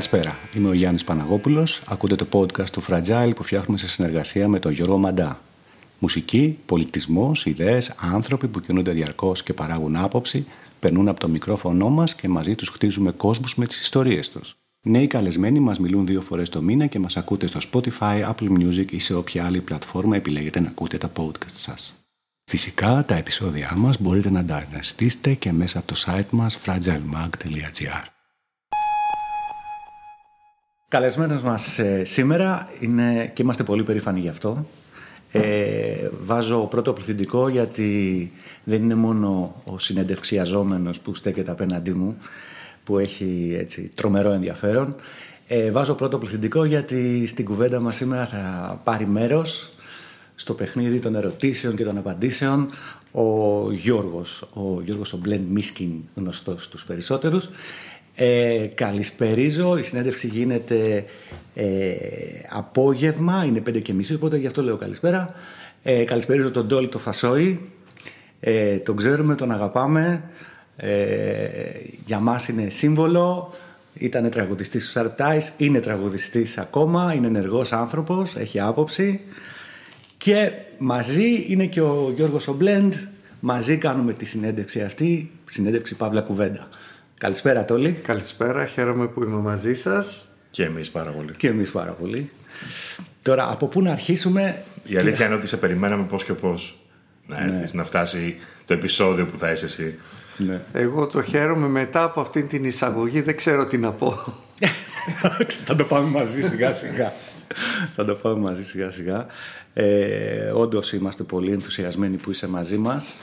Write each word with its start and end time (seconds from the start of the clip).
Καλησπέρα, 0.00 0.38
είμαι 0.54 0.68
ο 0.68 0.72
Γιάννης 0.72 1.04
Παναγόπουλος. 1.04 1.82
Ακούτε 1.86 2.14
το 2.14 2.26
podcast 2.32 2.70
του 2.70 2.82
Fragile 2.82 3.32
που 3.36 3.42
φτιάχνουμε 3.42 3.78
σε 3.78 3.88
συνεργασία 3.88 4.48
με 4.48 4.58
τον 4.58 4.72
Γιώργο 4.72 4.98
Μαντά. 4.98 5.40
Μουσική, 5.98 6.58
πολιτισμός, 6.66 7.46
ιδέες, 7.46 7.94
άνθρωποι 7.96 8.48
που 8.48 8.60
κινούνται 8.60 8.92
διαρκώς 8.92 9.42
και 9.42 9.52
παράγουν 9.52 9.96
άποψη, 9.96 10.44
περνούν 10.78 11.08
από 11.08 11.20
το 11.20 11.28
μικρόφωνο 11.28 11.88
μας 11.88 12.14
και 12.14 12.28
μαζί 12.28 12.54
τους 12.54 12.68
χτίζουμε 12.68 13.10
κόσμους 13.10 13.54
με 13.56 13.66
τις 13.66 13.80
ιστορίες 13.80 14.30
τους. 14.30 14.56
Νέοι 14.82 15.06
καλεσμένοι 15.06 15.60
μας 15.60 15.78
μιλούν 15.78 16.06
δύο 16.06 16.20
φορές 16.20 16.48
το 16.48 16.62
μήνα 16.62 16.86
και 16.86 16.98
μας 16.98 17.16
ακούτε 17.16 17.46
στο 17.46 17.60
Spotify, 17.72 18.30
Apple 18.30 18.50
Music 18.58 18.90
ή 18.90 18.98
σε 18.98 19.14
όποια 19.14 19.46
άλλη 19.46 19.60
πλατφόρμα 19.60 20.16
επιλέγετε 20.16 20.60
να 20.60 20.68
ακούτε 20.68 20.98
τα 20.98 21.12
podcast 21.16 21.52
σας. 21.54 22.04
Φυσικά 22.44 23.04
τα 23.06 23.14
επεισόδια 23.14 23.74
μας 23.76 24.00
μπορείτε 24.00 24.30
να 24.30 24.44
τα 24.44 24.66
αναζητήσετε 24.70 25.34
και 25.34 25.52
μέσα 25.52 25.78
από 25.78 25.86
το 25.86 26.04
site 26.06 26.30
μας 26.30 26.58
fragilemag.gr 26.66 28.19
Καλεσμένος 30.90 31.42
μας 31.42 31.78
ε, 31.78 32.04
σήμερα 32.04 32.68
είναι, 32.80 33.30
και 33.34 33.42
είμαστε 33.42 33.62
πολύ 33.62 33.82
περήφανοι 33.82 34.20
γι' 34.20 34.28
αυτό. 34.28 34.66
Ε, 35.32 36.08
βάζω 36.22 36.66
πρώτο 36.66 36.92
πληθυντικό 36.92 37.48
γιατί 37.48 38.32
δεν 38.64 38.82
είναι 38.82 38.94
μόνο 38.94 39.62
ο 39.64 39.78
συνεντευξιαζόμενος 39.78 41.00
που 41.00 41.14
στέκεται 41.14 41.50
απέναντί 41.50 41.92
μου 41.92 42.16
που 42.84 42.98
έχει 42.98 43.56
έτσι, 43.58 43.90
τρομερό 43.94 44.30
ενδιαφέρον. 44.30 44.94
Ε, 45.46 45.70
βάζω 45.70 45.94
πρώτο 45.94 46.18
πληθυντικό 46.18 46.64
γιατί 46.64 47.26
στην 47.26 47.44
κουβέντα 47.44 47.80
μας 47.80 47.96
σήμερα 47.96 48.26
θα 48.26 48.80
πάρει 48.84 49.06
μέρος 49.06 49.70
στο 50.34 50.54
παιχνίδι 50.54 50.98
των 50.98 51.14
ερωτήσεων 51.14 51.76
και 51.76 51.84
των 51.84 51.98
απαντήσεων 51.98 52.68
ο 53.12 53.72
Γιώργος, 53.72 54.48
ο 54.52 54.80
Γιώργος 54.84 55.12
ο 55.12 55.16
Μπλέντ 55.16 55.50
Μίσκιν, 55.50 55.92
γνωστός 56.14 56.64
στους 56.64 56.84
περισσότερους. 56.84 57.48
Ε, 58.22 58.66
καλησπερίζω, 58.74 59.78
η 59.78 59.82
συνέντευξη 59.82 60.26
γίνεται 60.26 61.04
ε, 61.54 61.92
απόγευμα, 62.48 63.44
είναι 63.44 63.60
πέντε 63.60 63.78
και 63.78 63.92
μισή, 63.92 64.14
οπότε 64.14 64.36
γι' 64.36 64.46
αυτό 64.46 64.62
λέω 64.62 64.76
καλησπέρα. 64.76 65.34
Ε, 65.82 66.04
καλησπερίζω 66.04 66.50
τον 66.50 66.66
Ντόλι 66.66 66.88
το 66.88 66.98
Φασόη, 66.98 67.68
ε, 68.40 68.78
τον 68.78 68.96
ξέρουμε, 68.96 69.34
τον 69.34 69.50
αγαπάμε, 69.50 70.22
ε, 70.76 70.94
για 72.04 72.18
μας 72.18 72.48
είναι 72.48 72.68
σύμβολο, 72.68 73.54
ήταν 73.94 74.30
τραγουδιστής 74.30 74.92
του 74.92 75.00
Sharp 75.00 75.38
είναι 75.56 75.80
τραγουδιστής 75.80 76.58
ακόμα, 76.58 77.12
είναι 77.14 77.26
ενεργός 77.26 77.72
άνθρωπος, 77.72 78.36
έχει 78.36 78.60
άποψη. 78.60 79.20
Και 80.16 80.52
μαζί 80.78 81.44
είναι 81.48 81.66
και 81.66 81.80
ο 81.80 82.12
Γιώργος 82.16 82.48
Ομπλέντ, 82.48 82.94
μαζί 83.40 83.76
κάνουμε 83.76 84.12
τη 84.12 84.24
συνέντευξη 84.24 84.82
αυτή, 84.82 85.30
συνέντευξη 85.44 85.96
Παύλα 85.96 86.20
Κουβέντα. 86.20 86.68
Καλησπέρα 87.20 87.64
Τόλι. 87.64 87.92
Καλησπέρα, 87.92 88.66
χαίρομαι 88.66 89.06
που 89.06 89.22
είμαι 89.22 89.36
μαζί 89.36 89.74
σας. 89.74 90.28
Και 90.50 90.64
εμείς 90.64 90.90
πάρα 90.90 91.10
πολύ. 91.10 91.34
Και 91.36 91.48
εμείς 91.48 91.70
πάρα 91.70 91.90
πολύ. 91.90 92.30
Τώρα, 93.22 93.50
από 93.50 93.66
πού 93.66 93.82
να 93.82 93.90
αρχίσουμε... 93.90 94.62
Η 94.84 94.96
αλήθεια 94.96 95.26
είναι 95.26 95.34
ότι 95.34 95.46
σε 95.46 95.56
περιμέναμε 95.56 96.04
πώς 96.04 96.24
και 96.24 96.32
πώς 96.32 96.78
να 97.26 97.40
ναι. 97.40 97.52
έρθεις, 97.52 97.72
να 97.72 97.84
φτάσει 97.84 98.36
το 98.66 98.74
επεισόδιο 98.74 99.26
που 99.26 99.38
θα 99.38 99.52
είσαι 99.52 99.64
εσύ. 99.64 99.98
Ναι. 100.36 100.60
Εγώ 100.72 101.06
το 101.06 101.22
χαίρομαι 101.22 101.68
μετά 101.68 102.02
από 102.02 102.20
αυτή 102.20 102.42
την 102.42 102.64
εισαγωγή, 102.64 103.20
δεν 103.20 103.36
ξέρω 103.36 103.66
τι 103.66 103.78
να 103.78 103.92
πω. 103.92 104.34
θα 105.66 105.74
το 105.74 105.84
πάμε 105.84 106.10
μαζί 106.10 106.42
σιγά 106.42 106.72
σιγά. 106.72 107.12
θα 107.96 108.04
το 108.04 108.14
πάμε 108.14 108.40
μαζί 108.40 108.64
σιγά 108.64 108.90
σιγά. 108.90 109.26
Ε, 109.74 110.50
Όντως 110.54 110.92
είμαστε 110.92 111.22
πολύ 111.22 111.52
ενθουσιασμένοι 111.52 112.16
που 112.16 112.30
είσαι 112.30 112.48
μαζί 112.48 112.76
μας. 112.76 113.16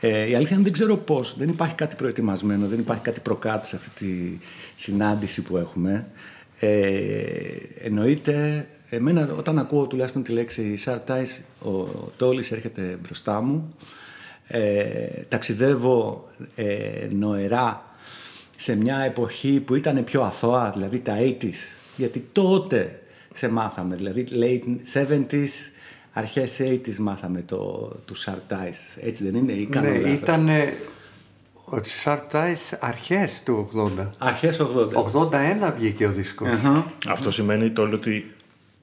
Ε, 0.00 0.28
η 0.28 0.34
αλήθεια 0.34 0.54
είναι 0.54 0.64
δεν 0.64 0.72
ξέρω 0.72 0.96
πώς. 0.96 1.36
Δεν 1.36 1.48
υπάρχει 1.48 1.74
κάτι 1.74 1.96
προετοιμασμένο, 1.96 2.66
δεν 2.66 2.78
υπάρχει 2.78 3.02
κάτι 3.02 3.20
προκάτω 3.20 3.66
σε 3.66 3.76
αυτή 3.76 3.90
τη 4.06 4.38
συνάντηση 4.74 5.42
που 5.42 5.56
έχουμε. 5.56 6.06
Ε, 6.58 7.00
εννοείται, 7.82 8.66
εμένα 8.90 9.28
όταν 9.36 9.58
ακούω 9.58 9.86
τουλάχιστον 9.86 10.22
τη 10.22 10.32
λέξη 10.32 10.74
Sharp 10.84 11.00
Ties, 11.06 11.42
ο 11.58 11.84
Τόλης 12.16 12.52
έρχεται 12.52 12.98
μπροστά 13.02 13.40
μου. 13.40 13.74
Ε, 14.46 15.06
ταξιδεύω 15.28 16.28
ε, 16.54 17.08
νοερά 17.10 17.84
σε 18.56 18.76
μια 18.76 18.98
εποχή 18.98 19.60
που 19.60 19.74
ήταν 19.74 20.04
πιο 20.04 20.22
αθώα, 20.22 20.70
δηλαδή 20.74 21.00
τα 21.00 21.16
80s, 21.18 21.78
γιατί 21.96 22.28
τότε 22.32 23.00
σε 23.34 23.48
μάθαμε, 23.48 23.96
δηλαδή 23.96 24.26
late 24.30 24.98
70s, 25.06 25.48
αρχές 26.12 26.60
80s 26.62 26.96
μάθαμε 26.96 27.42
το, 27.42 27.56
του 28.04 28.16
Sharp 28.16 28.52
Ties, 28.52 29.00
έτσι 29.00 29.24
δεν 29.24 29.34
είναι, 29.34 29.52
ή 29.52 29.66
κάνω 29.66 29.88
ναι, 29.88 29.96
ήταν 29.96 30.48
ο 31.64 31.80
Sharp 32.04 32.20
Ties 32.32 32.76
αρχές 32.80 33.42
του 33.42 33.68
80. 33.98 34.06
Αρχές 34.18 34.60
80. 34.60 35.68
81 35.68 35.72
βγήκε 35.76 36.06
ο 36.06 36.10
δισκος 36.10 36.48
Αυτό 37.08 37.30
σημαίνει 37.30 37.70
το 37.70 37.82
ότι 37.82 38.34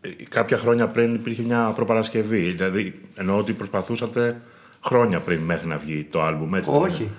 ε, 0.02 0.10
κάποια 0.30 0.58
χρόνια 0.58 0.88
πριν 0.88 1.14
υπήρχε 1.14 1.42
μια 1.42 1.72
προπαρασκευή, 1.76 2.40
δηλαδή 2.40 3.00
εννοώ 3.16 3.38
ότι 3.38 3.54
προσπαθούσατε 3.54 4.42
χρόνια 4.84 5.20
πριν 5.20 5.40
μέχρι 5.42 5.68
να 5.68 5.78
βγει 5.78 6.08
το 6.12 6.22
άλμπουμ, 6.22 6.56
έτσι. 6.56 6.70
Όχι. 6.74 7.09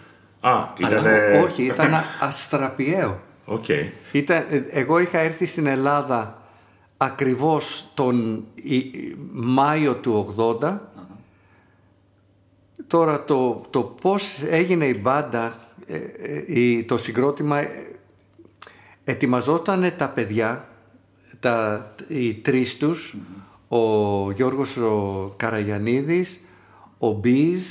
Α, 0.40 0.52
ήταν... 0.78 1.04
όχι, 1.42 1.62
ήταν 1.62 2.04
αστραπιαίο. 2.20 3.20
Okay. 3.46 3.88
Ήταν, 4.12 4.44
εγώ 4.70 4.98
είχα 4.98 5.18
έρθει 5.18 5.46
στην 5.46 5.66
Ελλάδα 5.66 6.42
ακριβώς 6.98 7.90
τον 7.94 8.44
Μάιο 9.32 9.94
του 9.94 10.34
80. 10.60 10.78
Τώρα 12.86 13.24
το, 13.24 13.62
το 13.70 13.82
πώς 13.82 14.42
έγινε 14.48 14.86
η 14.86 14.98
μπάντα, 15.02 15.58
ε, 15.86 15.96
ε, 16.46 16.82
το 16.82 16.98
συγκρότημα, 16.98 17.58
ε, 17.58 17.98
ετοιμαζόταν 19.04 19.92
τα 19.96 20.08
παιδιά, 20.08 20.68
τα, 21.40 21.86
οι 22.08 22.34
τρεις 22.34 22.76
τους, 22.76 23.16
ο 23.68 24.30
Γιώργος 24.30 24.76
ο 24.76 25.32
Καραγιανίδης, 25.36 26.44
ο 26.98 27.10
Μπίζ 27.10 27.62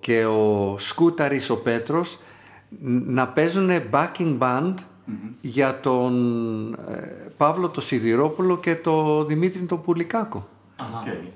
και 0.00 0.24
ο 0.24 0.74
Σκούταρης 0.78 1.50
ο 1.50 1.56
Πέτρος 1.56 2.18
να 3.06 3.28
παίζουν 3.28 3.70
backing 3.90 4.38
band 4.38 4.74
για 5.40 5.80
τον 5.80 6.72
ε, 6.72 7.32
Παύλο 7.36 7.68
το 7.68 7.80
Σιδηρόπουλο 7.80 8.58
και 8.58 8.74
τον 8.74 9.26
Δημήτρη 9.26 9.60
τον 9.60 9.82
Πουλικάκο. 9.82 10.48
Okay. 10.78 11.26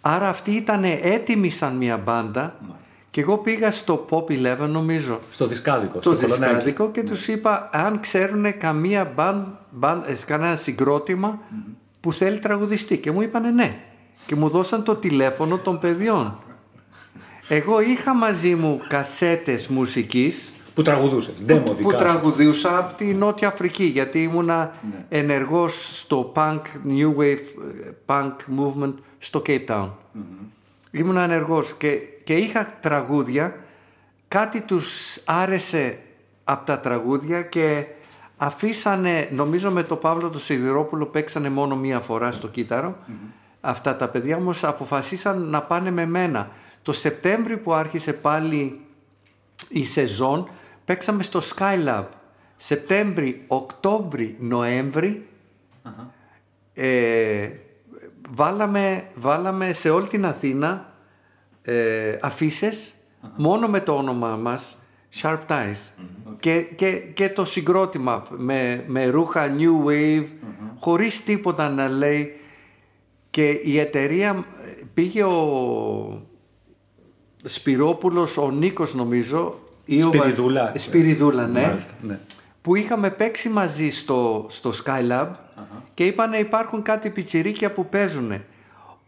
Άρα 0.00 0.28
αυτοί 0.28 0.50
ήταν 0.50 0.84
έτοιμοι 0.84 1.50
σαν 1.50 1.76
μια 1.76 1.96
μπάντα 1.96 2.56
και 3.10 3.20
εγώ 3.20 3.38
πήγα 3.38 3.70
στο 3.72 4.06
Pop 4.10 4.24
11 4.24 4.68
νομίζω. 4.68 5.20
Στο 5.32 5.46
δισκάδικο. 5.46 6.00
Στο, 6.00 6.14
στο 6.14 6.26
δισκάδικο 6.26 6.90
και 6.90 7.02
τους 7.02 7.28
είπα 7.28 7.68
αν 7.72 8.00
ξέρουν 8.00 8.58
καμία 8.58 9.12
μπand, 9.80 10.02
ε, 10.06 10.14
κανένα 10.26 10.58
που 12.00 12.12
θέλει 12.12 12.38
τραγουδιστή 12.38 12.98
και 12.98 13.12
μου 13.12 13.22
είπανε 13.22 13.50
ναι 13.50 13.80
και 14.26 14.34
μου 14.34 14.48
δώσαν 14.48 14.82
το 14.84 14.94
τηλέφωνο 14.94 15.58
των 15.58 15.78
παιδιών. 15.78 16.38
Εγώ 17.48 17.80
είχα 17.80 18.14
μαζί 18.14 18.54
μου 18.54 18.80
κασέτες 18.88 19.66
μουσικής 19.66 20.55
που 20.76 20.82
τραγουδούσε. 20.82 21.32
Που, 21.46 21.76
που 21.80 21.90
τραγουδούσα 21.90 22.78
από 22.78 22.96
τη 22.96 23.14
Νότια 23.14 23.48
Αφρική 23.48 23.84
γιατί 23.84 24.22
ήμουνα 24.22 24.74
ναι. 24.90 25.18
ενεργός 25.18 25.98
στο 25.98 26.32
punk, 26.36 26.60
new 26.88 27.14
wave 27.18 27.38
punk 28.06 28.32
movement 28.58 28.94
στο 29.18 29.42
Cape 29.46 29.66
Town. 29.66 29.88
mm 29.88 30.18
Ήμουνα 30.90 31.22
ενεργός 31.22 31.74
και, 31.74 31.98
και 32.24 32.34
είχα 32.34 32.78
τραγούδια, 32.80 33.56
κάτι 34.28 34.60
τους 34.60 35.20
άρεσε 35.24 35.98
από 36.44 36.66
τα 36.66 36.80
τραγούδια 36.80 37.42
και 37.42 37.84
αφήσανε, 38.36 39.28
νομίζω 39.32 39.70
με 39.70 39.82
το 39.82 39.96
Παύλο 39.96 40.30
το 40.30 40.38
Σιδηρόπουλο 40.38 41.06
παίξανε 41.06 41.48
μόνο 41.48 41.76
μία 41.76 42.00
φορά 42.00 42.32
στο 42.32 42.48
κυταρο 42.48 42.96
Αυτά 43.60 43.96
τα 43.96 44.08
παιδιά 44.08 44.36
όμως 44.36 44.64
αποφασίσαν 44.64 45.42
να 45.42 45.62
πάνε 45.62 45.90
με 45.90 46.06
μένα. 46.06 46.50
Το 46.82 46.92
Σεπτέμβριο 46.92 47.58
που 47.58 47.72
άρχισε 47.72 48.12
πάλι 48.12 48.80
η 49.68 49.84
σεζόν 49.84 50.48
παίξαμε 50.86 51.22
στο 51.22 51.40
Skylab. 51.54 52.04
Σεπτέμβρη, 52.56 53.44
Οκτώβρη, 53.46 54.36
ε, 56.74 57.50
βάλαμε, 58.28 59.08
βάλαμε 59.14 59.72
σε 59.72 59.90
όλη 59.90 60.06
την 60.08 60.26
Αθήνα 60.26 60.92
ε, 61.62 62.18
αφησει 62.20 62.70
μόνο 63.36 63.68
με 63.68 63.80
το 63.80 63.96
όνομά 63.96 64.36
μας 64.36 64.78
Sharp 65.22 65.38
Ties. 65.48 66.04
Και, 66.40 66.60
και, 66.60 66.96
και 66.96 67.28
το 67.28 67.44
συγκρότημα 67.44 68.26
με, 68.30 68.84
με 68.86 69.06
ρούχα 69.06 69.56
New 69.58 69.88
Wave 69.88 70.26
χωρίς 70.80 71.24
τίποτα 71.24 71.68
να 71.68 71.88
λέει. 71.88 72.40
Και 73.30 73.50
η 73.50 73.78
εταιρεία 73.78 74.46
πήγε 74.94 75.24
ο 75.24 76.22
Σπυρόπουλος, 77.44 78.36
ο 78.36 78.50
Νίκος 78.50 78.94
νομίζω 78.94 79.58
Σπυριδούλα. 79.86 80.72
Σπυριδούλα, 80.76 81.46
ναι. 81.46 81.76
ναι. 82.02 82.18
Που 82.62 82.76
είχαμε 82.76 83.10
παίξει 83.10 83.48
μαζί 83.48 83.90
στο, 83.90 84.46
στο 84.48 84.72
Skylab 84.84 85.28
και 85.94 86.06
είπανε 86.06 86.36
υπάρχουν 86.36 86.82
κάτι 86.82 87.10
πιτσιρίκια 87.10 87.72
που 87.72 87.86
παίζουν. 87.86 88.32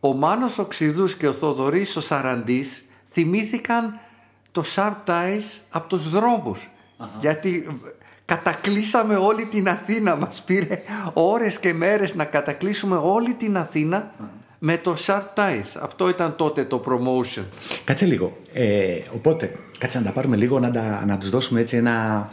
Ο 0.00 0.12
Μάνος 0.12 0.58
Οξυδούς 0.58 1.14
και 1.14 1.28
ο 1.28 1.32
Θοδωρής 1.32 1.96
ο 1.96 2.00
Σαραντής 2.00 2.84
θυμήθηκαν 3.10 3.98
το 4.52 4.64
Sharp 4.74 4.94
Ties 5.06 5.60
από 5.70 5.88
τους 5.88 6.10
δρόμους. 6.10 6.68
Γιατί 7.20 7.80
Κατακλείσαμε 8.28 9.16
όλη 9.16 9.44
την 9.44 9.68
Αθήνα. 9.68 10.16
Μας 10.16 10.42
πήρε 10.46 10.82
ώρες 11.12 11.58
και 11.58 11.74
μέρες 11.74 12.14
να 12.14 12.24
κατακλείσουμε 12.24 12.96
όλη 12.96 13.34
την 13.34 13.56
Αθήνα 13.56 14.12
με 14.58 14.76
το 14.76 14.96
Sharp 15.06 15.24
Ties. 15.34 15.80
Αυτό 15.82 16.08
ήταν 16.08 16.36
τότε 16.36 16.64
το 16.64 16.82
promotion. 16.86 17.44
Κάτσε 17.84 18.06
λίγο. 18.06 18.36
Ε, 18.52 18.98
οπότε, 19.14 19.56
κάτσε 19.78 19.98
να 19.98 20.04
τα 20.04 20.12
πάρουμε 20.12 20.36
λίγο, 20.36 20.60
να, 20.60 20.70
τα, 20.70 21.04
να 21.06 21.18
τους 21.18 21.30
δώσουμε 21.30 21.60
έτσι 21.60 21.76
ένα... 21.76 22.28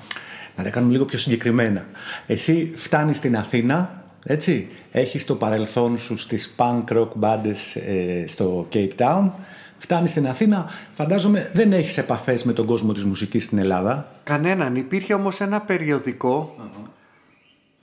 Να 0.58 0.64
τα 0.64 0.70
κάνουμε 0.70 0.92
λίγο 0.92 1.06
πιο 1.06 1.18
συγκεκριμένα. 1.18 1.86
Εσύ 2.26 2.72
φτάνεις 2.76 3.18
στην 3.18 3.38
Αθήνα, 3.38 4.04
έτσι, 4.24 4.68
έχεις 4.92 5.26
το 5.26 5.36
παρελθόν 5.36 5.98
σου 5.98 6.18
στις 6.18 6.56
punk 6.58 6.84
rock 6.88 7.10
bands 7.20 7.82
ε, 7.88 8.28
στο 8.28 8.68
Cape 8.74 8.92
Town, 8.98 9.30
φτάνεις 9.78 10.10
στην 10.10 10.28
Αθήνα, 10.28 10.70
φαντάζομαι 10.92 11.52
δεν 11.54 11.74
έχεις 11.74 11.98
επαφές 11.98 12.44
με 12.44 12.54
τον 12.54 12.66
κόσμο 12.66 12.94
της 12.94 13.06
μουσικής 13.06 13.44
στην 13.44 13.58
Ελλάδα. 13.58 14.12
Κανέναν. 14.24 14.76
Υπήρχε 14.76 15.14
όμως 15.14 15.42
ένα 15.42 15.62
περιοδικό 15.62 16.56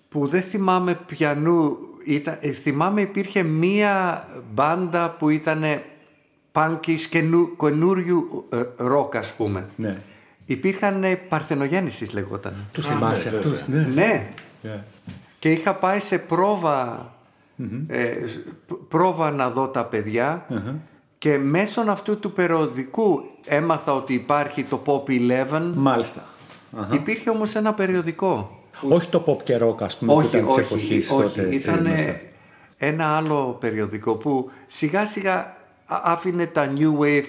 που 0.08 0.26
δεν 0.26 0.42
θυμάμαι 0.42 0.98
ποιανού 1.06 1.76
ήταν, 2.04 2.36
ε, 2.40 2.50
θυμάμαι 2.52 3.00
υπήρχε 3.00 3.42
μία 3.42 4.24
μπάντα 4.52 5.10
που 5.18 5.28
ήταν 5.28 5.64
πάνκης 6.52 7.06
καινου, 7.06 7.56
καινούριου 7.56 8.46
ε, 8.50 8.62
ροκ 8.76 9.16
ας 9.16 9.32
πούμε. 9.32 9.66
Ναι. 9.76 9.98
Υπήρχαν 10.46 11.04
ε, 11.04 11.14
παρθενογέννησης 11.16 12.12
λεγόταν. 12.12 12.54
Τους 12.72 12.86
θυμάσαι 12.86 13.30
ναι, 13.30 13.36
αυτούς. 13.36 13.64
βέβαια. 13.68 13.86
Ναι. 13.94 14.30
Ναι. 14.62 14.84
Και 15.38 15.50
είχα 15.50 15.74
πάει 15.74 16.00
σε 16.00 16.18
προβα 16.18 17.10
ε, 17.86 18.26
σ- 18.26 18.72
πρόβα 18.88 19.30
να 19.30 19.50
δω 19.50 19.68
τα 19.68 19.84
παιδιά 19.84 20.46
και 21.18 21.38
μέσω 21.38 21.80
αυτού 21.80 22.18
του 22.18 22.32
περιοδικού 22.32 23.20
έμαθα 23.44 23.92
ότι 23.94 24.14
υπάρχει 24.14 24.64
το 24.64 24.82
Pop 24.86 25.10
11. 25.10 25.72
Μάλιστα. 25.74 26.24
Αχα. 26.76 26.94
Υπήρχε 26.94 27.30
όμως 27.30 27.54
ένα 27.54 27.74
περιοδικό. 27.74 28.61
Όχι 28.88 29.08
το 29.08 29.24
pop 29.26 29.42
και 29.42 29.58
rock, 29.62 29.82
ας 29.82 29.96
πούμε, 29.96 30.12
όχι, 30.12 30.28
που 30.30 30.36
ήταν 30.36 30.46
της 30.46 30.54
όχι, 30.56 30.60
εποχής 30.74 31.10
όχι. 31.10 31.22
τότε. 31.22 31.40
έτσι, 31.40 31.56
Ήταν 31.56 31.86
γνωστά. 31.86 32.16
ένα 32.76 33.16
άλλο 33.16 33.56
περιοδικό 33.60 34.14
που 34.14 34.50
σιγά 34.66 35.06
σιγά 35.06 35.34
α- 35.86 36.00
άφηνε 36.04 36.46
τα 36.46 36.72
New 36.78 37.00
Wave 37.02 37.24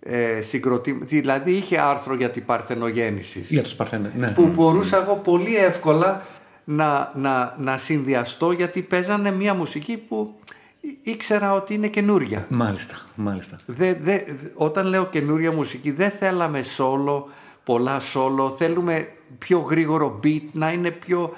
ε, 0.00 0.40
συγκροτήματα. 0.42 1.04
Δηλαδή 1.08 1.52
είχε 1.52 1.78
άρθρο 1.80 2.14
για 2.14 2.30
την 2.30 2.44
παρθενογέννησης. 2.44 3.50
Για 3.50 3.62
τους 3.62 3.74
Παρθένες, 3.74 4.10
ναι. 4.14 4.30
Που 4.30 4.46
μπορούσα 4.46 5.02
εγώ 5.02 5.14
πολύ 5.16 5.56
εύκολα 5.56 6.22
να, 6.64 7.12
να, 7.14 7.56
να 7.58 7.78
συνδυαστώ 7.78 8.52
γιατί 8.52 8.82
παίζανε 8.82 9.30
μια 9.30 9.54
μουσική 9.54 9.96
που 9.96 10.34
ή- 10.80 10.98
ήξερα 11.02 11.52
ότι 11.52 11.74
είναι 11.74 11.88
καινούρια. 11.88 12.46
Μάλιστα, 12.48 12.94
μάλιστα. 13.14 13.56
Δε, 13.66 13.94
δε, 13.94 14.18
όταν 14.54 14.86
λέω 14.86 15.06
καινούρια 15.06 15.52
μουσική 15.52 15.90
δεν 15.90 16.10
θέλαμε 16.10 16.62
σόλο, 16.62 17.28
πολλά 17.66 18.00
σόλο, 18.00 18.54
θέλουμε 18.58 19.08
πιο 19.38 19.58
γρήγορο 19.58 20.20
beat, 20.24 20.42
να 20.52 20.72
είναι 20.72 20.90
πιο... 20.90 21.32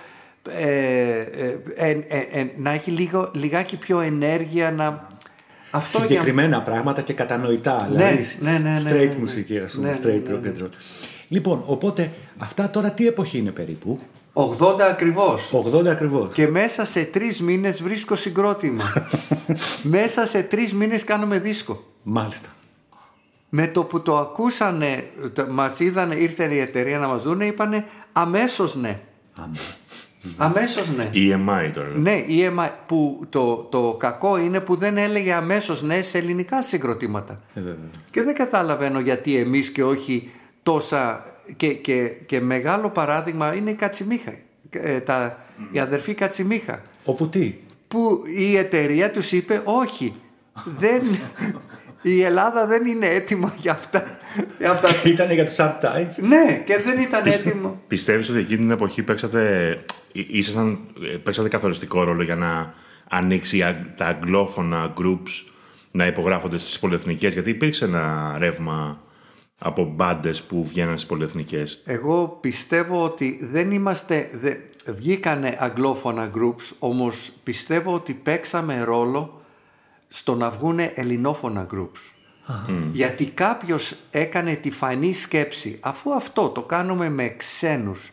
ε, 0.48 0.70
ε, 1.20 1.60
ε, 1.76 1.90
ε, 2.08 2.40
ε, 2.40 2.46
να 2.56 2.70
έχει 2.70 2.90
λίγο, 2.90 3.30
λιγάκι 3.34 3.76
πιο 3.76 4.00
ενέργεια, 4.00 4.70
να... 4.70 5.08
Αυτό 5.70 5.98
για- 5.98 6.06
Συγκεκριμένα 6.06 6.62
πράγματα 6.62 7.02
και 7.02 7.12
κατανοητά. 7.12 7.88
Ναι, 7.90 7.96
δηλαδή 7.96 8.24
ναι, 8.40 8.50
ναι, 8.52 8.58
ναι, 8.58 8.90
straight 8.90 9.08
ναι, 9.08 9.14
ναι. 9.14 9.20
μουσική, 9.20 9.58
ας 9.58 9.72
πούμε, 9.72 9.88
Ναι, 9.88 9.96
straight 9.96 10.22
ναι, 10.28 10.34
rock 10.34 10.46
and 10.46 10.62
roll. 10.62 10.68
Λοιπόν, 11.28 11.62
οπότε 11.66 12.10
αυτά 12.38 12.70
τώρα 12.70 12.90
τι 12.90 13.06
εποχή 13.06 13.38
είναι 13.38 13.50
περίπου; 13.50 13.98
80 14.32 14.80
ακριβώς. 14.90 15.50
80 15.74 15.86
ακριβώς. 15.86 16.28
Και 16.32 16.48
μέσα 16.48 16.84
σε 16.84 17.04
τρεις 17.04 17.40
μήνες 17.42 17.82
βρίσκω 17.82 18.16
συγκρότημα. 18.16 18.84
μέσα 19.82 20.26
σε 20.26 20.42
τρεις 20.42 20.74
μήνες 20.74 21.04
κάνουμε 21.04 21.38
δίσκο. 21.38 21.84
Μάλιστα. 22.02 22.48
Με 23.48 23.66
το 23.66 23.84
που 23.84 24.02
το 24.02 24.16
ακούσανε, 24.16 25.04
το, 25.32 25.46
μας 25.50 25.80
είδανε, 25.80 26.14
ήρθε 26.14 26.54
η 26.54 26.58
εταιρεία 26.58 26.98
να 26.98 27.06
μας 27.08 27.22
δούνε, 27.22 27.46
είπανε 27.46 27.84
αμέσως 28.12 28.74
ναι. 28.76 29.00
Άμα. 29.34 29.54
Αμέσως 30.36 30.90
ναι. 30.96 31.10
EMI 31.14 31.70
τώρα. 31.74 31.88
Ναι, 31.94 32.24
EMI, 32.28 32.70
που 32.86 33.26
το, 33.28 33.56
το 33.70 33.96
κακό 33.98 34.38
είναι 34.38 34.60
που 34.60 34.74
δεν 34.76 34.96
έλεγε 34.96 35.32
αμέσως 35.32 35.82
ναι 35.82 36.02
σε 36.02 36.18
ελληνικά 36.18 36.62
συγκροτήματα. 36.62 37.40
Ε, 37.54 37.60
βέβαια. 37.60 37.90
Και 38.10 38.22
δεν 38.22 38.34
καταλαβαίνω 38.34 39.00
γιατί 39.00 39.36
εμείς 39.36 39.70
και 39.70 39.84
όχι 39.84 40.30
τόσα 40.62 41.24
και, 41.56 41.74
και, 41.74 42.08
και 42.08 42.40
μεγάλο 42.40 42.90
παράδειγμα 42.90 43.54
είναι 43.54 43.70
η 43.70 43.74
Κατσιμίχα. 43.74 44.32
Ε, 44.70 45.00
τα, 45.00 45.38
η 45.70 45.78
αδερφή 45.78 46.14
Κατσιμίχα. 46.14 46.82
Όπου 47.04 47.28
τι; 47.28 47.54
Που 47.88 48.22
η 48.38 48.56
εταιρεία 48.56 49.10
τους 49.10 49.32
είπε 49.32 49.62
όχι. 49.64 50.14
Δεν, 50.78 51.02
η 52.02 52.22
Ελλάδα 52.22 52.66
δεν 52.66 52.86
είναι 52.86 53.06
έτοιμα 53.06 53.54
για 53.60 53.72
αυτά. 53.72 54.18
Για 54.58 54.70
αυτά. 54.70 54.88
Ήταν 55.10 55.30
για 55.32 55.44
τους 55.44 55.56
Subtides. 55.58 56.22
ναι, 56.28 56.62
και 56.66 56.78
δεν 56.84 57.00
ήταν 57.00 57.26
έτοιμο. 57.26 57.80
Πιστεύεις 57.86 58.28
ότι 58.30 58.38
εκείνη 58.38 58.58
την 58.58 58.70
εποχή 58.70 59.02
παίξατε, 59.02 59.70
εί- 60.12 60.26
ήσασταν, 60.36 60.78
ε, 61.12 61.16
παίξατε 61.16 61.48
καθοριστικό 61.48 62.02
ρόλο 62.02 62.22
για 62.22 62.36
να 62.36 62.74
ανοίξει 63.10 63.56
η 63.56 63.62
αγ- 63.62 63.94
τα 63.96 64.06
αγγλόφωνα 64.06 64.92
groups 65.00 65.44
να 65.90 66.06
υπογράφονται 66.06 66.58
στις 66.58 66.78
πολυεθνικές; 66.78 67.32
Γιατί 67.32 67.50
υπήρξε 67.50 67.84
ένα 67.84 68.34
ρεύμα 68.38 69.00
από 69.58 69.84
μπάντες 69.84 70.42
που 70.42 70.64
βγαίναν 70.66 70.96
στις 70.96 71.08
πολυεθνικές. 71.08 71.82
Εγώ 71.84 72.38
πιστεύω 72.40 73.04
ότι 73.04 73.48
δεν 73.52 73.70
είμαστε, 73.70 74.30
δε, 74.40 74.54
βγήκανε 74.92 75.56
αγγλόφωνα 75.58 76.30
groups, 76.34 76.72
όμως 76.78 77.32
πιστεύω 77.42 77.94
ότι 77.94 78.12
παίξαμε 78.12 78.82
ρόλο 78.84 79.42
στο 80.08 80.34
να 80.34 80.50
βγούνε 80.50 80.92
ελληνόφωνα 80.94 81.66
groups. 81.74 82.12
Γιατί 82.92 83.24
κάποιος 83.26 83.94
έκανε 84.10 84.54
τη 84.54 84.70
φανή 84.70 85.12
σκέψη, 85.14 85.78
αφού 85.80 86.14
αυτό 86.14 86.48
το 86.48 86.62
κάνουμε 86.62 87.08
με 87.08 87.28
ξένους, 87.28 88.10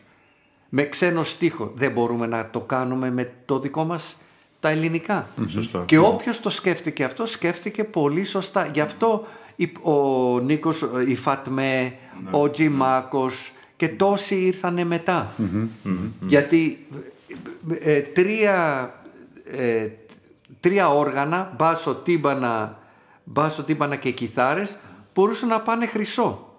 με 0.68 0.84
ξένο 0.88 1.22
στίχο, 1.22 1.72
δεν 1.76 1.92
μπορούμε 1.92 2.26
να 2.26 2.50
το 2.50 2.60
κάνουμε 2.60 3.10
με 3.10 3.32
το 3.44 3.58
δικό 3.60 3.84
μας 3.84 4.20
τα 4.60 4.68
ελληνικά. 4.68 5.28
Σωστό. 5.48 5.82
Και 5.86 5.98
όποιος 5.98 6.40
το 6.40 6.50
σκέφτηκε 6.50 7.04
αυτό, 7.04 7.26
σκέφτηκε 7.26 7.84
πολύ 7.84 8.24
σωστά. 8.24 8.66
Γι' 8.74 8.80
αυτό 8.80 9.26
η- 9.56 9.72
ο 9.82 10.38
Νίκος, 10.40 10.84
η 11.06 11.14
Φατμέ, 11.16 11.94
ο 12.30 12.50
Τζιμάκος 12.50 13.52
και 13.76 13.88
τόσοι 13.88 14.34
ήρθανε 14.34 14.84
μετά. 14.84 15.32
Γιατί 16.26 16.86
ε, 17.70 17.94
ε, 17.96 18.00
τρία, 18.00 18.90
ε, 19.44 19.86
τρία 20.60 20.88
όργανα, 20.88 21.52
μπάσο, 21.56 21.94
τύμπανα, 21.94 22.78
μπάσο, 23.24 23.62
τύμπανα 23.62 23.96
και 23.96 24.10
κιθάρες, 24.10 24.76
μπορούσαν 25.14 25.48
να 25.48 25.60
πάνε 25.60 25.86
χρυσό. 25.86 26.58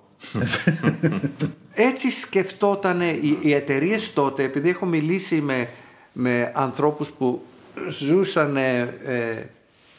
Έτσι 1.74 2.10
σκεφτόταν 2.10 3.02
οι, 3.02 3.38
οι 3.42 3.54
εταιρείες 3.54 4.14
τότε, 4.14 4.44
επειδή 4.44 4.70
έχω 4.70 4.86
μιλήσει 4.86 5.42
με, 5.42 5.70
με 6.14 6.52
ανθρώπους 6.56 7.10
που 7.10 7.46
ζούσαν, 7.90 8.58
ε, 8.58 8.80
ε, 9.04 9.46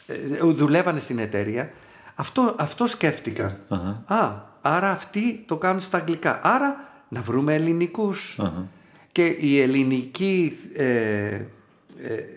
ε, 0.05 0.39
δουλεύανε 0.41 0.99
στην 0.99 1.19
εταιρεία, 1.19 1.71
αυτό, 2.15 2.55
αυτό 2.57 2.87
σκέφτηκαν. 2.87 3.57
Α, 4.05 4.31
άρα 4.61 4.91
αυτοί 4.91 5.43
το 5.47 5.57
κάνουν 5.57 5.79
στα 5.79 5.97
αγγλικά. 5.97 6.39
Άρα 6.43 6.89
να 7.09 7.21
βρούμε 7.21 7.53
ελληνικούς. 7.53 8.39
Και 9.11 9.25
η 9.25 9.61
ελληνική 9.61 10.57
ε, 10.75 10.85
ε, 10.85 11.45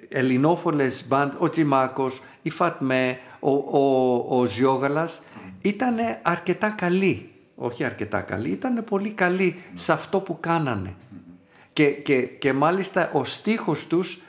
ελληνόφωνες 0.08 1.04
μπαντ, 1.08 1.32
ο 1.38 1.50
Τζιμάκος, 1.50 2.22
η 2.42 2.50
Φατμέ, 2.50 3.18
ο, 3.40 3.50
ο, 3.50 4.14
ο 4.28 4.44
Ζιόγαλας 4.44 5.22
ήταν 5.62 5.94
αρκετά 6.22 6.68
καλοί. 6.68 7.30
Όχι 7.54 7.84
αρκετά 7.84 8.20
καλοί, 8.20 8.50
ήταν 8.50 8.84
πολύ 8.84 9.10
καλοί 9.10 9.62
σε 9.74 9.92
αυτό 9.92 10.20
που 10.20 10.36
κάνανε. 10.40 10.94
Και, 11.72 11.86
και, 11.86 12.20
και 12.22 12.52
μάλιστα 12.52 13.10
ο 13.12 13.24
στίχος 13.24 13.86
τους 13.86 14.20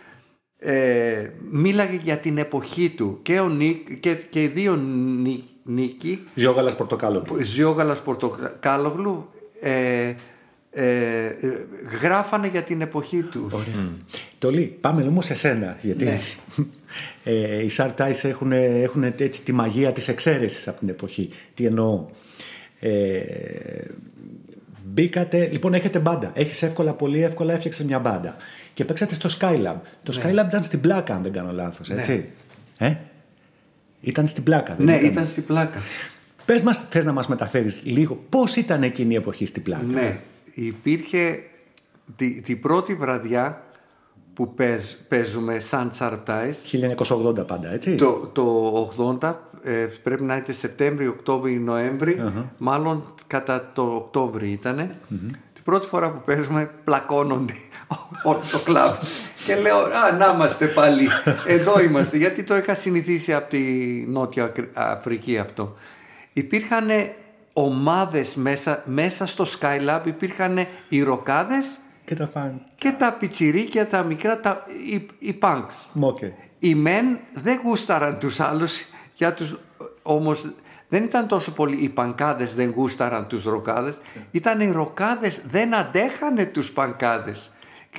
ε, 0.59 1.29
μίλαγε 1.51 1.99
για 2.03 2.17
την 2.17 2.37
εποχή 2.37 2.89
του. 2.89 3.19
Και, 3.21 3.39
ο 3.39 3.47
Νίκ, 3.49 3.99
και, 3.99 4.13
και 4.15 4.43
οι 4.43 4.47
δύο 4.47 4.75
Νί- 4.75 5.43
Νίκοι, 5.63 6.23
Ζιόγαλας 6.35 6.75
Πορτοκάλο. 6.75 7.25
Ζιόγαλας 7.43 8.01
Πορτοκάλογλου, 8.01 9.29
ε, 9.61 10.13
ε, 10.75 11.25
ε, 11.25 11.31
γράφανε 12.01 12.47
για 12.47 12.61
την 12.61 12.81
εποχή 12.81 13.21
τους. 13.21 13.53
Τολί, 14.37 14.77
πάμε 14.81 15.03
όμως 15.03 15.25
σε 15.25 15.33
σένα. 15.33 15.77
Γιατί 15.81 16.05
Ναι. 16.05 16.19
ε, 17.23 17.63
οι 17.63 17.71
Subtides 17.77 18.23
έχουν, 18.23 18.51
έχουν 18.51 19.03
έτσι 19.03 19.41
τη 19.43 19.51
μαγεία 19.51 19.91
της 19.91 20.07
εξαίρεσης 20.07 20.67
από 20.67 20.79
την 20.79 20.89
εποχή. 20.89 21.29
Τι 21.53 21.65
εννοώ. 21.65 22.05
Ε, 22.79 23.21
μπήκατε, 24.83 25.49
λοιπόν 25.51 25.73
έχετε 25.73 25.99
μπάντα. 25.99 26.31
Έχεις 26.33 26.63
εύκολα, 26.63 26.93
πολύ 26.93 27.23
εύκολα 27.23 27.53
έφτιαξες 27.53 27.85
μια 27.85 27.99
μπάντα. 27.99 28.35
Και 28.73 28.85
παίξατε 28.85 29.15
στο 29.15 29.29
Skylab. 29.39 29.75
Το 30.03 30.13
Ναι. 30.13 30.21
Skylab 30.23 30.47
ήταν 30.47 30.63
στην 30.63 30.81
πλάκα, 30.81 31.15
αν 31.15 31.23
δεν 31.23 31.31
κάνω 31.31 31.51
λάθος, 31.51 31.89
έτσι. 31.89 32.29
Ε; 32.77 32.95
Ήταν 34.01 34.27
στην 34.27 34.43
πλάκα. 34.43 34.75
δεν 34.75 34.85
Ναι, 34.85 34.95
ήταν 34.95 35.25
στην 35.25 35.43
πλάκα. 35.43 35.81
Πες 36.45 36.61
μας, 36.61 36.85
θες 36.89 37.05
να 37.05 37.11
μας 37.11 37.27
μεταφέρεις 37.27 37.81
λίγο 37.83 38.23
πώς 38.29 38.55
ήταν 38.55 38.83
εκείνη 38.83 39.13
η 39.13 39.17
εποχή 39.17 39.45
στην 39.45 39.63
πλάκα; 39.63 39.83
Ναι, 39.83 40.19
υπήρχε 40.53 41.43
τη, 42.15 42.41
την 42.41 42.59
πρώτη 42.61 42.95
βραδιά 42.95 43.63
που 44.33 44.53
παίζ- 44.53 44.97
παίζουμε 45.07 45.59
σαν 45.59 45.89
Τσαρπτάις 45.89 46.61
1980 47.07 47.47
πάντα, 47.47 47.71
έτσι; 47.73 47.95
το, 47.95 48.29
το 48.33 49.17
80 49.21 49.35
ε, 49.63 49.71
πρέπει 50.03 50.23
να 50.23 50.35
είναι 50.35 50.53
Σεπτέμβρη, 50.53 51.07
Οκτώβρη, 51.07 51.53
Νοέμβρη, 51.59 52.17
μάλλον 52.57 53.13
κατά 53.27 53.71
το 53.73 53.81
Οκτώβρη 53.81 54.49
ήτανε. 54.51 54.91
Την 55.53 55.63
Πρώτη 55.63 55.87
φορά 55.87 56.11
που 56.11 56.21
παίζουμε 56.25 56.71
πλακώνονται 56.83 57.53
όλο 58.23 58.41
το 58.51 58.59
κλαμπ. 58.59 58.93
Και 59.45 59.55
λέω, 59.55 59.77
α, 59.77 60.11
να 60.17 60.33
είμαστε 60.33 60.65
πάλι. 60.65 61.07
Εδώ 61.47 61.81
είμαστε. 61.81 62.17
Γιατί 62.17 62.43
το 62.43 62.55
είχα 62.57 62.73
συνηθίσει 62.73 63.33
από 63.33 63.49
τη 63.49 63.59
Νότια 64.07 64.51
Αφρική 64.73 65.37
αυτό. 65.37 65.75
Υπήρχαν 66.33 66.87
ομάδες 67.53 68.35
μέσα, 68.35 68.83
μέσα 68.85 69.25
στο 69.25 69.45
Skylab 69.59 70.01
υπήρχαν 70.03 70.67
οι 70.87 71.03
ροκάδες 71.03 71.79
Και 72.05 72.15
τα 72.15 72.27
πάνε. 72.27 72.61
και 72.75 72.91
τα 72.91 73.15
πιτσιρίκια, 73.19 73.87
τα 73.87 74.03
μικρά, 74.03 74.39
τα, 74.39 74.63
οι, 74.91 75.07
οι 75.19 75.37
punks. 75.41 75.85
Μόκε. 75.93 76.33
Οι 76.59 76.75
μεν 76.75 77.19
δεν 77.33 77.59
γούσταραν 77.63 78.19
τους 78.19 78.39
άλλους, 78.39 78.81
για 79.13 79.33
τους, 79.33 79.59
όμως 80.01 80.45
δεν 80.87 81.03
ήταν 81.03 81.27
τόσο 81.27 81.51
πολύ 81.51 81.75
οι 81.75 81.89
πανκάδες 81.89 82.55
δεν 82.55 82.71
γούσταραν 82.75 83.27
τους 83.27 83.43
ροκάδες, 83.43 83.97
ήταν 84.31 84.59
οι 84.59 84.71
ροκάδες 84.71 85.41
δεν 85.49 85.75
αντέχανε 85.75 86.45
τους 86.45 86.71
πανκάδες. 86.71 87.51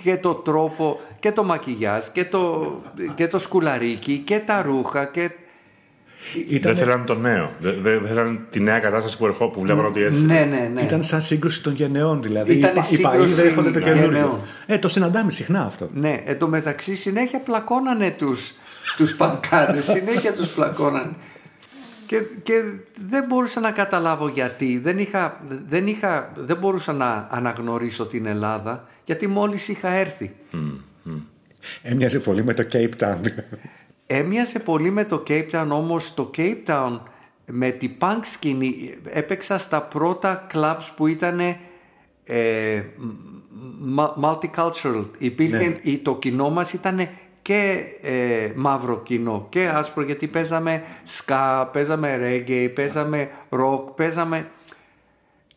Και 0.02 0.16
το 0.16 0.34
τρόπο 0.34 1.00
και 1.18 1.32
το 1.32 1.44
μακιγιάζ 1.44 2.06
και 2.12 2.24
το, 2.24 2.82
και 3.14 3.28
το 3.28 3.38
σκουλαρίκι 3.38 4.18
και 4.18 4.38
τα 4.38 4.62
ρούχα 4.62 5.04
και... 5.04 5.30
Δεν 6.60 6.76
θέλαν 6.76 7.04
το 7.04 7.14
νέο. 7.14 7.52
Δεν 7.60 7.82
δεν 7.82 8.02
θέλαν 8.06 8.46
τη 8.50 8.60
νέα 8.60 8.78
κατάσταση 8.78 9.16
που 9.16 9.26
ερχό, 9.26 9.48
που 9.48 9.60
βλέπαν 9.60 9.84
ότι 9.86 10.02
έτσι. 10.02 10.20
Ναι, 10.20 10.46
ναι, 10.50 10.70
ναι. 10.74 10.82
Ήταν 10.82 11.02
σαν 11.02 11.20
σύγκρουση 11.20 11.62
των 11.62 11.74
γενεών 11.74 12.22
δηλαδή. 12.22 12.52
Ήτανε 12.52 12.72
οι, 12.72 12.74
πα- 12.74 12.86
οι 12.90 13.00
παλιοί 13.00 13.28
σύγκρουση 13.28 13.48
δέχονται 13.48 13.70
το 13.70 13.80
καινούριο. 13.80 14.10
γενεών. 14.10 14.40
Ε, 14.66 14.78
το 14.78 14.88
συναντάμε 14.88 15.30
συχνά 15.30 15.64
αυτό. 15.64 15.90
Ναι, 15.94 16.22
εν 16.24 16.38
τω 16.38 16.48
μεταξύ 16.48 16.96
συνέχεια 16.96 17.38
πλακώνανε 17.38 18.10
τους, 18.18 18.52
τους 18.96 19.14
πανκάδες, 19.16 19.84
συνέχεια 19.84 20.32
τους 20.32 20.48
πλακώνανε. 20.48 21.12
Και, 22.06 22.22
και 22.42 22.52
δεν 23.08 23.24
μπορούσα 23.28 23.60
να 23.60 23.70
καταλάβω 23.70 24.28
γιατί. 24.28 24.78
Δεν, 24.78 24.98
είχα, 24.98 25.40
δεν, 25.68 25.86
είχα, 25.86 26.32
δεν 26.34 26.56
μπορούσα 26.56 26.92
να 26.92 27.26
αναγνωρίσω 27.30 28.06
την 28.06 28.26
Ελλάδα, 28.26 28.84
γιατί 29.04 29.26
μόλις 29.26 29.68
είχα 29.68 29.88
έρθει. 29.88 30.34
Έμοιαζε 31.82 32.18
πολύ 32.18 32.44
με 32.44 32.54
το 32.54 32.66
Cape 32.72 32.90
Town. 32.98 33.18
Δηλαδή. 34.06 34.24
Έμοιαζε 34.26 34.58
πολύ 34.58 34.90
με 34.90 35.04
το 35.04 35.22
Cape 35.28 35.50
Town, 35.52 35.66
όμως 35.70 36.14
το 36.14 36.30
Cape 36.36 36.56
Town 36.66 37.00
με 37.46 37.70
την 37.70 37.90
punk 38.00 38.18
σκηνή 38.22 38.74
έπαιξα 39.04 39.58
στα 39.58 39.82
πρώτα 39.82 40.46
clubs 40.54 40.88
που 40.96 41.06
ήταν 41.06 41.40
ε, 42.24 42.82
μα- 43.78 44.14
multicultural. 44.22 45.04
Υπήρχε, 45.18 45.78
η- 45.82 45.98
το 45.98 46.16
κοινό 46.16 46.50
μας 46.50 46.72
ήταν 46.72 47.08
και 47.42 47.82
ε, 48.00 48.52
μαύρο 48.56 48.98
κοινό 49.02 49.46
και 49.48 49.68
άσπρο 49.68 50.02
γιατί 50.02 50.26
παίζαμε 50.28 50.82
ska, 51.18 51.66
παίζαμε 51.72 52.18
reggae, 52.22 52.70
παίζαμε 52.74 53.30
rock, 53.50 53.96
παίζαμε... 53.96 54.50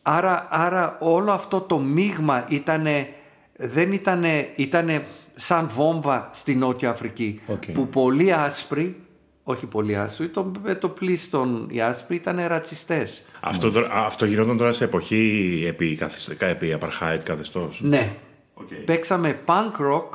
Άρα, 0.02 0.46
άρα 0.50 0.96
όλο 1.00 1.32
αυτό 1.32 1.60
το 1.60 1.78
μείγμα 1.78 2.44
ήτανε, 2.48 3.08
δεν 3.56 3.92
ήτανε, 3.92 4.50
ήτανε 4.54 5.04
σαν 5.40 5.68
βόμβα 5.74 6.30
στη 6.32 6.54
Νότια 6.54 6.90
Αφρική 6.90 7.40
Οκ. 7.46 7.62
που 7.72 7.88
πολλοί 7.88 8.32
άσπροι, 8.32 9.00
όχι 9.42 9.66
πολλοί 9.66 9.96
άσπροι, 9.96 10.28
το, 10.28 10.52
με 10.62 10.74
το 10.74 10.88
πλείστον 10.88 11.66
οι 11.70 11.80
άσπροι 11.80 12.16
ήταν 12.16 12.40
ρατσιστές. 12.46 13.22
Αυτό, 13.40 13.70
τώρα- 13.70 13.90
αυτό 13.92 14.24
γινόταν 14.26 14.56
τώρα 14.56 14.72
σε 14.72 14.84
εποχή 14.84 15.64
επί, 15.66 15.96
καθισ- 15.96 16.42
επί 16.42 16.78
apartheid 16.80 17.18
καθεστώς; 17.22 17.80
Ναι. 17.82 18.12
Οκ. 18.54 18.66
Παίξαμε 18.84 19.38
punk 19.46 19.80
rock 19.92 20.08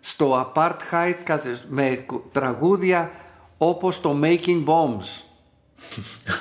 στο 0.00 0.52
apartheid 0.54 1.14
καθεσ- 1.24 1.64
με 1.68 2.02
κου- 2.06 2.24
τραγούδια 2.32 3.10
όπως 3.58 4.00
το 4.00 4.20
Making 4.22 4.64
Bombs. 4.64 5.22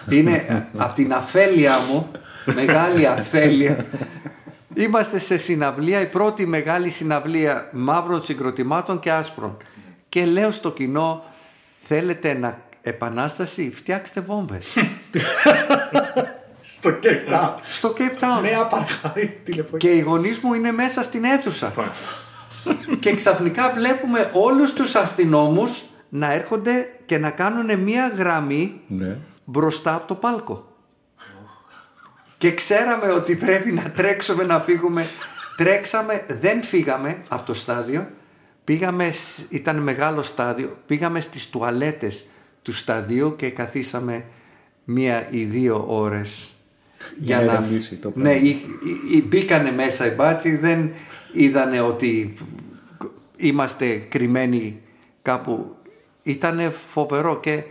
Είναι 0.16 0.68
από 0.78 0.94
την 0.94 1.14
αφέλεια 1.14 1.78
μου, 1.92 2.12
μεγάλη 2.56 3.08
αφέλεια. 3.08 3.86
Είμαστε 4.84 5.20
σε 5.20 5.38
συναυλία, 5.38 6.02
η 6.02 6.06
πρώτη 6.06 6.46
μεγάλη 6.46 6.90
συναυλία 6.90 7.70
μαύρων 7.72 8.24
συγκροτημάτων 8.24 9.00
και 9.00 9.12
άσπρων. 9.12 9.58
Και 10.10 10.26
λέω 10.26 10.52
στο 10.52 10.72
κοινό, 10.72 11.24
θέλετε 11.82 12.34
να 12.34 12.62
επανάσταση, 12.82 13.72
φτιάξτε 13.76 14.22
βόμβες. 14.22 14.68
Στο 16.62 16.90
Cape 17.04 17.34
Town. 17.34 17.54
στο 17.72 17.94
Cape 17.98 18.24
Town. 18.24 18.42
Νέα 18.42 18.66
παρχάρι 18.68 19.42
την 19.44 19.60
εποχή. 19.60 19.88
Και 19.88 19.94
οι 19.96 20.00
γονείς 20.00 20.40
μου 20.40 20.54
είναι 20.54 20.72
μέσα 20.72 21.04
στην 21.04 21.24
αίθουσα. 21.24 21.74
και 23.00 23.16
ξαφνικά 23.16 23.72
βλέπουμε 23.76 24.30
όλους 24.34 24.74
τους 24.74 24.96
αστυνόμους 24.96 25.82
να 26.10 26.34
έρχονται 26.34 26.90
και 27.06 27.18
να 27.18 27.30
κάνουν 27.30 27.80
μία 27.80 28.14
γραμμή 28.18 28.82
Ναι. 28.88 29.18
μπροστά 29.46 29.94
από 29.94 30.08
το 30.08 30.16
πάλκο. 30.16 30.69
Και 32.40 32.54
ξέραμε 32.54 33.12
ότι 33.12 33.36
πρέπει 33.36 33.72
να 33.72 33.82
τρέξουμε 33.92 34.44
να 34.44 34.60
φύγουμε. 34.60 35.06
Τρέξαμε, 35.58 36.26
δεν 36.40 36.64
φύγαμε 36.64 37.18
από 37.28 37.46
το 37.46 37.54
στάδιο. 37.54 38.10
Πήγαμε, 38.64 39.12
σ- 39.12 39.52
ήταν 39.54 39.78
μεγάλο 39.78 40.22
στάδιο, 40.22 40.78
πήγαμε 40.86 41.20
στις 41.22 41.50
τουαλέτες 41.50 42.26
του 42.62 42.74
σταδίου 42.74 43.36
και 43.36 43.50
καθίσαμε 43.50 44.26
μία 44.84 45.28
ή 45.30 45.44
δύο 45.44 45.86
ώρες. 45.88 46.50
Για 47.18 47.42
να 47.42 47.44
ηρεμήσει 47.54 47.96
το 47.96 48.12
ναι, 48.16 48.24
πράγμα. 48.24 48.40
ή- 48.42 48.48
ή- 48.50 49.18
ή- 49.18 49.24
μπήκανε 49.28 49.72
μέσα 49.72 50.06
οι 50.06 50.10
μπάτσοι, 50.16 50.56
δεν 50.56 50.92
είδανε 51.34 51.82
ότι 51.82 52.34
είμαστε 53.36 53.96
κρυμμένοι 53.96 54.80
κάπου. 55.22 55.76
Ήτανε 56.24 56.70
φοβερό 56.92 57.40
και 57.40 57.64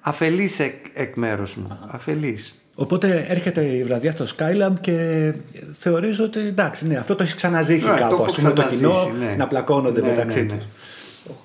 αφελής 0.00 0.58
εκ, 0.58 0.74
εκ 0.92 1.16
μέρους 1.16 1.54
μου. 1.54 1.78
Αφελής. 1.90 2.61
Οπότε 2.74 3.24
έρχεται 3.28 3.60
η 3.64 3.84
βραδιά 3.84 4.12
στο 4.12 4.24
Skylab 4.36 4.72
και 4.80 5.32
θεωρείς 5.72 6.20
ότι 6.20 6.40
εντάξει, 6.40 6.86
ναι, 6.86 6.96
αυτό 6.96 7.14
το 7.14 7.22
έχεις 7.22 7.34
ξαναζήσει 7.34 7.84
Ναι, 7.84 7.90
το 7.90 7.96
κάπου. 7.98 8.14
έχω 8.14 8.24
Ας 8.24 8.32
πούμε 8.34 8.50
το 8.50 8.62
κοινό 8.62 8.90
ξαναζήσει, 8.90 9.18
ναι. 9.24 9.34
να 9.38 9.46
πλακώνονται 9.46 10.00
Ναι, 10.00 10.08
μεταξύ 10.08 10.40
ναι, 10.40 10.52
ναι. 10.52 10.56
τους. 10.58 10.66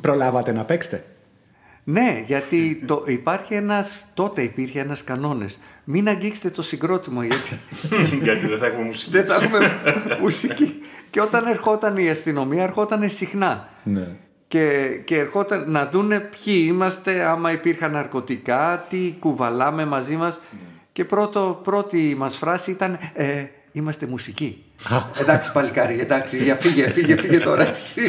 Προλάβατε 0.02 0.52
να 0.52 0.64
παίξετε; 0.64 1.04
Ναι, 1.84 2.24
γιατί 2.28 2.84
το, 2.86 3.04
υπάρχει 3.08 3.54
ένας, 3.54 4.06
τότε 4.14 4.42
υπήρχε 4.42 4.80
ένας 4.80 5.04
κανόνες. 5.04 5.60
Μην 5.84 6.08
αγγίξετε 6.08 6.50
το 6.50 6.62
συγκρότημα 6.62 7.26
γιατί 7.26 7.60
Γιατί 8.24 8.48
δεν 8.48 8.58
θα 8.58 8.66
έχουμε 8.66 8.84
μουσική. 8.86 9.12
δεν 9.12 9.26
θα 9.26 9.36
έχουμε 9.36 9.60
μουσική. 10.22 10.74
Και 11.10 11.22
όταν 11.22 11.46
ερχόταν 11.46 11.98
η 11.98 12.10
αστυνομία, 12.10 12.64
ερχόταν 12.64 13.10
συχνά. 13.10 13.70
Ναι. 13.84 14.08
Και, 14.48 14.88
και 15.06 15.18
ερχόταν 15.18 15.72
να 15.72 15.90
δούνε 15.92 16.20
ποιοι 16.20 16.64
είμαστε, 16.68 17.22
άμα 17.24 17.52
υπήρχαν 17.52 17.92
ναρκωτικά, 17.92 18.86
τι 18.90 19.16
κουβαλάμε 19.20 19.86
μαζί 19.86 20.16
μας. 20.16 20.40
Και 20.98 21.06
πρώτο, 21.06 21.60
πρώτη 21.64 22.16
μας 22.18 22.36
φράση 22.36 22.72
ήταν 22.72 22.98
ε, 23.14 23.46
«Είμαστε 23.72 24.06
μουσικοί». 24.08 24.64
εντάξει 25.22 25.52
παλικάρι, 25.52 26.00
εντάξει, 26.00 26.38
για 26.44 26.56
φύγε, 26.56 26.90
φύγε, 26.90 27.16
φύγε 27.16 27.40
τώρα 27.40 27.70
εσύ. 27.70 28.02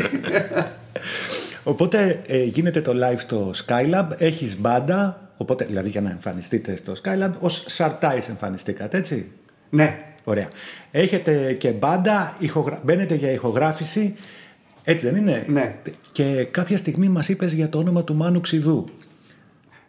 Οπότε 1.64 2.20
ε, 2.26 2.42
γίνεται 2.42 2.80
το 2.80 2.92
live 2.92 3.18
στο 3.18 3.50
Skylab, 3.66 4.06
έχεις 4.18 4.58
μπάντα, 4.58 5.30
οπότε, 5.36 5.64
δηλαδή 5.64 5.88
για 5.88 6.00
να 6.00 6.10
εμφανιστείτε 6.10 6.76
στο 6.76 6.92
Skylab, 7.02 7.30
ως 7.38 7.66
Sartais 7.76 8.28
εμφανιστήκατε, 8.28 8.96
έτσι; 8.96 9.26
ναι, 9.70 9.98
Ωραία. 10.24 10.48
Έχετε 10.90 11.52
και 11.52 11.70
μπάντα, 11.70 12.36
ηχογρα... 12.38 12.80
μπαίνετε 12.84 13.14
για 13.14 13.30
ηχογράφηση, 13.30 14.16
έτσι 14.84 15.06
δεν 15.10 15.16
είναι; 15.16 15.44
Ναι. 15.48 15.74
Και 16.12 16.44
κάποια 16.44 16.76
στιγμή 16.76 17.08
μας 17.08 17.28
είπες 17.28 17.52
για 17.52 17.68
το 17.68 17.78
όνομα 17.78 18.04
του 18.04 18.14
Μάνου 18.14 18.40
Ξιδού, 18.40 18.84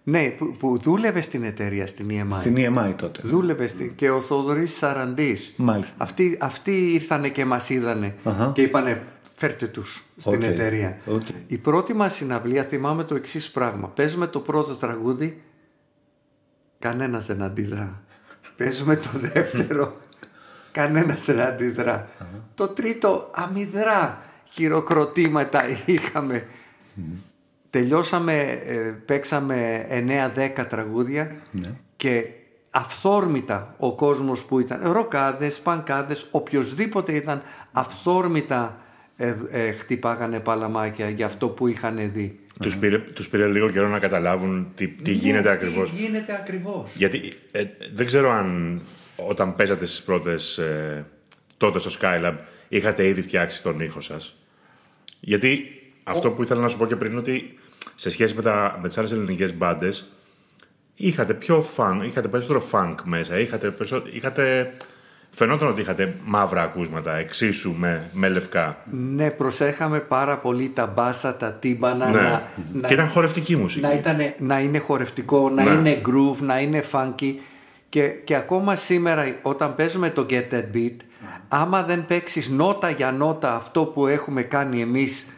ναι 0.09 0.29
που, 0.29 0.55
που 0.59 0.77
δούλευε 0.79 1.21
στην 1.21 1.43
εταιρεία, 1.43 1.87
στην 1.87 2.07
EMI. 2.09 2.33
στην 2.33 2.55
EMI 2.57 2.93
τότε. 2.95 3.21
Δούλευε 3.23 3.67
στη- 3.67 3.93
και 3.95 4.09
ο 4.09 4.21
Θοδωρής 4.21 4.75
Σαραντής. 4.77 5.53
Μάλιστα. 5.55 5.95
Αυτοί, 6.03 6.37
αυτοί 6.41 6.93
ήρθανε 6.93 7.29
και 7.29 7.45
μας 7.45 7.69
είδανε 7.69 8.15
Αχα. 8.23 8.51
και 8.55 8.61
είπανε 8.61 9.03
φέρτε 9.33 9.67
τους 9.67 10.03
στην 10.17 10.33
Οκ, 10.33 10.43
εταιρεία. 10.43 10.97
οκ. 11.05 11.21
Η 11.47 11.57
πρώτη 11.57 11.93
μας 11.93 12.13
συναυλία 12.13 12.63
θυμάμαι 12.63 13.03
το 13.03 13.15
εξής 13.15 13.51
πράγμα. 13.51 13.87
Παίζουμε 13.87 14.27
το 14.27 14.39
πρώτο 14.39 14.73
τραγούδι, 14.75 15.41
κανένας 16.79 17.25
δεν 17.25 17.41
αντιδρά. 17.43 18.01
Παίζουμε 18.57 18.95
το 18.95 19.09
δεύτερο, 19.13 19.97
κανένας 20.71 21.25
δεν 21.25 21.39
αντιδρά. 21.39 22.09
Το 22.55 22.67
τρίτο 22.67 23.29
αμυδρά 23.33 24.21
χειροκροτήματα 24.49 25.61
είχαμε. 25.85 26.47
Τελειώσαμε, 27.69 28.41
ε, 28.65 28.75
παίξαμε 29.05 29.85
9-10 29.89 30.65
τραγούδια 30.65 31.31
Ναι. 31.51 31.71
και 31.95 32.29
αυθόρμητα 32.69 33.75
ο 33.77 33.95
κόσμος 33.95 34.43
που 34.43 34.59
ήταν, 34.59 34.79
ροκάδες, 34.91 35.59
πανκάδες, 35.59 36.27
οποιοδήποτε 36.31 37.13
ήταν, 37.13 37.41
αυθόρμητα 37.71 38.79
ε, 39.17 39.35
ε, 39.49 39.71
χτυπάγανε 39.71 40.39
παλαμάκια 40.39 41.09
για 41.09 41.25
αυτό 41.25 41.47
που 41.49 41.67
είχαν 41.67 42.11
δει. 42.13 42.39
Τους 42.61 42.77
πήρε, 42.77 42.97
τους 42.99 43.29
πήρε 43.29 43.47
λίγο 43.47 43.69
καιρό 43.69 43.87
να 43.87 43.99
καταλάβουν 43.99 44.71
τι, 44.75 44.87
τι 44.87 45.11
γίνεται 45.11 45.49
ακριβώς. 45.49 45.89
Τι 45.89 45.95
γίνεται 45.95 46.33
ακριβώς. 46.33 46.91
Γιατί 46.95 47.33
ε, 47.51 47.65
δεν 47.93 48.05
ξέρω 48.05 48.31
αν 48.31 48.81
όταν 49.15 49.55
παίζατε 49.55 49.85
στις 49.85 50.01
πρώτες 50.03 50.57
ε, 50.57 51.05
τότε 51.57 51.79
στο 51.79 51.91
Skylab 52.01 52.33
είχατε 52.69 53.07
ήδη 53.07 53.21
φτιάξει 53.21 53.63
τον 53.63 53.79
ήχο 53.79 54.01
σας. 54.01 54.37
Γιατί 55.19 55.65
αυτό 56.03 56.31
που 56.31 56.43
ήθελα 56.43 56.61
να 56.61 56.67
σου 56.67 56.77
πω 56.77 56.85
και 56.85 56.95
πριν 56.95 57.11
είναι 57.11 57.19
ότι 57.19 57.58
σε 57.95 58.09
σχέση 58.09 58.35
με, 58.35 58.41
τα, 58.41 58.79
με 58.81 58.87
τις 58.87 58.97
άλλες 58.97 59.11
ελληνικές 59.11 59.53
μπάντες 59.57 60.09
είχατε 60.95 61.33
πιο 61.33 61.65
fun, 61.75 61.99
είχατε 62.03 62.27
περισσότερο 62.27 62.63
funk 62.71 62.95
μέσα, 63.03 63.37
είχατε, 63.39 63.69
περισσο- 63.69 64.03
είχατε 64.11 64.73
φαινόταν 65.31 65.67
ότι 65.67 65.81
είχατε 65.81 66.15
μαύρα 66.23 66.61
ακούσματα 66.61 67.13
εξίσου 67.15 67.71
με, 67.73 68.09
με 68.13 68.29
λευκά. 68.29 68.77
Ναι, 69.15 69.29
προσέχαμε 69.31 69.99
πάρα 69.99 70.37
πολύ 70.37 70.69
τα 70.69 70.85
μπάσα, 70.87 71.35
τα 71.35 71.53
τύμπανα. 71.53 72.09
Ναι. 72.09 72.41
Να, 72.73 72.87
Και 72.87 72.93
ήταν 72.93 73.09
χορευτική 73.09 73.55
μουσική. 73.55 73.85
να, 73.85 73.93
ήτανε- 73.93 74.35
να 74.39 74.59
είναι 74.59 74.77
χορευτικό, 74.79 75.49
να 75.49 75.63
Ναι. 75.63 75.69
είναι 75.69 76.01
groove, 76.05 76.37
να 76.39 76.59
είναι 76.59 76.83
funky. 76.91 77.33
Και, 77.89 78.07
και 78.07 78.35
ακόμα 78.35 78.75
σήμερα 78.75 79.35
όταν 79.41 79.75
παίζουμε 79.75 80.09
το 80.09 80.25
Get 80.29 80.43
That 80.51 80.63
Beat, 80.75 80.95
άμα 81.47 81.83
δεν 81.83 82.05
παίξεις 82.05 82.49
νότα 82.49 82.89
για 82.89 83.11
νότα 83.11 83.55
αυτό 83.55 83.85
που 83.85 84.07
έχουμε 84.07 84.41
κάνει 84.41 84.81
εμείς, 84.81 85.21
ε, 85.21 85.31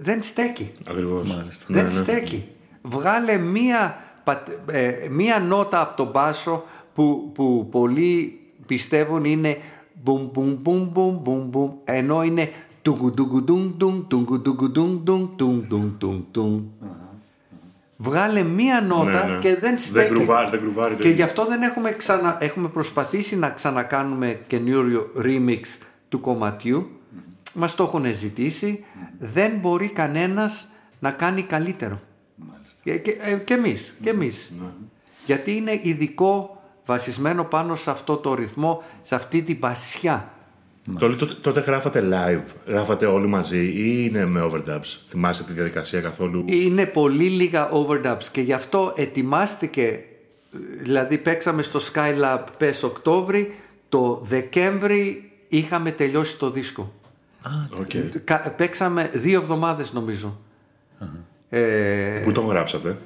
δεν 0.00 0.22
στέκει. 0.22 0.72
Ακριβώς. 0.88 1.30
Μάλιστα. 1.36 1.64
Ναι, 1.68 1.76
δεν 1.82 1.84
ναι. 1.84 1.90
στέκει. 2.02 2.44
Βγάλε 2.82 3.36
μία, 3.36 3.96
πατ- 4.24 4.70
ε, 4.70 5.08
μία 5.10 5.38
νότα 5.38 5.80
από 5.80 5.96
τον 5.96 6.10
μπάσο 6.10 6.64
που, 6.94 7.30
που 7.34 7.68
πολλοί 7.70 8.40
πιστεύουν 8.66 9.24
είναι 9.24 9.58
μπουμ 10.02 10.28
μπουμ 10.32 10.56
μπουμ 10.60 10.88
μπουμ 10.92 11.18
μπουμ 11.22 11.48
μπουμ 11.48 11.70
ενώ 11.84 12.22
είναι 12.22 12.50
τουγκουντουγκουντουγκ 12.82 13.70
τουγκουντουγκουντουγκ 14.08 15.06
τουγκουντουγκ 15.36 16.62
Βγάλε 17.96 18.42
μία 18.42 18.80
νότα 18.80 19.24
Ναι, 19.26 19.32
ναι. 19.32 19.38
και 19.38 19.48
δεν 19.48 19.60
Δεν 19.60 19.78
στέκει. 19.78 20.12
γκρουβάρει, 20.14 20.50
δεν 20.50 20.60
γκρουβάρει 20.60 20.94
το 20.94 21.02
και 21.02 21.08
ίδιο. 21.08 21.16
γι' 21.24 21.30
αυτό 21.30 21.46
δεν 21.46 21.62
έχουμε, 21.62 21.92
ξανα, 21.92 22.36
έχουμε 22.40 22.68
προσπαθήσει 22.68 23.36
να 23.36 23.50
ξανακάνουμε 23.50 24.40
καινούριο 24.46 25.06
remix 25.24 25.60
του 26.08 26.20
κομματιού. 26.20 26.90
Μας 27.54 27.74
το 27.74 27.82
έχουν 27.82 28.14
ζητήσει. 28.14 28.84
Δεν 29.18 29.52
μπορεί 29.60 29.88
κανένας 29.88 30.68
να 30.98 31.10
κάνει 31.10 31.42
καλύτερο. 31.42 32.00
Και, 32.82 32.98
και, 32.98 33.16
ε, 33.20 33.34
και 33.34 33.54
εμείς. 33.54 33.94
Και 34.02 34.10
εμείς. 34.10 34.52
Γιατί 35.26 35.56
είναι 35.56 35.80
ειδικό 35.82 36.62
βασισμένο 36.86 37.44
πάνω 37.44 37.74
σε 37.74 37.90
αυτό 37.90 38.16
το 38.16 38.34
ρυθμό, 38.34 38.82
σε 39.02 39.14
αυτή 39.14 39.42
την 39.42 39.58
πασιά. 39.58 40.32
Τότε, 40.98 41.16
τότε, 41.16 41.34
τότε 41.34 41.60
γράφατε 41.60 42.08
live, 42.12 42.54
γράφατε 42.66 43.06
όλοι 43.06 43.26
μαζί 43.26 43.58
ή 43.58 44.08
είναι 44.08 44.26
με 44.26 44.48
overdubs; 44.50 44.96
Θυμάστε 45.08 45.44
τη 45.44 45.52
διαδικασία 45.52 46.00
καθόλου; 46.00 46.44
Είναι 46.46 46.86
πολύ 46.86 47.28
λίγα 47.28 47.68
overdubs 47.72 48.24
και 48.32 48.40
γι' 48.40 48.52
αυτό 48.52 48.92
ετοιμάστηκε, 48.96 50.04
δηλαδή 50.82 51.18
παίξαμε 51.18 51.62
στο 51.62 51.80
Skylab 51.92 52.44
πες 52.56 52.82
Οκτώβρη, 52.82 53.54
το 53.88 54.22
Δεκέμβρη 54.24 55.30
είχαμε 55.48 55.90
τελειώσει 55.90 56.38
το 56.38 56.50
δίσκο. 56.50 56.99
Οκ. 57.78 57.90
Κα- 58.24 58.54
Παίξαμε 58.56 59.10
δύο 59.14 59.40
εβδομάδες 59.40 59.92
νομίζω. 59.92 60.38
Ε, 61.48 62.20
Πού 62.24 62.32
τον 62.32 62.46
γράψατε; 62.46 62.98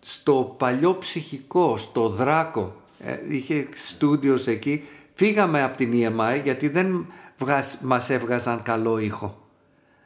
στο 0.00 0.54
παλιό 0.58 0.98
ψυχικό, 0.98 1.76
στο 1.76 2.08
Δράκο, 2.08 2.76
ε, 2.98 3.16
είχε 3.28 3.68
στούντιος 3.74 4.46
εκεί. 4.46 4.84
Φύγαμε 5.14 5.62
από 5.62 5.76
την 5.76 5.92
EMI 5.94 6.40
γιατί 6.42 6.68
δεν 6.68 7.06
βγάζ, 7.38 7.66
μας 7.82 8.10
έβγαζαν 8.10 8.62
καλό 8.62 8.98
ήχο. 8.98 9.48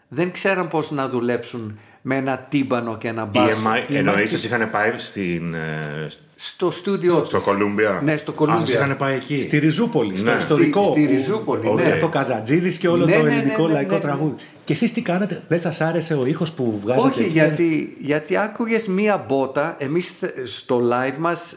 Δεν 0.09 0.31
ξέραν 0.31 0.69
πώς 0.69 0.91
να 0.91 1.09
δουλέψουν 1.09 1.79
με 2.03 2.17
ένα 2.17 2.37
τύμπανο 2.49 2.97
και 2.99 3.09
ένα 3.09 3.23
Η 3.33 3.39
μπάσο. 3.39 3.53
EMI, 3.65 3.95
εννοείς 3.95 4.31
σας 4.31 4.45
είχαν 4.45 4.71
πάει 4.71 4.93
στην, 4.97 5.55
ε, 5.55 6.07
Στο 6.37 6.71
στούντιό 6.71 7.25
στο 7.25 7.37
τους. 7.37 7.45
Columbia. 7.47 8.01
Ναι, 8.03 8.17
στο 8.17 8.33
Α, 8.33 8.59
σας 8.59 8.65
Columbia. 8.67 8.75
είχαν 8.75 8.97
πάει 8.97 9.15
εκεί. 9.15 9.41
Στη 9.41 9.59
Ριζούπολη, 9.59 10.17
στο 10.17 10.31
Ναι. 10.31 10.37
ιστορικό. 10.37 10.83
Στη- 10.83 10.91
στη 10.93 11.03
που- 11.05 11.11
Ριζούπολη, 11.13 11.67
ο 11.69 11.75
ναι. 11.75 11.83
Γερθό 11.83 12.09
Καζατζίδης 12.09 12.77
και 12.77 12.89
όλο 12.89 13.05
Ναι, 13.05 13.13
το 13.17 13.23
ναι, 13.23 13.29
ναι, 13.29 13.35
ελληνικό 13.35 13.67
ναι, 13.67 13.73
λαϊκό 13.73 13.91
ναι, 13.91 13.97
ναι. 13.97 14.03
τραγούδι. 14.03 14.35
Και 14.65 14.73
εσείς 14.73 14.93
τι 14.93 15.03
κάνατε, 15.03 15.43
δεν 15.49 15.59
σας 15.59 15.81
άρεσε 15.81 16.15
ο 16.15 16.27
ήχος 16.27 16.53
που 16.53 16.79
βγάζετε. 16.83 17.07
Όχι, 17.09 17.21
εκεί; 17.21 17.29
γιατί, 17.31 17.97
γιατί 18.01 18.37
άκουγες 18.37 18.87
μία 18.87 19.25
μπότα, 19.29 19.75
εμείς 19.79 20.11
θε- 20.19 20.47
στο 20.47 20.81
live 20.93 21.17
μας, 21.19 21.57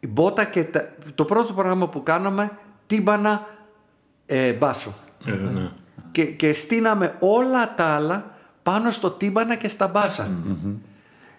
η 0.00 0.06
μπότα 0.06 0.44
και 0.44 0.64
τα- 0.64 0.88
το 1.14 1.24
πρώτο 1.24 1.52
πράγμα 1.52 1.88
που 1.88 2.02
κάναμε, 2.02 2.50
τύμπανα 2.86 3.46
ε, 4.26 4.52
μπάσο. 4.52 4.94
Ε, 5.26 5.30
ναι. 5.30 5.70
Και, 6.12 6.24
και 6.24 6.52
στείναμε 6.52 7.14
όλα 7.18 7.74
τα 7.74 7.84
άλλα 7.84 8.34
πάνω 8.62 8.90
στο 8.90 9.10
τύμπανα 9.10 9.54
και 9.54 9.68
στα 9.68 9.86
μπάσα. 9.88 10.30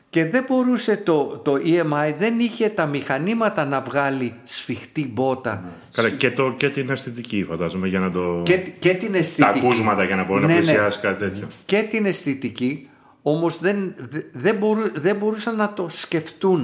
Και 0.10 0.26
δεν 0.30 0.46
μπορούσε 0.48 0.98
το, 0.98 1.38
το 1.44 1.54
EMI, 1.66 2.14
δεν 2.20 2.40
είχε 2.40 2.70
τα 2.70 2.86
μηχανήματα 2.86 3.66
να 3.66 3.82
βγάλει 3.82 4.34
σφιχτή 4.44 5.08
μπότα. 5.14 5.64
Καλά, 5.94 6.10
και, 6.10 6.32
το, 6.32 6.52
και 6.58 6.70
την 6.70 6.90
αισθητική 6.90 7.44
φαντάζομαι 7.44 7.88
για 7.88 8.00
να 8.00 8.12
το... 8.12 8.42
Και, 8.46 8.58
και 8.58 8.94
την 8.94 9.12
Τα 9.12 9.18
αισθητική. 9.18 9.60
ακούσματα 9.60 10.04
για 10.04 10.16
να 10.16 10.24
μπορεί 10.24 10.42
Ναι, 10.42 10.48
να 10.48 10.54
ναι. 10.54 10.60
πλησιάσει 10.60 11.00
κάτι 11.00 11.20
τέτοιο. 11.20 11.48
και 11.66 11.82
την 11.90 12.06
αισθητική, 12.06 12.90
όμως 13.22 13.60
δεν, 13.60 13.94
δε- 13.96 14.22
δεν, 14.34 14.56
μπορού, 14.56 14.82
δεν 14.94 15.16
μπορούσαν 15.16 15.56
να 15.56 15.74
το 15.74 15.88
σκεφτούν. 15.90 16.62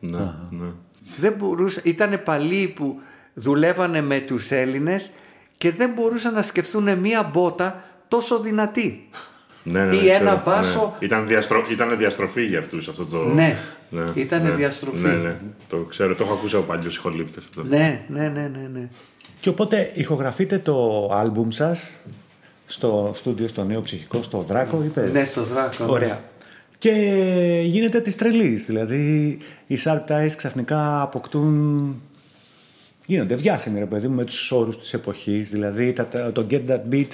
Ναι, 0.00 0.18
ναι. 0.50 0.66
Δεν 1.18 1.32
μπορούσαν, 1.38 1.82
ήταν 1.86 2.20
παλιοί 2.24 2.68
που 2.68 3.00
δουλεύανε 3.34 4.00
με 4.00 4.18
τους 4.20 4.50
Έλληνες 4.50 5.10
και 5.56 5.70
δεν 5.72 5.90
μπορούσαν 5.90 6.34
να 6.34 6.42
σκεφτούν 6.42 6.98
μία 6.98 7.30
μπότα 7.32 7.82
τόσο 8.08 8.38
δυνατή. 8.38 9.08
Ναι, 9.62 9.84
ναι, 9.84 9.96
Ή 9.96 10.02
ναι, 10.02 10.08
ένα 10.08 10.18
ξέρω, 10.18 10.42
μπάσο. 10.46 10.96
Ναι. 11.00 11.06
Ήταν, 11.06 11.26
διαστρο... 11.26 11.64
ήταν 11.70 11.96
διαστροφή 11.98 12.44
για 12.44 12.58
αυτούς 12.58 12.88
αυτό 12.88 13.04
το... 13.04 13.24
Ναι, 13.24 13.56
ήτανε 14.14 14.50
διαστροφή. 14.50 14.98
Ναι, 14.98 15.14
ναι, 15.14 15.36
το 15.68 15.76
ξέρω, 15.76 16.14
το 16.14 16.22
έχω 16.24 16.32
ακούσει 16.32 16.56
από 16.56 16.64
παλιούς 16.64 16.96
ηχολήπτες 16.96 17.44
αυτό. 17.48 17.62
Ναι, 17.68 18.00
ναι, 18.08 18.28
ναι, 18.28 18.40
ναι, 18.52 18.68
ναι. 18.72 18.88
Και 19.40 19.48
οπότε 19.48 19.90
ηχογραφείτε 19.94 20.58
το 20.58 21.08
άλμπουμ 21.14 21.48
σας 21.50 21.96
στο 22.66 23.12
στούντιο 23.14 23.48
στο 23.48 23.64
Νέο 23.64 23.80
Ψυχικό, 23.82 24.22
στο 24.22 24.38
Δράκο, 24.48 24.82
είπες; 24.84 25.12
Ναι, 25.12 25.24
στο 25.24 25.42
Δράκο. 25.42 25.84
ναι. 25.84 25.90
Ωραία. 25.90 26.20
Και 26.78 26.90
γίνεται 27.64 28.00
τη 28.00 28.14
τρελή. 28.16 28.54
Δηλαδή, 28.54 29.38
οι 29.66 29.78
Sharp 29.84 30.04
Ties 30.08 30.30
ξαφνικά 30.36 31.02
αποκτούν. 31.02 32.02
Γίνονται 33.06 33.34
διάσημοι, 33.34 33.78
ρε 33.78 33.84
παιδί 33.84 34.08
μου, 34.08 34.14
με 34.14 34.24
τους 34.24 34.50
όρους 34.52 34.78
της 34.78 34.94
εποχής. 34.94 35.50
Δηλαδή, 35.50 35.92
τα- 35.92 36.06
τα- 36.06 36.32
το 36.32 36.46
Get 36.50 36.60
That 36.68 36.80
Beat 36.94 37.06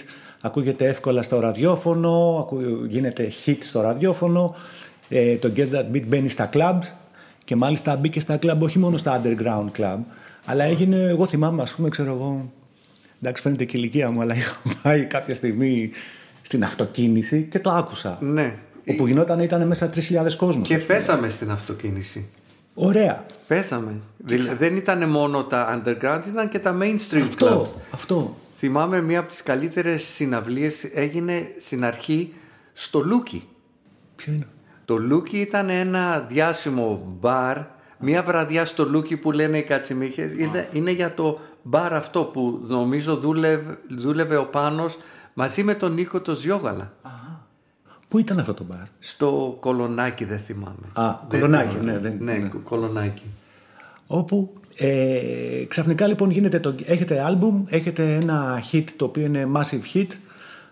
ακούγεται 0.45 0.87
εύκολα 0.87 1.23
στο 1.23 1.41
ραδιόφωνο, 1.41 2.39
ακού- 2.41 2.85
γίνεται 2.89 3.33
hit 3.47 3.57
στο 3.61 3.81
ραδιόφωνο. 3.81 4.55
Ε, 5.09 5.37
το 5.37 5.53
Get 5.57 5.67
That 5.75 5.95
Beat 5.97 6.03
μπαίνει 6.07 6.29
στα 6.29 6.49
clubs 6.53 6.93
και 7.45 7.57
μάλιστα 7.57 7.97
μπήκε 7.97 8.21
στα 8.21 8.39
club, 8.43 8.59
όχι 8.59 8.79
μόνο 8.79 8.97
στα 8.97 9.21
underground 9.23 9.81
club, 9.81 9.97
αλλά 10.45 10.65
έγινε, 10.65 10.97
εγώ 10.97 11.27
θυμάμαι, 11.27 11.63
ας 11.63 11.75
πούμε, 11.75 11.89
ξέρω 11.89 12.13
εγώ. 12.13 12.51
Εντάξει, 13.23 13.43
φαίνεται 13.43 13.65
και 13.65 13.77
η 13.77 13.81
ηλικία 13.83 14.11
μου, 14.11 14.21
αλλά 14.21 14.35
είχα 14.39 14.57
πάει 14.83 15.05
κάποια 15.05 15.35
στιγμή 15.35 15.91
στην 16.43 16.65
αυτοκίνηση 16.65 17.43
και 17.51 17.59
το 17.59 17.71
άκουσα. 17.71 18.19
Ναι. 18.21 18.55
Όπου 18.91 19.07
γινόταν 19.07 19.41
ήταν 19.41 19.67
μέσα 19.67 19.91
3.000 19.95 20.35
κόσμος. 20.37 20.69
Και 20.69 20.79
πέσαμε 20.79 21.29
στην 21.29 21.51
αυτοκίνηση. 21.51 22.29
Ωραία. 22.75 23.25
Πέσαμε. 23.47 23.93
Δηλαδή, 24.17 24.55
δεν 24.55 24.77
ήταν 24.77 25.09
μόνο 25.11 25.45
τα 25.45 25.83
underground, 25.83 26.21
ήταν 26.29 26.49
και 26.49 26.59
τα 26.59 26.77
mainstream 26.81 27.17
clubs. 27.17 27.23
Αυτό. 27.23 27.73
Αυτό. 27.91 28.37
Θυμάμαι 28.57 29.01
μία 29.03 29.19
από 29.19 29.29
τις 29.29 29.43
καλύτερες 29.43 30.03
συναυλίες 30.03 30.85
έγινε 30.85 31.47
στην 31.61 31.85
αρχή 31.85 32.35
στο 32.73 33.01
Λούκι. 33.01 33.49
Ποιο 34.17 34.33
είναι; 34.33 34.47
Το 34.85 34.97
Λούκι 34.97 35.39
ήταν 35.39 35.69
ένα 35.69 36.19
διάσημο 36.29 37.17
μπαρ. 37.21 37.59
Μία 37.99 38.23
βραδιά 38.23 38.65
στο 38.65 38.85
Λούκι 38.89 39.17
που 39.17 39.33
λένε 39.33 39.59
οι 39.59 39.63
Κατσιμίχες 39.63 40.33
είναι, 40.33 40.69
είναι 40.73 40.91
για 40.91 41.15
το 41.15 41.41
μπαρ 41.63 41.93
αυτό 41.95 42.25
που 42.25 42.61
νομίζω 42.67 43.17
δούλευε, 43.17 43.79
δούλευε 43.99 44.37
ο 44.37 44.47
Πάνος 44.47 44.99
μαζί 45.35 45.63
με 45.63 45.75
τον 45.75 45.95
Νίκο 45.95 46.21
το 46.21 46.35
Ζιόγαλα. 46.35 46.93
Πού 48.09 48.19
ήταν 48.19 48.39
αυτό 48.39 48.55
το 48.55 48.65
μπαρ; 48.65 48.79
Στο 48.99 49.57
Κολονάκι 49.61 50.25
δεν 50.25 50.39
θυμάμαι. 50.39 50.87
Α, 50.93 51.15
Δεν 51.29 51.41
Κολονάκι, 51.41 51.69
θυμάμαι. 51.77 51.93
ναι, 51.93 51.99
δεν- 51.99 52.17
ναι, 52.21 52.33
ναι. 52.33 52.49
Κολονάκι. 52.65 53.23
Όπου 54.07 54.53
ε, 54.77 55.65
ξαφνικά 55.69 56.07
λοιπόν 56.07 56.31
γίνεται 56.31 56.61
το, 56.61 56.75
έχετε 56.85 57.21
άλμπουμ, 57.21 57.65
έχετε 57.69 58.15
ένα 58.15 58.63
hit 58.73 58.85
το 58.97 59.05
οποίο 59.05 59.25
είναι 59.25 59.49
massive 59.55 59.97
hit. 59.97 60.07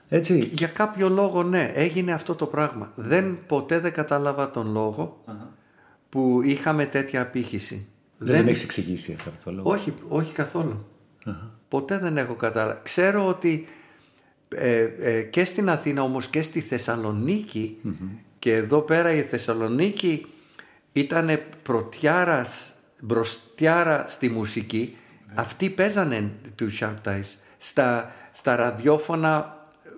Έτσι. 0.09 0.51
Για 0.53 0.67
κάποιο 0.67 1.09
λόγο 1.09 1.43
ναι, 1.43 1.71
έγινε 1.75 2.13
αυτό 2.13 2.35
το 2.35 2.47
πράγμα. 2.47 2.93
Δεν, 2.95 3.39
ποτέ 3.47 3.79
δεν 3.79 3.93
κατάλαβα 3.93 4.51
τον 4.51 4.73
λόγο 4.73 5.25
που 6.09 6.41
είχαμε 6.45 6.85
τέτοια 6.85 7.23
απήχηση. 7.23 7.87
Δεν, 8.19 8.37
δεν 8.37 8.49
έχεις 8.49 8.63
εξηγήσει 8.63 9.13
αυτό 9.13 9.31
το 9.45 9.53
λόγο. 9.53 9.71
Όχι, 9.71 9.95
όχι 10.09 10.33
καθόλου. 10.33 10.87
Ποτέ 11.69 11.99
δεν 11.99 12.17
έχω 12.17 12.35
καταλάβει. 12.35 12.81
Ξέρω 12.83 13.27
ότι 13.27 13.67
ε, 14.49 14.89
ε, 14.99 15.23
και 15.23 15.45
στην 15.45 15.71
Αθήνα 15.71 16.03
όμως 16.03 16.27
και 16.27 16.43
στη 16.43 16.61
θεσσαλονικη 16.61 17.79
και 18.39 18.55
εδώ 18.55 18.81
πέρα 18.81 19.13
η 19.13 19.23
Θεσσαλονίκη 19.23 20.27
ήταν 20.93 21.41
πρωτιάρας, 21.63 22.72
μπροστιάρα 23.03 24.05
στη 24.09 24.29
μουσική. 24.29 24.97
Αυτοί 25.35 25.71
παίζανε 25.71 26.31
του 26.55 26.67
Sharp 26.81 26.95
Ties 27.09 27.37
στα, 27.59 28.13
στα 28.33 28.57
ραδιόφωνα 28.57 29.57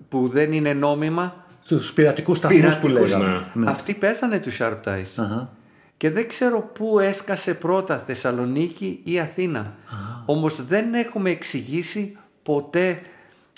που 0.08 0.28
δεν 0.28 0.52
είναι 0.52 0.72
νόμιμα. 0.72 1.44
Στους 1.62 1.92
πειρατικούς 1.92 2.36
σταθμούς 2.36 2.78
που 2.78 2.86
Πειρατικούς. 2.86 3.18
λέγαμε. 3.18 3.50
Ναι. 3.54 3.70
Αυτοί 3.70 3.94
παίζανε 3.94 4.40
του 4.40 4.50
Sharp 4.58 4.76
Ties. 4.84 5.04
Αχα. 5.16 5.50
Και 5.96 6.10
δεν 6.10 6.28
ξέρω 6.28 6.60
πού 6.60 6.98
έσκασε 6.98 7.54
πρώτα 7.54 7.98
Θεσσαλονίκη 8.06 9.00
ή 9.04 9.20
Αθήνα. 9.20 9.74
Όμως 10.26 10.64
δεν 10.66 10.94
έχουμε 10.94 11.30
εξηγήσει 11.30 12.16
ποτέ. 12.42 13.00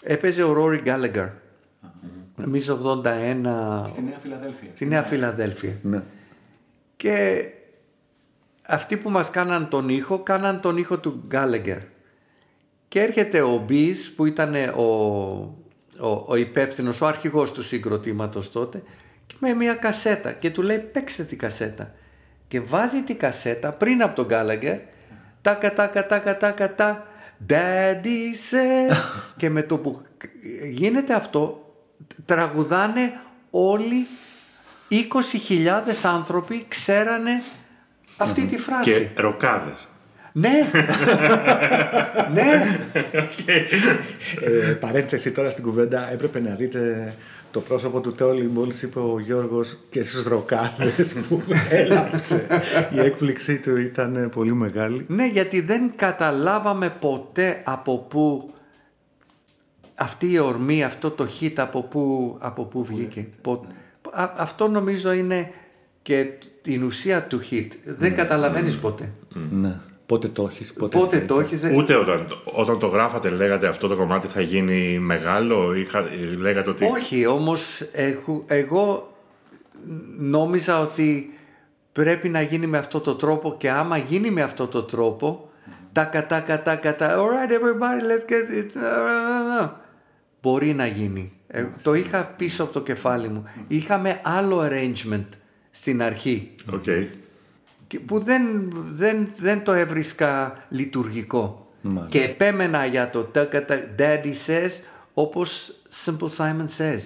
Έπαιζε 0.02 0.42
ο 0.42 0.52
Ρόρι 0.52 0.78
Γκάλεγκαρ. 0.78 1.28
Νομίζω 2.36 2.78
81 3.04 3.84
Στη 3.88 4.02
Νέα 4.02 4.18
Φιλαδέλφια. 4.18 4.68
στη 4.74 4.86
Νέα 4.86 5.02
Φιλαδέλφια. 5.02 5.72
Ναι. 5.82 6.02
Και 6.96 7.44
αυτοί 8.66 8.96
που 8.96 9.10
μας 9.10 9.30
κάναν 9.30 9.68
τον 9.68 9.88
ήχο, 9.88 10.18
κάναν 10.18 10.60
τον 10.60 10.76
ήχο 10.76 10.98
του 10.98 11.24
Γκάλεγκερ. 11.26 11.78
Και 12.88 13.02
έρχεται 13.02 13.40
ο 13.40 13.64
Μπις 13.66 14.12
που 14.16 14.26
ήταν 14.26 14.54
ο, 14.54 14.82
ο, 15.98 16.24
ο 16.26 16.36
υπεύθυνος, 16.36 17.00
ο 17.00 17.06
αρχηγός 17.06 17.52
του 17.52 17.62
συγκροτήματος 17.62 18.50
τότε 18.50 18.82
και 19.26 19.34
με 19.38 19.54
μια 19.54 19.74
κασέτα 19.74 20.32
και 20.32 20.50
του 20.50 20.62
λέει 20.62 20.78
παίξτε 20.78 21.22
τη 21.22 21.36
κασέτα. 21.36 21.94
Και 22.48 22.60
βάζει 22.60 23.02
τη 23.02 23.14
κασέτα 23.14 23.72
πριν 23.72 24.02
από 24.02 24.14
τον 24.14 24.26
Γκάλαγκερ 24.26 24.78
τάκα 25.42 25.74
τάκα 25.74 26.06
τάκα 26.06 26.36
τάκα 26.36 26.74
τα 26.74 27.06
Daddy 27.48 28.32
says 28.50 28.96
και 29.36 29.50
με 29.50 29.62
το 29.62 29.78
που 29.78 30.02
γίνεται 30.70 31.14
αυτό 31.14 31.74
τραγουδάνε 32.24 33.20
όλοι 33.50 34.06
20.000 34.90 35.66
άνθρωποι 36.02 36.64
ξέρανε 36.68 37.42
αυτή 38.16 38.46
τη 38.46 38.58
φράση. 38.58 38.90
Και 38.90 39.20
ροκάδες. 39.22 39.88
Ναι. 40.32 40.50
ναι. 42.34 42.78
Ε, 44.40 44.72
παρένθεση 44.72 45.32
τώρα 45.32 45.50
στην 45.50 45.64
κουβέντα, 45.64 46.12
έπρεπε 46.12 46.40
να 46.40 46.54
δείτε 46.54 47.14
το 47.50 47.60
πρόσωπο 47.60 48.00
του 48.00 48.12
Τόλι 48.12 48.48
μόλις 48.48 48.82
είπε 48.82 48.98
ο 48.98 49.18
Γιώργος 49.20 49.78
και 49.90 50.02
στους 50.02 50.22
ροκάδες 50.24 51.14
που 51.28 51.42
έλαψε. 51.70 52.46
Η 52.94 53.00
έκπληξή 53.00 53.58
του 53.58 53.76
ήταν 53.76 54.30
πολύ 54.34 54.54
μεγάλη. 54.54 55.04
Ναι, 55.08 55.26
γιατί 55.26 55.60
δεν 55.60 55.92
καταλάβαμε 55.96 56.92
ποτέ 57.00 57.60
από 57.64 57.98
πού 57.98 58.50
αυτή 59.94 60.30
η 60.32 60.38
ορμή, 60.38 60.84
αυτό 60.84 61.10
το 61.10 61.28
hit 61.40 61.52
από 61.56 61.82
πού, 61.82 62.36
από 62.40 62.64
πού 62.64 62.84
βγήκε. 62.84 63.26
Πο- 63.42 63.66
Α- 64.12 64.32
αυτό 64.36 64.68
νομίζω 64.68 65.12
είναι 65.12 65.50
και 66.02 66.26
την 66.66 66.82
ουσία 66.82 67.22
του 67.22 67.40
hit. 67.50 67.68
Δεν 67.98 68.14
καταλαβαίνεις 68.14 68.76
ποτέ. 68.76 69.12
Ναι. 69.50 69.76
Πότε 70.06 70.28
το 70.28 70.46
έχεις, 70.50 70.72
πότε, 70.72 70.98
Πότε 70.98 71.20
το 71.20 71.40
έχεις... 71.40 71.60
δεν- 71.60 71.76
Ούτε 71.76 71.94
όταν, 71.96 72.26
όταν 72.44 72.78
το 72.78 72.86
γράφατε 72.86 73.30
λέγατε 73.30 73.66
αυτό 73.68 73.88
το 73.88 73.96
κομμάτι 73.96 74.26
θα 74.26 74.40
γίνει 74.40 74.98
μεγάλο 74.98 75.74
ή 75.76 75.80
είχα- 75.80 76.04
λέγατε 76.38 76.70
ότι... 76.70 76.84
Όχι, 76.84 77.26
όμως 77.26 77.80
εγώ, 77.92 78.44
εγώ 78.46 79.12
νόμιζα 80.18 80.80
ότι 80.80 81.38
πρέπει 81.92 82.28
να 82.28 82.40
γίνει 82.40 82.66
με 82.66 82.78
αυτό 82.78 83.00
το 83.00 83.14
τρόπο 83.14 83.54
και 83.58 83.70
άμα 83.70 83.96
γίνει 83.96 84.30
με 84.30 84.42
αυτό 84.42 84.66
το 84.66 84.82
τρόπο 84.82 85.50
τάκα 85.92 86.26
τάκα 86.26 86.62
τάκα 86.62 86.96
τάκα 86.96 87.16
alright 87.18 87.50
everybody 87.52 88.02
let's 88.02 88.30
get 88.32 88.76
it. 88.76 89.68
Μπορεί 90.42 90.74
να 90.74 90.86
γίνει. 90.86 91.32
Ε, 91.46 91.64
το 91.82 91.94
είχα 91.94 92.24
πίσω 92.36 92.62
από 92.62 92.72
το 92.72 92.80
κεφάλι 92.80 93.28
μου. 93.28 93.44
Είχαμε 93.68 94.20
άλλο 94.24 94.60
arrangement 94.68 95.24
στην 95.76 96.02
αρχή 96.02 96.50
Οκ. 96.72 96.82
και 97.86 97.98
που 98.00 98.18
δεν, 98.18 98.42
δεν, 98.90 99.28
δεν 99.40 99.62
το 99.64 99.72
έβρισκα 99.72 100.64
λειτουργικό 100.68 101.70
Μάλιστα. 101.80 102.08
και 102.18 102.24
επέμενα 102.24 102.86
για 102.86 103.10
το 103.10 103.22
τάκα 103.22 103.64
τα- 103.64 103.88
Daddy 103.98 104.32
says 104.46 104.70
όπως 105.14 105.76
Simple 106.04 106.28
Simon 106.36 106.66
says 106.78 107.00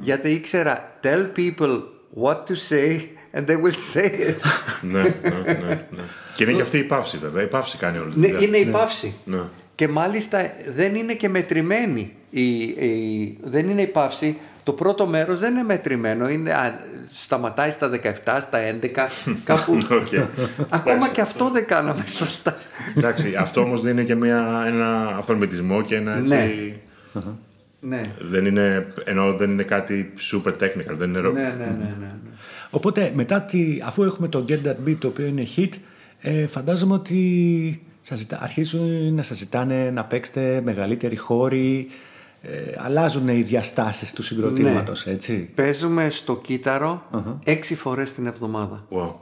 γιατί 0.00 0.30
ήξερα 0.30 0.98
tell 1.02 1.26
people 1.36 1.80
what 2.22 2.36
to 2.44 2.54
say 2.68 3.00
and 3.34 3.46
they 3.46 3.56
will 3.62 3.94
say 3.94 4.28
it 4.28 4.36
ναι, 4.92 5.02
ναι, 5.02 5.52
ναι, 5.52 5.86
ναι. 5.90 6.02
Και 6.36 6.44
είναι 6.44 6.52
και 6.52 6.62
αυτή 6.62 6.78
η 6.78 6.82
παύση 6.84 7.18
βέβαια. 7.18 7.42
Η 7.42 7.46
παύση 7.46 7.76
κάνει 7.76 7.98
όλη 7.98 8.12
τη 8.12 8.18
ναι, 8.20 8.26
δουλειά. 8.28 8.46
είναι 8.46 8.56
η 8.56 8.64
παύση 8.66 9.14
Ναι. 9.24 9.40
και 9.74 9.88
μάλιστα 9.88 10.52
δεν 10.74 10.94
είναι 10.94 11.14
και 11.14 11.28
μετρημένη 11.28 12.12
η, 12.30 12.58
η- 12.62 13.38
δεν 13.44 13.68
είναι 13.68 13.82
η 13.82 13.86
παύση 13.86 14.38
το 14.62 14.72
πρώτο 14.72 15.06
μέρος 15.06 15.38
δεν 15.38 15.52
είναι 15.52 15.62
μετρημένο 15.62 16.28
είναι, 16.28 16.52
α, 16.52 16.74
σταματάει 17.22 17.70
στα 17.70 17.90
17, 18.24 18.38
στα 18.40 18.58
11 18.80 18.88
κάπου 19.44 19.78
Οκ. 19.90 20.06
ακόμα 20.68 21.08
και 21.08 21.20
αυτό 21.20 21.50
δεν 21.50 21.66
κάναμε 21.66 22.04
σωστά 22.06 22.56
Εντάξει, 22.96 23.34
αυτό 23.38 23.60
όμως 23.60 23.80
δίνει 23.80 24.04
και 24.04 24.14
μια, 24.14 24.64
ένα 24.66 25.16
αυθορμητισμό 25.16 25.82
και 25.82 25.96
ένα 25.96 26.16
έτσι... 26.16 26.80
Ναι. 27.12 27.22
ναι 27.80 28.10
Δεν 28.20 28.46
είναι, 28.46 28.86
ενώ 29.04 29.34
δεν 29.34 29.50
είναι 29.50 29.62
κάτι 29.62 30.12
super 30.32 30.52
technical. 30.52 30.94
Δεν 30.96 31.08
είναι 31.08 31.18
ρο- 31.18 31.32
Ναι, 31.32 31.40
ναι, 31.40 31.48
ναι, 31.48 31.64
ναι. 31.78 31.94
ναι. 32.00 32.10
Οπότε 32.70 33.12
μετά 33.14 33.40
τη, 33.42 33.78
αφού 33.84 34.02
έχουμε 34.02 34.28
το 34.28 34.44
Get 34.48 34.60
That 34.66 34.88
Beat 34.88 34.96
το 34.98 35.08
οποίο 35.08 35.26
είναι 35.26 35.46
hit 35.56 35.68
ε, 36.20 36.46
φαντάζομαι 36.46 36.94
ότι 36.94 37.82
σας 38.00 38.18
ζητά, 38.18 38.38
αρχίζουν 38.42 39.14
να 39.14 39.22
σας 39.22 39.36
ζητάνε 39.36 39.90
να 39.90 40.04
παίξετε 40.04 40.60
μεγαλύτεροι 40.64 41.16
χώροι 41.16 41.88
ε, 42.42 42.74
αλλάζουν 42.76 43.28
οι 43.28 43.42
διαστάσεις 43.42 44.12
του 44.12 44.22
συγκροτήματος 44.22 45.06
έτσι; 45.06 45.50
Παίζουμε 45.54 46.10
στο 46.10 46.36
κύτταρο 46.36 47.02
έξι 47.44 47.74
φορές 47.76 48.12
την 48.12 48.26
εβδομάδα 48.26 48.84
Wow. 48.90 49.14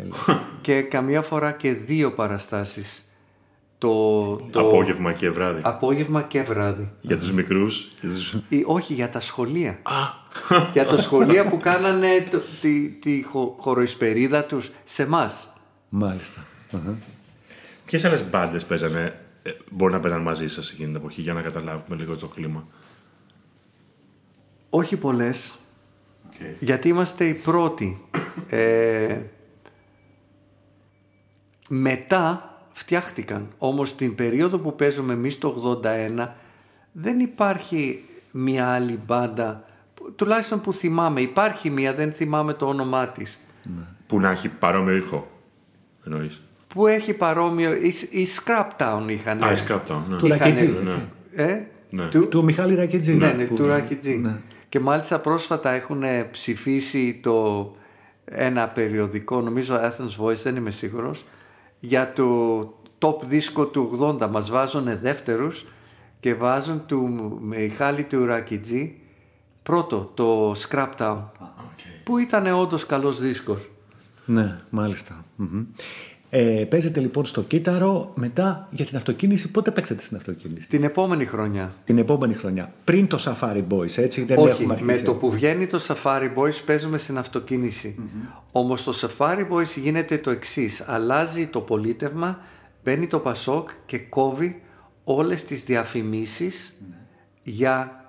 και 0.60 0.80
καμιά 0.82 1.22
φορά 1.22 1.52
και 1.52 1.72
δύο 1.72 2.12
παραστάσεις 2.12 3.02
το, 3.78 4.36
το 4.36 4.60
Απόγευμα 4.60 5.12
και 5.12 5.30
βράδυ. 5.30 5.60
απόγευμα 5.64 6.22
και 6.22 6.42
βράδυ. 6.42 6.90
Για 7.00 7.18
τους 7.18 7.32
μικρούς. 7.32 7.92
και 8.00 8.06
τους- 8.06 8.36
Ή, 8.48 8.62
όχι, 8.66 8.94
για 8.94 9.08
τα 9.08 9.20
σχολεία. 9.20 9.78
για 10.72 10.86
τα 10.86 10.98
σχολεία 11.06 11.48
που 11.48 11.56
κάνανε 11.58 12.26
το- 12.30 12.40
τη, 12.60 12.88
τη 12.88 13.22
χο, 13.30 13.56
χωροϊσπερίδα 13.60 14.44
τους 14.44 14.70
σε 14.84 15.02
εμάς. 15.02 15.52
Μάλιστα. 15.88 16.40
Αχα. 16.72 16.94
Ποιες 17.84 18.04
άλλες 18.04 18.24
μπάντες 18.30 18.64
παίζανε, 18.64 19.00
ε, 19.00 19.12
μπορεί 19.70 19.92
να 19.92 20.00
παίζαν 20.00 20.22
μαζί 20.22 20.48
σας 20.48 20.70
εκείνη 20.70 20.86
την 20.86 20.96
εποχή 20.96 21.20
για 21.20 21.32
να 21.32 21.42
καταλάβουμε 21.42 21.96
λίγο 21.96 22.16
το 22.16 22.26
κλίμα. 22.26 22.66
Όχι 24.70 24.96
πολλές, 24.96 25.58
γιατί 26.60 26.88
είμαστε 26.88 27.24
οι 27.24 27.34
πρώτοι. 27.34 28.04
Ε, 28.48 29.18
μετά 31.68 32.52
φτιάχτηκαν. 32.72 33.48
Όμως 33.58 33.94
την 33.94 34.14
περίοδο 34.14 34.58
που 34.58 34.76
παίζουμε 34.76 35.12
εμείς 35.12 35.38
το 35.38 35.80
81 35.84 36.34
δεν 36.92 37.20
υπάρχει 37.20 38.04
μια 38.32 38.68
άλλη 38.68 39.00
μπάντα, 39.06 39.64
που- 39.94 40.12
τουλάχιστον 40.12 40.60
που 40.60 40.72
θυμάμαι. 40.72 41.20
Υπάρχει 41.20 41.70
μια, 41.70 41.94
δεν 41.94 42.12
θυμάμαι 42.12 42.52
το 42.54 42.66
όνομά 42.66 43.08
της. 43.08 43.38
Που 44.06 44.20
να 44.20 44.30
έχει 44.30 44.48
παρόμοιο 44.48 44.96
ήχο. 44.96 45.30
Εννοείς. 46.04 46.42
Που 46.68 46.86
έχει 46.86 47.12
παρόμοιο, 47.14 47.72
οι, 47.74 47.94
οι 48.10 48.26
Scrap 48.36 48.68
Town 48.78 49.02
είχαν. 49.08 49.42
Α, 49.44 49.52
η 49.52 49.56
Scrap 49.68 49.80
Town, 49.92 50.00
ναι. 50.08 50.16
Του 50.16 50.26
Ρακιτζή, 50.26 50.64
Είχανε- 50.64 50.84
έτσι. 50.86 51.02
Ε, 51.34 51.60
Ναι. 51.90 52.08
του, 52.08 52.28
Του 52.28 52.44
Μιχάλη 52.44 52.74
Ρακετζή. 52.74 53.14
ναι, 53.14 53.32
ναι, 53.32 53.44
που- 53.44 53.54
του 53.54 53.66
Ράκιτζή. 53.66 54.22
Και 54.68 54.80
μάλιστα 54.80 55.18
πρόσφατα 55.18 55.70
έχουν 55.70 56.02
ψηφίσει 56.30 57.20
το 57.22 57.70
ένα 58.24 58.68
περιοδικό, 58.68 59.40
νομίζω 59.40 59.74
Athens 59.82 60.24
Voice, 60.24 60.34
δεν 60.42 60.56
είμαι 60.56 60.70
σίγουρος, 60.70 61.24
για 61.80 62.12
το 62.12 62.60
top 62.98 63.22
δίσκο 63.28 63.66
του 63.66 63.90
80. 64.20 64.28
Μας 64.30 64.50
βάζουν 64.50 64.98
δεύτερους 65.02 65.66
και 66.20 66.34
βάζουν 66.34 66.82
του 66.86 67.08
Μιχάλη 67.42 68.02
του 68.02 68.24
Ράκιτζή 68.24 68.94
πρώτο, 69.62 70.10
το 70.14 70.52
Scrap 70.68 70.88
Town, 70.98 71.18
που 72.04 72.18
ήταν 72.18 72.46
όντως 72.46 72.86
καλός 72.86 73.20
δίσκος. 73.20 73.68
Ναι, 74.24 74.58
μάλιστα. 74.70 75.24
Μμμ. 75.36 75.64
Ε, 76.30 76.64
παίζετε 76.68 77.00
λοιπόν 77.00 77.24
στο 77.24 77.42
κύτταρο, 77.42 78.12
μετά 78.14 78.68
για 78.70 78.84
την 78.84 78.96
αυτοκίνηση. 78.96 79.50
Πότε 79.50 79.70
παίξατε 79.70 80.02
στην 80.02 80.16
αυτοκίνηση, 80.16 80.68
Την 80.68 80.84
επόμενη 80.84 81.24
χρονιά. 81.24 81.72
Την 81.84 81.98
επόμενη 81.98 82.34
χρονιά. 82.34 82.72
Πριν 82.84 83.06
το 83.06 83.18
Safari 83.24 83.64
Boys, 83.68 83.96
έτσι. 83.98 84.24
Δεν 84.24 84.38
Όχι, 84.38 84.48
έχουμε 84.48 84.66
με 84.66 84.72
αρχίσει. 84.82 85.02
το 85.04 85.14
που 85.14 85.30
βγαίνει 85.30 85.66
το 85.66 85.80
Safari 85.86 86.30
Boys 86.36 86.60
παίζουμε 86.66 86.98
στην 86.98 87.18
αυτοκίνηση. 87.18 87.98
Όμως 88.52 88.82
το 88.84 88.94
Safari 89.00 89.46
Boys 89.52 89.76
γίνεται 89.76 90.18
το 90.18 90.30
εξής. 90.30 90.80
Αλλάζει 90.86 91.46
το 91.46 91.60
πολίτευμα, 91.60 92.38
μπαίνει 92.84 93.06
το 93.06 93.18
Πασόκ 93.18 93.70
και 93.86 93.98
κόβει 93.98 94.62
όλες 95.04 95.44
τις 95.44 95.62
διαφημίσεις 95.64 96.74
για 97.42 98.02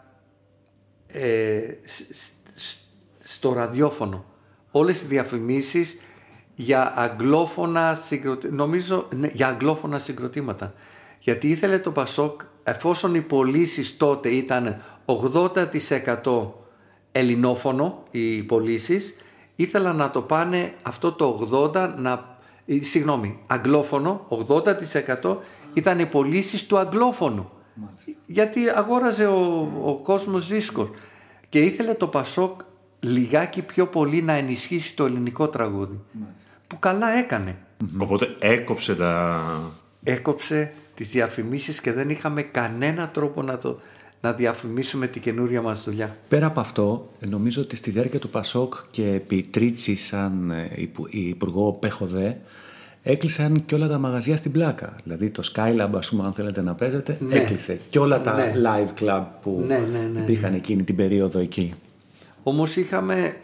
ε, 1.08 1.60
σ- 1.86 2.14
σ- 2.14 2.32
σ- 2.56 2.78
στο 3.20 3.54
ραδιόφωνο. 3.54 4.26
Όλες 4.72 5.00
τις 5.00 5.08
διαφημίσεις 5.08 6.00
για 6.62 6.94
αγγλόφωνα 6.96 7.96
συγκροτήματα. 7.96 8.56
Νομίζω 8.56 9.08
ναι, 9.16 9.30
για 9.34 9.48
αγγλόφωνα 9.48 10.00
συγκροτήματα. 10.00 10.74
Γιατί 11.20 11.50
ήθελε 11.50 11.80
το 11.80 11.92
Πασόκ, 11.92 12.42
εφόσον 12.64 13.16
οι 13.16 13.22
πωλήσει 13.22 13.98
τότε 13.98 14.30
ήταν 14.30 14.82
80% 15.06 16.48
ελληνόφωνο 17.12 18.04
οι 18.12 18.44
πωλήσει, 18.44 19.00
ήθελα 19.56 19.94
να 19.94 20.10
το 20.10 20.22
πάνε 20.22 20.74
αυτό 20.84 21.12
το 21.12 21.48
80% 21.74 21.94
να. 21.98 22.38
ε, 22.66 22.84
Συγγνώμη, 22.84 23.40
αγγλόφωνο, 23.48 24.26
80% 25.24 25.38
ήταν 25.74 26.00
οι 26.00 26.06
πωλήσει 26.06 26.68
του 26.68 26.78
αγγλόφωνου. 26.78 27.50
Γιατί 28.26 28.70
αγόραζε 28.70 29.26
ο, 29.26 29.72
ο 29.84 29.96
κόσμος 29.96 30.48
δίσκος 30.48 30.90
και 31.50 31.60
ήθελε 31.60 31.94
το 31.94 32.08
Πασόκ 32.08 32.60
λιγάκι 33.00 33.62
πιο 33.62 33.88
πολύ 33.88 34.22
να 34.22 34.34
ενισχύσει 34.34 34.96
το 34.96 35.06
ελληνικό 35.06 35.48
τραγούδι. 35.48 36.00
Που 36.70 36.80
καλά 36.80 37.10
έκανε. 37.10 37.56
Οπότε 37.98 38.28
έκοψε 38.40 38.96
τα... 38.96 39.42
Έκοψε 40.04 40.72
τις 40.96 41.10
διαφημίσεις 41.10 41.82
και 41.82 41.94
δεν 41.94 42.10
είχαμε 42.10 42.42
κανένα 42.42 43.10
τρόπο 43.10 43.42
να, 43.42 43.58
το, 43.58 43.80
να 44.22 44.34
διαφημίσουμε 44.34 45.08
την 45.08 45.22
καινούρια 45.22 45.62
μας 45.62 45.84
δουλειά. 45.84 46.18
Πέρα 46.28 46.46
από 46.46 46.60
αυτό, 46.60 47.10
νομίζω 47.30 47.62
ότι 47.62 47.76
στη 47.76 47.90
διάρκεια 47.92 48.20
του 48.20 48.30
Πασόκ 48.30 48.74
και 48.92 49.06
επί 49.14 49.42
Τρίτσι 49.52 49.96
σαν 49.96 50.52
ε, 50.52 50.72
υπου- 50.76 51.08
υπουργό 51.14 51.74
Πέχοδε, 51.74 52.42
έκλεισαν 53.04 53.66
και 53.66 53.76
όλα 53.76 53.88
τα 53.88 53.98
μαγαζιά 53.98 54.38
στην 54.38 54.52
πλάκα. 54.52 54.96
Δηλαδή 55.04 55.30
το 55.30 55.52
Skylab, 55.56 55.90
ας 55.96 56.10
πούμε, 56.10 56.24
αν 56.26 56.34
θέλετε 56.34 56.62
να 56.62 56.76
παίζετε, 56.76 57.18
Ναι. 57.28 57.36
έκλεισε. 57.36 57.80
Και 57.90 58.00
όλα 58.00 58.22
τα 58.22 58.36
Ναι. 58.36 58.54
live 58.56 59.02
club 59.04 59.24
που 59.42 59.64
Ναι, 59.68 59.78
ναι, 59.92 60.10
ναι, 60.14 60.20
υπήρχαν 60.20 60.54
εκείνη 60.54 60.84
την 60.84 60.96
περίοδο 60.96 61.40
εκεί. 61.40 61.74
Όμως 62.44 62.76
είχαμε... 62.76 63.36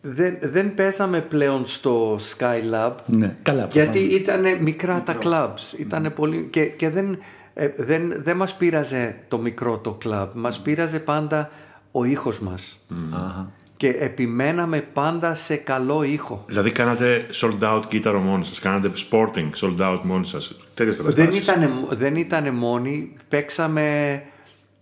Δεν, 0.00 0.38
δεν 0.40 0.74
παίζαμε 0.74 1.20
πλέον 1.20 1.66
στο 1.66 2.16
Skylab 2.16 2.92
Ναι, 3.06 3.36
καλά. 3.42 3.68
γιατί 3.72 3.98
προφανώς. 3.98 4.20
ήταν 4.52 4.62
μικρά 4.62 5.02
τα 5.02 5.16
clubs. 5.22 5.78
Ήταν 5.78 6.12
πολύ... 6.14 6.46
Και, 6.50 6.64
και 6.64 6.90
δεν, 6.90 7.18
ε, 7.54 7.68
δεν, 7.76 8.12
δεν 8.22 8.36
μας 8.36 8.54
πείραζε 8.54 9.18
το 9.28 9.38
μικρό 9.38 9.78
το 9.78 9.98
club. 10.04 10.26
Μας 10.34 10.60
πείραζε 10.60 10.98
πάντα 10.98 11.50
ο 11.92 12.04
ήχος 12.04 12.40
μας. 12.40 12.84
Αχα. 13.14 13.50
Και 13.76 13.88
επιμέναμε 13.88 14.80
πάντα 14.92 15.34
σε 15.34 15.56
καλό 15.56 16.02
ήχο. 16.02 16.44
Δηλαδή 16.46 16.70
κάνατε 16.70 17.26
sold 17.34 17.58
out 17.76 17.82
κύτταρο 17.88 18.20
μόνοι 18.20 18.44
σας, 18.44 18.58
κάνατε 18.58 18.90
sporting 19.10 19.50
sold 19.60 19.78
out 19.80 19.98
μόνοι 20.02 20.26
σας. 20.26 20.56
Τέτοιες 20.74 20.96
Δεν 20.96 21.04
καταστάσει. 21.06 21.38
ήταν, 21.42 21.86
δεν 21.90 22.16
ήτανε 22.16 22.50
μόνοι, 22.50 23.12
παίξαμε... 23.28 24.22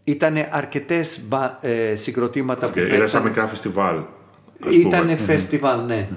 Ήταν 0.04 0.34
αρκετές 0.50 1.20
μπα- 1.28 1.58
ε, 1.60 1.94
συγκροτήματα 1.96 2.68
που 2.70 2.78
Ήταν 2.78 2.90
σαν 2.90 2.98
παίξαμε. 2.98 3.28
μικρά 3.28 3.46
φεστιβάλ. 3.46 3.96
Ας 4.66 4.74
Ήτανε 4.74 5.02
πούμε. 5.14 5.26
φεστιβάλ, 5.26 5.84
ναι. 5.86 6.08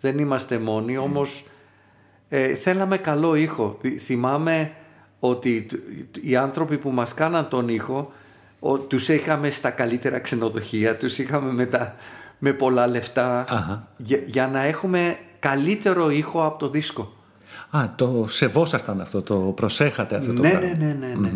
Δεν 0.00 0.18
είμαστε 0.18 0.58
μόνοι, 0.58 0.96
όμως 0.96 1.44
ε, 2.28 2.54
θέλαμε 2.54 2.96
καλό 2.96 3.34
ήχο. 3.34 3.78
Θυ- 3.80 4.00
Θυμάμαι 4.00 4.70
ότι 5.20 5.66
τ- 6.12 6.24
οι 6.24 6.36
άνθρωποι 6.36 6.78
που 6.78 6.90
μας 6.90 7.14
κάναν 7.14 7.48
τον 7.48 7.68
ήχο, 7.68 8.12
ο, 8.60 8.78
τους 8.78 9.08
είχαμε 9.08 9.50
στα 9.50 9.70
καλύτερα 9.70 10.18
ξενοδοχεία, 10.18 10.96
τους 10.96 11.18
είχαμε 11.18 11.52
με, 11.52 11.66
τα, 11.66 11.94
με 12.38 12.52
πολλά 12.52 12.86
λεφτά, 12.86 13.44
Αχα. 13.48 13.88
για, 13.96 14.18
για 14.24 14.48
να 14.48 14.62
έχουμε 14.62 15.16
καλύτερο 15.38 16.10
ήχο 16.10 16.44
από 16.46 16.58
το 16.58 16.68
δίσκο. 16.68 17.12
Α, 17.70 17.88
το 17.96 18.24
σεβόσασταν 18.28 19.00
αυτό, 19.00 19.22
το 19.22 19.36
προσέχατε 19.36 20.16
αυτό 20.16 20.32
το 20.32 20.40
Ναι, 20.42 20.50
πράγμα. 20.50 20.68
ναι, 20.68 20.84
ναι, 20.84 21.06
ναι, 21.06 21.14
ναι. 21.14 21.32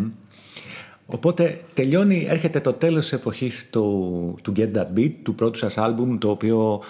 Οπότε 1.11 1.59
τελειώνει, 1.73 2.25
έρχεται 2.29 2.59
το 2.59 2.73
τέλος 2.73 3.03
της 3.03 3.13
εποχής 3.13 3.67
του, 3.69 4.35
του 4.43 4.53
Get 4.55 4.71
That 4.75 4.87
Beat, 4.97 5.11
του 5.23 5.35
πρώτου 5.35 5.57
σας 5.57 5.77
άλμπουμ, 5.77 6.17
το 6.17 6.29
οποίο 6.29 6.81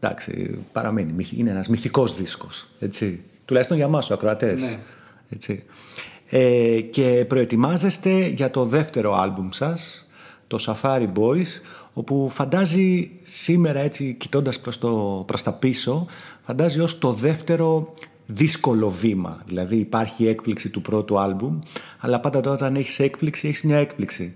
εντάξει, 0.00 0.58
παραμένει, 0.72 1.12
μυθ- 1.12 1.32
είναι 1.38 1.50
ένας 1.50 1.68
μυθικός 1.68 2.16
δίσκος, 2.16 2.68
έτσι. 2.78 3.20
Τουλάχιστον 3.44 3.76
για 3.76 3.88
μας, 3.88 4.10
ο 4.10 4.14
ακροατές. 4.14 4.60
Ναι. 4.62 4.76
Έτσι. 5.28 5.62
Ε, 6.28 6.80
και 6.80 7.24
προετοιμάζεστε 7.28 8.26
για 8.26 8.50
το 8.50 8.64
δεύτερο 8.64 9.14
άλμπουμ 9.14 9.48
σας, 9.50 10.06
το 10.46 10.58
Safari 10.82 11.08
Boys, 11.14 11.60
όπου 11.92 12.28
φαντάζει 12.28 13.10
σήμερα 13.22 13.80
έτσι 13.80 14.14
κοιτώντας 14.18 14.60
προς, 14.60 14.78
το, 14.78 15.22
προς 15.26 15.42
τα 15.42 15.52
πίσω, 15.52 16.06
φαντάζει 16.42 16.80
ως 16.80 16.98
το 16.98 17.12
δεύτερο 17.12 17.92
δύσκολο 18.26 18.90
βήμα. 18.90 19.42
Δηλαδή 19.46 19.76
υπάρχει 19.76 20.24
η 20.24 20.28
έκπληξη 20.28 20.68
του 20.70 20.82
πρώτου 20.82 21.18
άλμπουμ, 21.18 21.58
αλλά 21.98 22.20
πάντα 22.20 22.50
όταν 22.50 22.76
έχεις 22.76 22.98
έκπληξη 22.98 23.48
έχεις 23.48 23.62
μια 23.62 23.76
έκπληξη. 23.76 24.34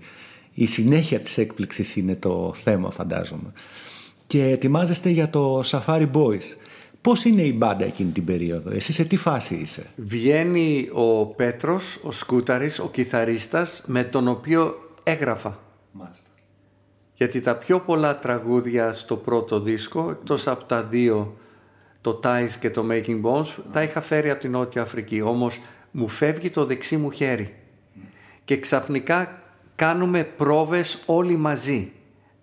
Η 0.53 0.65
συνέχεια 0.65 1.19
της 1.19 1.37
έκπληξης 1.37 1.95
είναι 1.95 2.15
το 2.15 2.53
θέμα 2.55 2.91
φαντάζομαι. 2.91 3.53
Και 4.27 4.43
ετοιμάζεστε 4.43 5.09
για 5.09 5.29
το 5.29 5.61
Safari 5.65 6.11
Boys. 6.11 6.55
Πώς 7.01 7.25
είναι 7.25 7.41
η 7.41 7.53
μπάντα 7.57 7.85
εκείνη 7.85 8.11
την 8.11 8.25
περίοδο, 8.25 8.71
εσύ 8.71 8.93
σε 8.93 9.03
τι 9.03 9.15
φάση 9.15 9.55
είσαι; 9.55 9.85
Βγαίνει 9.95 10.89
ο 10.93 11.25
Πέτρος, 11.25 11.99
ο 12.03 12.11
Σκούταρης, 12.11 12.79
ο 12.79 12.89
κιθαρίστας, 12.89 13.83
με 13.87 14.03
τον 14.03 14.27
οποίο 14.27 14.75
έγραφα. 15.03 15.59
Μάλιστα. 15.91 16.29
Γιατί 17.15 17.41
τα 17.41 17.55
πιο 17.55 17.79
πολλά 17.79 18.19
τραγούδια 18.19 18.93
στο 18.93 19.15
πρώτο 19.15 19.59
δίσκο, 19.59 20.09
εκτός 20.09 20.47
από 20.47 20.63
τα 20.63 20.83
δύο, 20.83 21.37
το 22.01 22.19
Ties 22.23 22.49
και 22.59 22.69
το 22.69 22.85
Making 22.91 23.21
Bones, 23.21 23.45
τα 23.71 23.81
είχα 23.83 24.01
φέρει 24.01 24.29
από 24.29 24.41
την 24.41 24.51
Νότια 24.51 24.81
Αφρική. 24.81 25.21
Όμως 25.21 25.59
μου 25.91 26.07
φεύγει 26.07 26.49
το 26.49 26.65
δεξί 26.65 26.97
μου 26.97 27.11
χέρι. 27.11 27.55
Και 28.45 28.59
ξαφνικά 28.59 29.41
κάνουμε 29.75 30.23
πρόβες 30.23 31.03
όλοι 31.05 31.35
μαζί. 31.35 31.91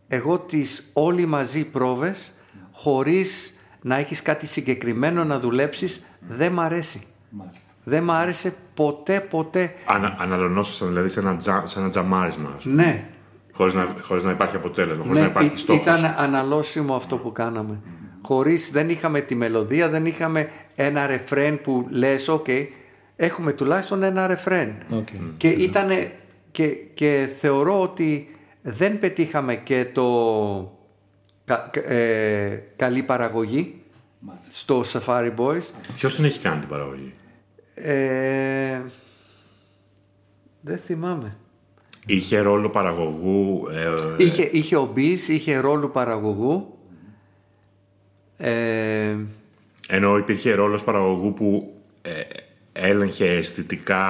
Εγώ 0.09 0.39
τις 0.39 0.91
όλοι 0.93 1.27
μαζί 1.27 1.65
πρόβες, 1.65 2.33
χωρίς 2.73 3.59
να 3.83 3.97
έχεις 3.97 4.23
κάτι 4.23 4.47
συγκεκριμένο 4.47 5.25
να 5.25 5.39
δουλέψεις, 5.41 6.05
δεν 6.21 6.53
μ' 6.53 6.61
αρέσει. 6.61 7.03
Μάλιστα. 7.31 7.67
Δεν 7.85 8.03
μ' 8.03 8.11
άρεσε 8.11 8.55
ποτέ 8.75 9.21
ποτέ. 9.21 9.75
Ανα, 9.87 10.17
αναλωνόσασταν 10.19 10.89
δηλαδή 10.89 11.09
σε 11.09 11.21
ένα, 11.21 11.37
τζα, 11.37 11.67
σε 11.67 11.79
ένα 11.79 11.91
τζαμάρισμα, 11.91 12.53
ας 12.57 12.63
πούμε. 12.63 12.75
Ναι, 12.75 13.09
Χωρίς 13.53 13.75
να, 13.75 13.95
χωρίς 14.03 14.23
να 14.23 14.31
υπάρχει 14.31 14.57
αποτέλεσμα, 14.57 15.03
χωρίς 15.03 15.19
Ναι, 15.19 15.25
να 15.25 15.31
υπάρχει 15.31 15.55
ή- 15.55 15.59
στόχος. 15.59 15.83
ήταν 15.83 16.15
αναλώσιμο 16.19 16.95
αυτό 16.95 17.17
που 17.17 17.33
κάναμε. 17.33 17.81
Χωρίς, 18.23 18.71
δεν 18.71 18.89
είχαμε 18.91 19.21
τη 19.21 19.35
μελωδία, 19.35 19.89
δεν 19.89 20.07
είχαμε 20.07 20.49
ένα 20.75 21.07
ρεφρέν 21.07 21.61
που 21.61 21.87
λες, 21.91 22.29
οκ, 22.29 22.47
έχουμε 23.17 23.53
τουλάχιστον 23.53 24.03
ένα 24.03 24.27
ρεφρέν. 24.27 24.73
Οκ. 24.91 25.07
Και, 25.37 25.49
ήτανε, 25.49 26.13
και, 26.51 26.67
και 26.95 27.29
θεωρώ 27.41 27.83
ότι 27.83 28.37
δεν 28.63 28.99
πετύχαμε 28.99 29.57
και 29.57 29.87
το 29.93 30.79
κα- 31.45 31.69
κα- 31.73 31.91
ε, 31.93 32.63
καλή 32.77 33.03
παραγωγή 33.03 33.83
στο 34.53 34.85
Safari 34.93 35.33
Boys. 35.37 35.63
Ποιος 35.97 36.15
την 36.15 36.25
έχει 36.25 36.41
κάνει 36.41 36.61
την 36.61 36.69
παραγωγή; 36.69 37.15
Ε, 37.75 38.81
δεν 40.61 40.79
θυμάμαι. 40.79 41.37
Είχε 42.07 42.39
ρόλο 42.39 42.71
παραγωγού. 42.71 43.67
Ε, 44.19 44.23
Είχε, 44.25 44.43
είχε 44.53 44.77
ο 44.77 44.91
Μπις, 44.95 45.29
είχε 45.29 45.57
ρόλο 45.57 45.89
παραγωγού. 45.89 46.78
Ε, 48.39 49.17
Ενώ 49.89 50.17
υπήρχε 50.17 50.55
ρόλος 50.55 50.85
παραγωγού 50.85 51.35
που 51.35 51.75
ε, 52.03 52.11
έλεγχε 52.73 53.27
αισθητικά 53.27 54.05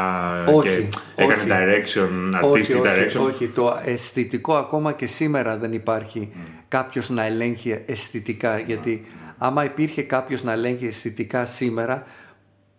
Όχι, 0.44 0.88
και 1.14 1.22
έκανε 1.22 1.42
όχι. 1.42 1.50
direction, 1.50 2.40
όχι, 2.42 2.62
artistic 2.72 2.80
όχι, 2.80 2.82
direction. 2.84 3.26
όχι, 3.26 3.46
το 3.46 3.80
αισθητικό 3.84 4.54
ακόμα 4.54 4.92
και 4.92 5.06
σήμερα 5.06 5.56
δεν 5.56 5.72
υπάρχει 5.72 6.32
κάποιος 6.68 7.10
να 7.10 7.24
ελέγχει 7.24 7.82
αισθητικά 7.86 8.58
γιατί 8.58 9.06
άμα 9.38 9.64
υπήρχε 9.64 10.02
κάποιος 10.02 10.42
να 10.42 10.52
ελέγχει 10.52 10.86
αισθητικά 10.86 11.46
σήμερα 11.46 12.04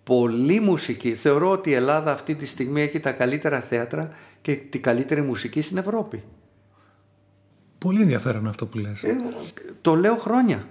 πολλή 0.04 0.60
μουσική, 0.60 1.14
θεωρώ 1.14 1.52
ότι 1.52 1.70
η 1.70 1.74
Ελλάδα 1.74 2.12
αυτή 2.12 2.36
τη 2.36 2.46
στιγμή 2.46 2.82
έχει 2.82 3.00
τα 3.00 3.12
καλύτερα 3.12 3.60
θέατρα 3.60 4.10
και 4.42 4.56
την 4.56 4.82
καλύτερη 4.82 5.22
μουσική 5.22 5.62
στην 5.62 5.78
Ευρώπη. 5.78 6.24
Πολύ 7.78 8.02
ενδιαφέρον 8.02 8.48
αυτό 8.48 8.66
που 8.66 8.78
λες. 8.78 9.04
Ε, 9.04 9.16
το 9.82 9.96
λέω 9.96 10.16
χρόνια. 10.16 10.68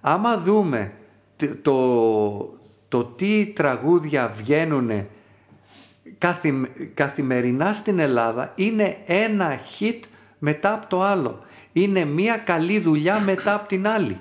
Άμα 0.00 0.38
δούμε 0.38 0.92
τε- 1.36 1.62
το, 1.62 2.58
το 2.88 3.04
τι 3.04 3.46
τραγούδια 3.46 4.28
βγαίνουν 4.36 4.90
καθη, 6.18 6.62
καθημερινά 6.94 7.72
στην 7.72 7.98
Ελλάδα 7.98 8.52
είναι 8.54 8.96
ένα 9.06 9.58
hit 9.78 10.00
μετά 10.38 10.72
από 10.72 10.86
το 10.86 11.02
άλλο. 11.02 11.38
Είναι 11.72 12.04
μία 12.04 12.36
καλή 12.36 12.78
δουλειά 12.80 13.20
μετά 13.20 13.54
από 13.54 13.68
την 13.68 13.88
άλλη. 13.88 14.20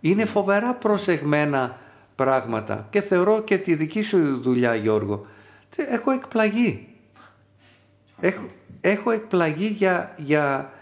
Είναι 0.00 0.24
φοβερά 0.24 0.74
προσεγμένα 0.74 1.78
πράγματα 2.14 2.86
και 2.90 3.00
θεωρώ 3.00 3.42
και 3.42 3.58
τη 3.58 3.74
δική 3.74 4.02
σου 4.02 4.40
δουλειά 4.40 4.74
Γιώργο. 4.74 5.26
τε- 5.76 5.90
Έχω 5.92 6.10
εκπλαγεί. 6.10 6.86
Έχω, 8.20 8.46
έχω 8.80 9.10
εκπλαγεί 9.10 9.66
για, 9.66 10.14
για, 10.18 10.72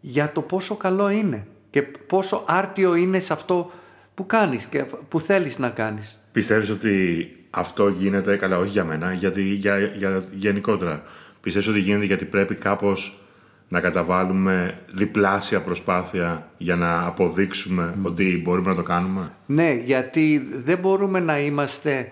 για 0.00 0.32
το 0.32 0.42
πόσο 0.42 0.76
καλό 0.76 1.08
είναι 1.10 1.46
και 1.76 1.82
πόσο 1.82 2.44
άρτιο 2.46 2.94
είναι 2.94 3.20
σε 3.20 3.32
αυτό 3.32 3.70
που 4.14 4.26
κάνεις 4.26 4.64
και 4.64 4.84
που 5.08 5.20
θέλεις 5.20 5.58
να 5.58 5.68
κάνεις. 5.68 6.20
Πιστεύεις 6.32 6.70
ότι 6.70 7.28
αυτό 7.50 7.88
γίνεται, 7.88 8.36
καλά 8.36 8.58
όχι 8.58 8.70
για 8.70 8.84
μένα, 8.84 9.12
γιατί 9.12 9.42
για, 9.42 9.78
για, 9.78 10.24
γενικότερα. 10.32 11.02
Πιστεύεις 11.40 11.68
ότι 11.68 11.78
γίνεται 11.78 12.04
γιατί 12.04 12.24
πρέπει 12.24 12.54
κάπως 12.54 13.20
να 13.68 13.80
καταβάλουμε 13.80 14.78
διπλάσια 14.92 15.62
προσπάθεια 15.62 16.50
για 16.56 16.76
να 16.76 17.06
αποδείξουμε 17.06 17.94
ότι 18.02 18.40
μπορούμε 18.44 18.68
να 18.68 18.74
το 18.74 18.82
κάνουμε; 18.82 19.32
Ναι, 19.46 19.72
γιατί 19.72 20.48
δεν 20.64 20.78
μπορούμε 20.78 21.20
να 21.20 21.40
είμαστε 21.40 22.10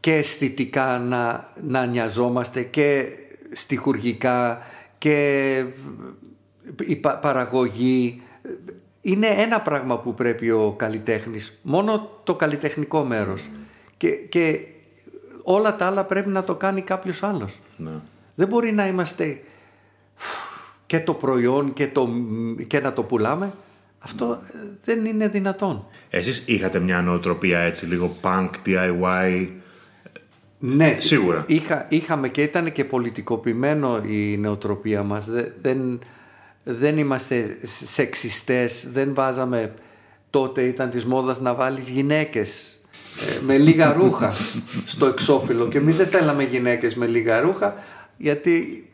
και 0.00 0.14
αισθητικά 0.14 0.98
να, 0.98 1.52
να 1.62 1.86
νοιαζόμαστε 1.86 2.62
και 2.62 3.04
στιχουργικά 3.52 4.62
και 4.98 5.64
η 6.86 6.96
πα- 6.96 7.18
παραγωγή. 7.18 8.22
Είναι 9.04 9.26
ένα 9.26 9.60
πράγμα 9.60 9.98
που 9.98 10.14
πρέπει 10.14 10.50
ο 10.50 10.74
καλλιτέχνης, 10.78 11.58
μόνο 11.62 12.20
το 12.24 12.34
καλλιτεχνικό 12.34 13.04
μέρος. 13.04 13.48
Και, 13.96 14.08
και 14.10 14.60
όλα 15.42 15.76
τα 15.76 15.86
άλλα 15.86 16.04
πρέπει 16.04 16.28
να 16.28 16.44
το 16.44 16.54
κάνει 16.54 16.80
κάποιος 16.82 17.22
άλλος. 17.22 17.58
Ναι. 17.76 17.90
Δεν 18.34 18.48
μπορεί 18.48 18.72
να 18.72 18.86
είμαστε 18.86 19.40
και 20.86 21.00
το 21.00 21.14
προϊόν 21.14 21.72
και, 21.72 21.86
το, 21.88 22.08
και 22.66 22.80
να 22.80 22.92
το 22.92 23.02
πουλάμε. 23.02 23.52
Αυτό 23.98 24.38
ε, 24.52 24.58
δεν 24.84 25.04
είναι 25.04 25.28
δυνατόν. 25.28 25.86
Εσείς 26.10 26.42
είχατε 26.46 26.78
μια 26.78 27.02
νοοτροπία 27.02 27.58
έτσι 27.58 27.86
λίγο 27.86 28.16
punk, 28.22 28.50
DIY. 28.66 29.48
Ναι, 30.58 30.96
Σίγουρα. 31.00 31.44
Είχα, 31.48 31.86
είχαμε 31.88 32.28
και 32.28 32.42
ήταν 32.42 32.72
και 32.72 32.84
πολιτικοποιημένο 32.84 34.00
η 34.06 34.36
νοοτροπία 34.36 35.02
μας. 35.02 35.26
Δε- 35.30 35.48
Δεν, 35.62 35.98
δεν 36.64 36.98
είμαστε 36.98 37.56
σεξιστές, 37.84 38.86
δεν 38.92 39.14
βάζαμε... 39.14 39.74
Τότε 40.30 40.62
ήταν 40.62 40.90
της 40.90 41.04
μόδας 41.04 41.40
να 41.40 41.54
βάλεις 41.54 41.88
γυναίκες 41.88 42.80
ε, 43.20 43.44
με 43.44 43.58
λίγα 43.58 43.92
ρούχα 43.92 44.32
στο 44.86 45.06
εξώφυλλο 45.06 45.68
και 45.68 45.78
εμείς 45.78 45.96
δεν 45.96 46.06
θέλαμε 46.06 46.42
γυναίκες 46.42 46.94
με 46.94 47.06
λίγα 47.06 47.40
ρούχα 47.40 47.74
γιατί 48.16 48.86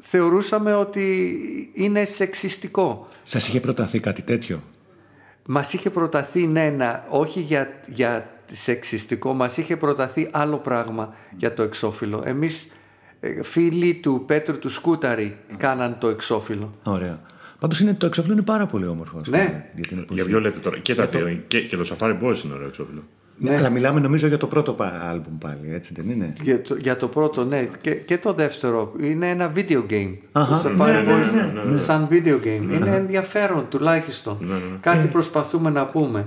θεωρούσαμε 0.00 0.74
ότι 0.74 1.36
είναι 1.74 2.04
σεξιστικό. 2.04 3.06
Σας 3.22 3.48
είχε 3.48 3.60
προταθεί 3.60 4.00
κάτι 4.00 4.22
τέτοιο; 4.22 4.62
Μας 5.46 5.72
είχε 5.72 5.90
προταθεί 5.90 6.46
ναι, 6.46 6.70
να, 6.70 7.04
όχι 7.08 7.40
για, 7.40 7.80
για 7.86 8.30
σεξιστικό, 8.52 9.34
μας 9.34 9.56
είχε 9.56 9.76
προταθεί 9.76 10.28
άλλο 10.30 10.58
πράγμα 10.58 11.14
για 11.36 11.54
το 11.54 11.62
εξώφυλλο. 11.62 12.22
Εμείς 12.26 12.62
ε, 12.64 12.68
φίλοι 13.42 13.94
του 13.94 14.22
Πέτρου 14.26 14.58
του 14.58 14.68
Σκούταρη 14.68 15.36
κάναν 15.56 15.96
το 16.00 16.08
εξώφυλλο. 16.08 16.72
Ωραία. 16.82 17.20
Πάντως 17.58 17.84
το 17.98 18.06
εξώφυλλο 18.06 18.34
είναι 18.34 18.42
πάρα 18.42 18.66
πολύ 18.66 18.86
όμορφο. 18.86 19.18
ας 19.18 19.28
Ναι. 19.28 19.38
πούμε, 19.38 19.64
Για, 19.74 19.86
την 19.86 19.98
εποχή. 19.98 20.14
Για 20.14 20.24
ποιο 20.24 20.40
λέτε 20.40 20.58
τώρα. 20.58 20.78
Και, 20.78 20.94
τα 20.94 21.06
δύο. 21.06 21.38
Και, 21.48 21.60
και 21.60 21.76
το 21.76 21.84
Safari 21.98 22.10
Boys 22.22 22.44
είναι 22.44 22.54
ωραίο 22.54 22.66
εξώφυλλο. 22.66 23.02
Ναι, 23.38 23.56
αλλά 23.56 23.70
μιλάμε 23.70 24.00
νομίζω 24.00 24.26
για 24.26 24.36
το 24.38 24.46
πρώτο 24.46 24.72
πα- 24.72 25.00
άλμπουμ 25.10 25.38
πάλι, 25.38 25.74
έτσι 25.74 25.94
δεν 25.96 26.08
είναι; 26.10 26.32
Για 26.42 26.62
το, 26.62 26.76
για 26.80 26.96
το 26.96 27.08
πρώτο, 27.08 27.44
ναι. 27.44 27.68
Και, 27.80 27.90
και 27.94 28.18
το 28.18 28.32
δεύτερο 28.32 28.92
είναι 29.00 29.28
ένα 29.30 29.52
video 29.56 29.82
game. 29.90 30.16
Αχα. 30.32 30.62
Το 30.62 30.68
Ναι, 30.68 30.74
Safari 30.78 31.04
ναι, 31.04 31.12
Boys 31.12 31.52
ναι, 31.54 31.70
είναι 31.70 31.78
σαν 31.78 32.08
video 32.10 32.34
game. 32.44 32.72
Είναι 32.74 32.96
ενδιαφέρον 32.96 33.66
τουλάχιστον. 33.70 34.38
Κάτι 34.80 35.06
προσπαθούμε 35.08 35.70
να 35.70 35.86
πούμε. 35.86 36.26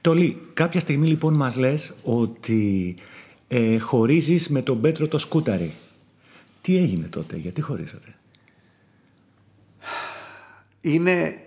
Τολί, 0.00 0.40
κάποια 0.54 0.80
στιγμή 0.80 1.06
λοιπόν 1.06 1.34
μας 1.34 1.56
λες 1.56 1.92
ότι 2.02 2.94
ε, 3.48 3.78
χωρίζεις 3.78 4.48
με 4.48 4.62
τον 4.62 4.80
Πέτρο 4.80 5.08
το 5.08 5.18
Σκούταρη. 5.18 5.72
Τι 6.66 6.76
έγινε 6.76 7.06
τότε, 7.06 7.36
γιατί 7.36 7.60
χωρίσατε; 7.60 8.14
είναι, 10.80 11.40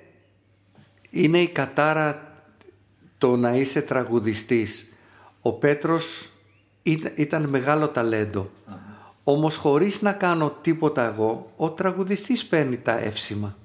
είναι 1.09 1.37
η 1.37 1.47
κατάρα 1.47 2.33
το 3.17 3.35
να 3.35 3.55
είσαι 3.55 3.81
τραγουδιστής. 3.81 4.93
Ο 5.41 5.53
Πέτρος 5.53 6.29
ήταν, 6.83 7.11
ήταν 7.15 7.45
μεγάλο 7.45 7.87
ταλέντο. 7.87 8.49
Όμως 9.23 9.55
χωρίς 9.55 10.01
να 10.01 10.11
κάνω 10.13 10.49
τίποτα 10.61 11.03
εγώ, 11.03 11.51
ο 11.55 11.69
τραγουδιστής 11.69 12.45
παίρνει 12.45 12.77
τα 12.77 12.99
εύσημα. 12.99 13.57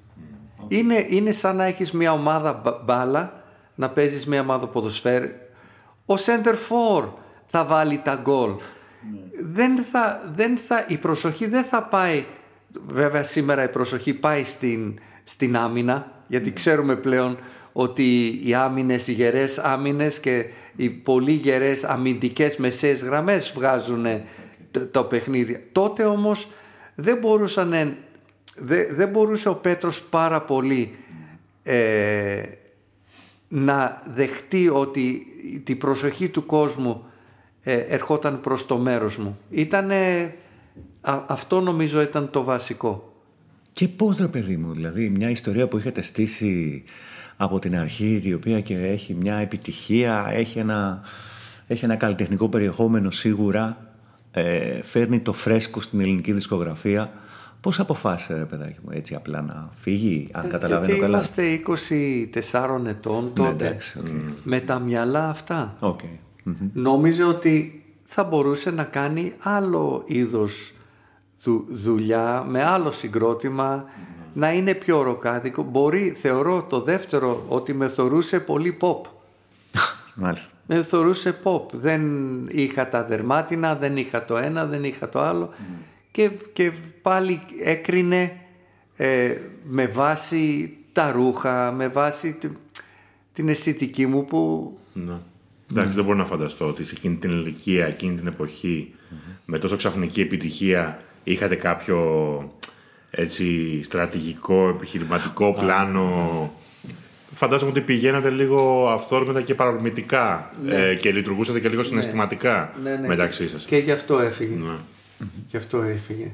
Είναι, 0.67 1.05
είναι 1.09 1.31
σαν 1.31 1.55
να 1.55 1.63
έχεις 1.63 1.91
μια 1.91 2.11
ομάδα 2.11 2.53
μπα- 2.53 2.79
μπάλα, 2.83 3.43
να 3.75 3.89
παίζεις 3.89 4.25
μια 4.25 4.41
ομάδα 4.41 4.67
ποδοσφαίρου. 4.67 5.29
Ο 6.05 6.13
center 6.25 6.55
for 6.69 7.09
θα 7.47 7.65
βάλει 7.65 7.97
τα 7.99 8.15
γκολ. 8.15 8.51
Δεν 9.43 9.77
θα, 9.91 10.33
δεν 10.35 10.57
θα, 10.57 10.85
η 10.87 10.97
προσοχή 10.97 11.47
δεν 11.47 11.63
θα 11.63 11.83
πάει, 11.83 12.25
βέβαια 12.87 13.23
σήμερα 13.23 13.63
η 13.63 13.69
προσοχή 13.69 14.13
πάει 14.13 14.43
στην, 14.43 14.99
στην 15.23 15.57
άμυνα, 15.57 16.23
γιατί 16.27 16.53
ξέρουμε 16.53 16.95
πλέον 16.95 17.37
ότι 17.73 18.39
οι 18.43 18.53
άμυνες, 18.53 19.07
οι 19.07 19.11
γερές 19.11 19.57
άμυνες 19.57 20.19
και 20.19 20.45
οι 20.75 20.89
πολύ 20.89 21.31
γερές 21.31 21.83
αμυντικές 21.83 22.57
μεσαίες 22.57 23.03
γραμμές 23.03 23.51
βγάζουν 23.55 24.05
το, 24.71 24.87
το 24.87 25.03
παιχνίδι. 25.03 25.69
Τότε 25.71 26.03
όμως 26.03 26.51
δεν 26.95 27.17
μπορούσαν 27.17 27.97
δεν, 28.55 28.95
δεν 28.95 29.09
μπορούσε 29.09 29.49
ο 29.49 29.55
Πέτρος 29.55 30.01
πάρα 30.01 30.41
πολύ 30.41 30.95
ε, 31.63 32.41
να 33.47 34.01
δεχτεί 34.05 34.69
ότι 34.69 35.25
την 35.63 35.77
προσοχή 35.77 36.29
του 36.29 36.45
κόσμου 36.45 37.05
ε, 37.67 37.77
ερχόταν 37.77 38.41
προς 38.41 38.65
το 38.65 38.77
μέρος 38.77 39.17
μου. 39.17 39.37
Ήτανε, 39.49 40.33
α- 41.01 41.23
αυτό 41.27 41.61
νομίζω 41.61 42.01
ήταν 42.01 42.29
το 42.29 42.43
βασικό. 42.43 43.13
Και 43.73 43.87
πώς 43.87 44.17
ρε 44.17 44.27
παιδί 44.27 44.57
μου, 44.57 44.73
δηλαδή 44.73 45.09
μια 45.09 45.29
ιστορία 45.29 45.67
που 45.67 45.77
είχατε 45.77 46.01
στήσει 46.01 46.83
από 47.37 47.59
την 47.59 47.77
αρχή, 47.77 48.21
η 48.23 48.33
οποία 48.33 48.61
και 48.61 48.73
έχει 48.73 49.13
μια 49.13 49.35
επιτυχία, 49.35 50.27
έχει 50.31 50.59
ένα, 50.59 51.01
έχει 51.67 51.85
ένα 51.85 51.95
καλλιτεχνικό 51.95 52.49
περιεχόμενο 52.49 53.11
σίγουρα, 53.11 53.77
ε, 54.31 54.81
φέρνει 54.81 55.19
το 55.19 55.33
φρέσκο 55.33 55.81
στην 55.81 55.99
ελληνική 55.99 56.31
δισκογραφία. 56.31 57.11
Πώς 57.61 57.79
αποφάσισε 57.79 58.35
ρε 58.37 58.45
παιδάκι 58.45 58.77
μου 58.83 58.89
έτσι 58.93 59.15
απλά 59.15 59.41
να 59.41 59.69
φύγει, 59.73 60.29
αν 60.31 60.49
καταλαβαίνω 60.49 60.85
Γιατί 60.85 60.99
καλά; 60.99 61.17
είμαστε 61.17 61.61
24 62.83 62.85
ετών 62.87 63.31
τότε 63.33 63.65
εντάξει, 63.65 63.99
οκ. 63.99 64.05
με 64.43 64.59
τα 64.59 64.79
μυαλά 64.79 65.29
αυτά. 65.29 65.75
Οκ. 65.79 65.99
Μμμ. 66.47 66.69
Νόμιζε 66.73 67.23
ότι 67.23 67.83
θα 68.03 68.23
μπορούσε 68.23 68.71
να 68.71 68.83
κάνει 68.83 69.33
άλλο 69.39 70.03
είδος 70.05 70.73
δου- 71.43 71.65
δουλειά 71.69 72.45
με 72.47 72.63
άλλο 72.63 72.91
συγκρότημα 72.91 73.85
να 74.33 74.53
είναι 74.53 74.73
πιο 74.73 75.01
ροκάδικο. 75.01 75.63
Μπορεί, 75.63 76.09
θεωρώ 76.17 76.63
το 76.69 76.81
δεύτερο, 76.81 77.45
ότι 77.47 77.73
με 77.73 77.87
θεωρούσε 77.87 78.39
πολύ 78.39 78.77
pop. 78.81 79.01
Μάλιστα. 80.15 80.53
Με 80.67 80.83
θεωρούσε 80.83 81.39
pop. 81.43 81.71
Δεν 81.71 82.01
είχα 82.47 82.89
τα 82.89 83.03
δερμάτινα, 83.03 83.75
δεν 83.75 83.97
είχα 83.97 84.25
το 84.25 84.37
ένα, 84.37 84.65
δεν 84.65 84.83
είχα 84.83 85.09
το 85.09 85.21
άλλο. 85.21 85.49
Και, 86.11 86.31
και 86.53 86.71
πάλι 87.01 87.41
έκρινε 87.63 88.37
ε, 88.95 89.37
με 89.63 89.87
βάση 89.87 90.73
τα 90.91 91.11
ρούχα, 91.11 91.71
με 91.71 91.87
βάση 91.87 92.33
τη- 92.33 92.49
την 93.33 93.49
αισθητική 93.49 94.05
μου 94.05 94.25
που 94.25 94.71
Ναι. 94.93 95.17
Εντάξει, 95.71 95.91
δεν 95.93 96.03
μπορώ 96.03 96.17
να 96.17 96.25
φανταστώ 96.25 96.67
ότι 96.67 96.83
σε 96.83 96.93
εκείνη 96.97 97.15
την 97.15 97.31
ηλικία, 97.31 97.85
εκείνη 97.87 98.15
την 98.15 98.27
εποχή, 98.27 98.93
με 99.45 99.59
τόσο 99.59 99.75
ξαφνική 99.75 100.21
επιτυχία, 100.21 100.99
είχατε 101.23 101.55
κάποιο 101.55 101.99
έτσι 103.11 103.79
στρατηγικό, 103.83 104.67
επιχειρηματικό 104.69 105.53
πλάνο. 105.53 106.51
Φαντάζομαι 107.35 107.71
ότι 107.71 107.81
πηγαίνατε 107.81 108.29
λίγο 108.29 108.89
αυθόρμητα 108.89 109.41
και 109.41 109.55
παρορμητικά 109.55 110.51
ε, 110.69 110.95
και 110.95 111.11
λειτουργούσατε 111.11 111.59
και 111.59 111.69
λίγο 111.69 111.83
συναισθηματικά 111.83 112.73
Ναι, 112.83 112.95
ναι. 112.95 113.07
μεταξύ 113.07 113.47
σας. 113.49 113.63
και 113.63 113.77
γι' 113.77 113.91
αυτό 113.91 114.19
έφυγε. 114.19 114.55
Ναι. 114.55 114.75
Γι' 115.49 115.57
αυτό 115.57 115.81
έφυγε. 115.81 116.31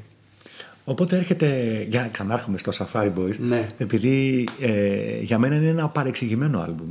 Οπότε 0.84 1.15
έρχεται, 1.15 1.80
για 1.89 2.02
να 2.02 2.08
ξανάρχομαι 2.08 2.58
στο 2.58 2.72
Safari 2.78 3.12
Boys, 3.17 3.38
Ναι. 3.39 3.67
επειδή 3.78 4.48
ε, 4.60 5.20
για 5.22 5.38
μένα 5.38 5.56
είναι 5.56 5.67
ένα 5.67 5.88
παρεξηγημένο 5.88 6.60
άλμπουμ. 6.60 6.89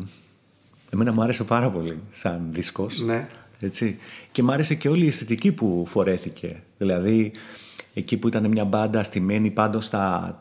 Εμένα 0.90 1.12
μου 1.12 1.22
άρεσε 1.22 1.44
πάρα 1.44 1.70
πολύ 1.70 1.98
σαν 2.10 2.48
δίσκος. 2.50 3.02
Ναι. 3.02 3.28
Έτσι. 3.60 3.98
Και 4.32 4.42
μου 4.42 4.52
άρεσε 4.52 4.74
και 4.74 4.88
όλη 4.88 5.04
η 5.04 5.08
αισθητική 5.08 5.52
που 5.52 5.84
φορέθηκε. 5.86 6.62
Δηλαδή, 6.78 7.32
εκεί 7.94 8.16
που 8.16 8.28
ήταν 8.28 8.48
μια 8.48 8.64
μπάντα 8.64 9.02
στημένη 9.02 9.50
πάντως 9.50 9.84
στα 9.84 10.34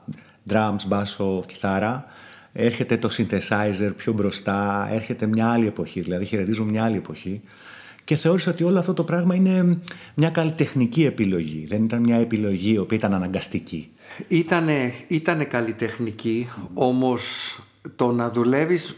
drums, 0.49 0.85
μπάσο, 0.87 1.43
κιθάρα, 1.47 2.05
έρχεται 2.53 2.97
το 2.97 3.09
synthesizer 3.11 3.91
πιο 3.95 4.13
μπροστά, 4.13 4.87
έρχεται 4.91 5.25
μια 5.25 5.47
άλλη 5.47 5.67
εποχή, 5.67 6.01
δηλαδή 6.01 6.25
χαιρετίζουμε 6.25 6.71
μια 6.71 6.83
άλλη 6.83 6.97
εποχή. 6.97 7.41
Και 8.03 8.15
θεώρησα 8.15 8.51
ότι 8.51 8.63
όλο 8.63 8.79
αυτό 8.79 8.93
το 8.93 9.03
πράγμα 9.03 9.35
είναι 9.35 9.79
μια 10.13 10.29
καλλιτεχνική 10.29 11.05
επιλογή. 11.05 11.65
Δεν 11.69 11.83
ήταν 11.83 11.99
μια 11.99 12.15
επιλογή 12.15 12.73
η 12.73 12.77
οποία 12.77 12.97
ήταν 12.97 13.13
αναγκαστική. 13.13 13.91
Ήτανε, 14.27 14.93
ήτανε 15.07 15.43
καλλιτεχνική, 15.43 16.47
όμως 16.73 17.23
το 17.95 18.11
να 18.11 18.29
δουλεύεις, 18.29 18.95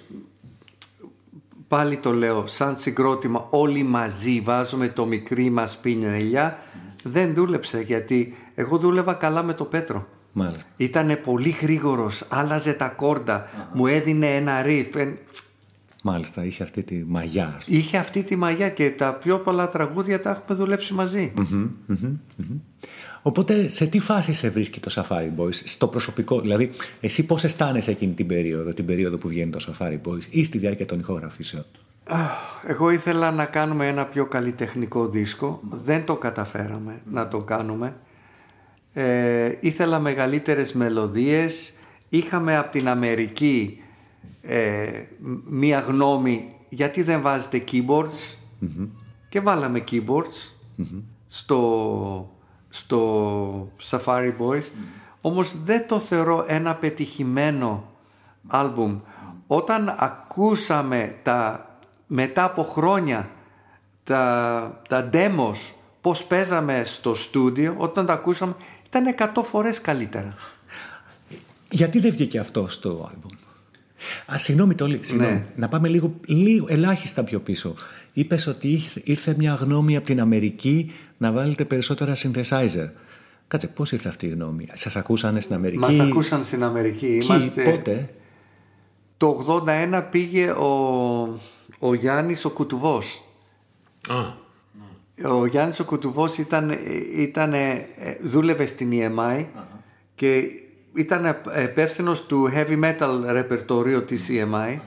πάλι 1.71 1.97
το 1.97 2.13
λέω, 2.13 2.47
σαν 2.47 2.77
συγκρότημα 2.77 3.47
όλοι 3.49 3.83
μαζί 3.83 4.41
βάζουμε 4.41 4.87
το 4.87 5.05
μικρή 5.05 5.49
μας 5.49 5.77
πινελιά, 5.77 6.57
δεν 7.03 7.33
δούλεψε 7.33 7.81
γιατί 7.81 8.35
εγώ 8.55 8.77
δούλευα 8.77 9.13
καλά 9.13 9.43
με 9.43 9.53
το 9.53 9.63
Πέτρο. 9.65 10.07
Μάλιστα. 10.33 10.69
Ήτανε 10.77 11.15
πολύ 11.15 11.49
γρήγορος, 11.49 12.25
άλλαζε 12.29 12.73
τα 12.73 12.87
κόρτα, 12.87 13.49
μου 13.73 13.87
έδινε 13.87 14.27
ένα 14.35 14.61
ριφ. 14.61 14.95
εν- 14.95 15.17
Μάλιστα, 16.03 16.45
είχε 16.45 16.63
αυτή 16.63 16.83
τη 16.83 17.03
μαγιά. 17.07 17.55
ας 17.57 17.65
πούμε. 17.65 17.77
Είχε 17.77 17.97
αυτή 17.97 18.23
τη 18.23 18.35
μαγιά 18.35 18.69
και 18.69 18.89
τα 18.89 19.13
πιο 19.13 19.37
πολλά 19.39 19.69
τραγούδια 19.69 20.21
τα 20.21 20.29
έχουμε 20.29 20.57
δουλέψει 20.57 20.93
μαζί. 20.93 21.31
Μμμ, 21.35 21.67
μμμ, 21.87 21.97
μμμ. 22.35 22.57
Οπότε, 23.21 23.67
σε 23.67 23.85
τι 23.85 23.99
φάση 23.99 24.33
σε 24.33 24.49
βρίσκει 24.49 24.79
το 24.79 24.91
Safari 24.95 25.29
Boys, 25.37 25.53
στο 25.53 25.87
προσωπικό, 25.87 26.41
δηλαδή, 26.41 26.71
εσύ 26.99 27.25
πώς 27.25 27.43
αισθάνεσαι 27.43 27.91
εκείνη 27.91 28.13
την 28.13 28.27
περίοδο, 28.27 28.73
την 28.73 28.85
περίοδο 28.85 29.17
που 29.17 29.27
βγαίνει 29.27 29.51
το 29.51 29.59
Safari 29.67 29.99
Boys 30.07 30.23
ή 30.29 30.43
στη 30.43 30.57
διάρκεια 30.57 30.85
των 30.85 30.99
ηχογραφήσεων; 30.99 31.65
Αχ, 32.03 32.29
Εγώ 32.63 32.89
ήθελα 32.89 33.31
να 33.31 33.45
κάνουμε 33.45 33.87
ένα 33.87 34.05
πιο 34.05 34.25
καλλιτεχνικό 34.25 35.07
δίσκο. 35.07 35.61
Δεν 35.83 36.05
το 36.05 36.15
καταφέραμε 36.15 37.01
να 37.11 37.27
το 37.27 37.39
κάνουμε. 37.41 37.95
Ε, 38.93 39.57
ήθελα 39.59 39.99
μεγαλύτερες 39.99 40.73
μελωδίες. 40.73 41.73
Είχαμε 42.09 42.57
από 42.57 42.71
την 42.71 42.87
Αμερική 42.87 43.81
ε, 44.41 44.89
μ- 45.19 45.49
μία 45.49 45.79
γνώμη 45.79 46.55
γιατί 46.69 47.03
δεν 47.03 47.21
βάζετε 47.21 47.63
keyboards 47.71 48.35
και 49.29 49.39
βάλαμε 49.39 49.83
keyboards 49.91 50.51
στο, 51.27 52.31
στο 52.73 53.71
Safari 53.89 54.33
Boys 54.39 54.63
όμως 55.21 55.55
δεν 55.63 55.87
το 55.87 55.99
θεωρώ 55.99 56.45
ένα 56.47 56.75
πετυχημένο 56.75 57.91
άλμπουμ 58.47 58.99
όταν 59.47 59.95
ακούσαμε 59.97 61.15
τα 61.23 61.65
μετά 62.07 62.43
από 62.43 62.63
χρόνια 62.63 63.29
τα, 64.03 64.81
τα 64.89 65.09
demos 65.13 65.55
πως 66.01 66.23
παίζαμε 66.23 66.81
στο 66.85 67.15
στούντιο 67.15 67.75
όταν 67.77 68.05
τα 68.05 68.13
ακούσαμε 68.13 68.55
ήταν 68.87 69.15
100 69.35 69.41
φορές 69.43 69.81
καλύτερα 69.81 70.33
Γιατί 71.69 71.99
δεν 71.99 72.11
βγήκε 72.11 72.39
αυτό 72.39 72.67
στο 72.67 72.89
άλμπουμ; 73.13 73.31
Α, 74.33 74.37
συγγνώμη 74.37 74.75
Τόλι, 74.75 74.99
συγγνώμη. 75.01 75.33
Ναι. 75.33 75.43
Να 75.55 75.67
πάμε 75.67 75.87
λίγο, 75.87 76.13
λίγο, 76.25 76.65
ελάχιστα 76.69 77.23
πιο 77.23 77.39
πίσω. 77.39 77.73
είπες 78.13 78.47
ότι 78.47 78.67
ήρθε- 78.71 79.07
ήρθε 79.07 79.35
μια 79.37 79.53
γνώμη 79.53 79.95
από 79.95 80.05
την 80.05 80.21
Αμερική 80.21 80.91
να 81.21 81.31
βάλετε 81.31 81.65
περισσότερα 81.65 82.13
synthesizer. 82.15 82.89
Κάτσε, 83.47 83.67
πώς 83.67 83.91
ήρθε 83.91 84.09
αυτή 84.09 84.25
η 84.25 84.29
γνώμη; 84.29 84.67
Σας 84.73 84.95
ακούσανε 84.95 85.39
στην 85.39 85.55
Αμερική; 85.55 85.79
Μας 85.79 85.99
ακούσαν 85.99 86.43
στην 86.43 86.63
Αμερική. 86.63 87.05
Ποιοι, 87.07 87.21
Είμαστε... 87.29 87.63
πότε; 87.63 88.09
Το 89.17 89.45
81 89.67 90.03
πήγε 90.11 90.49
ο, 90.49 90.69
ο 91.79 91.93
Γιάννης 91.93 92.45
ο 92.45 92.49
Κουτουβός. 92.49 93.23
Α, 94.07 94.15
Ο 95.31 95.45
Γιάννης 95.45 95.79
ο 95.79 95.85
Κουτουβός 95.85 96.37
ήταν, 96.37 96.77
ήταν, 97.17 97.53
ε, 97.53 97.87
δούλευε 98.23 98.65
στην 98.65 98.91
EMI 98.93 99.45
και 100.15 100.43
ήταν 100.95 101.37
υπεύθυνο 101.63 102.13
του 102.27 102.49
heavy 102.55 102.83
metal 102.83 103.23
ρεπερτορίου 103.31 104.05
της 104.05 104.29
EMI 104.29 104.79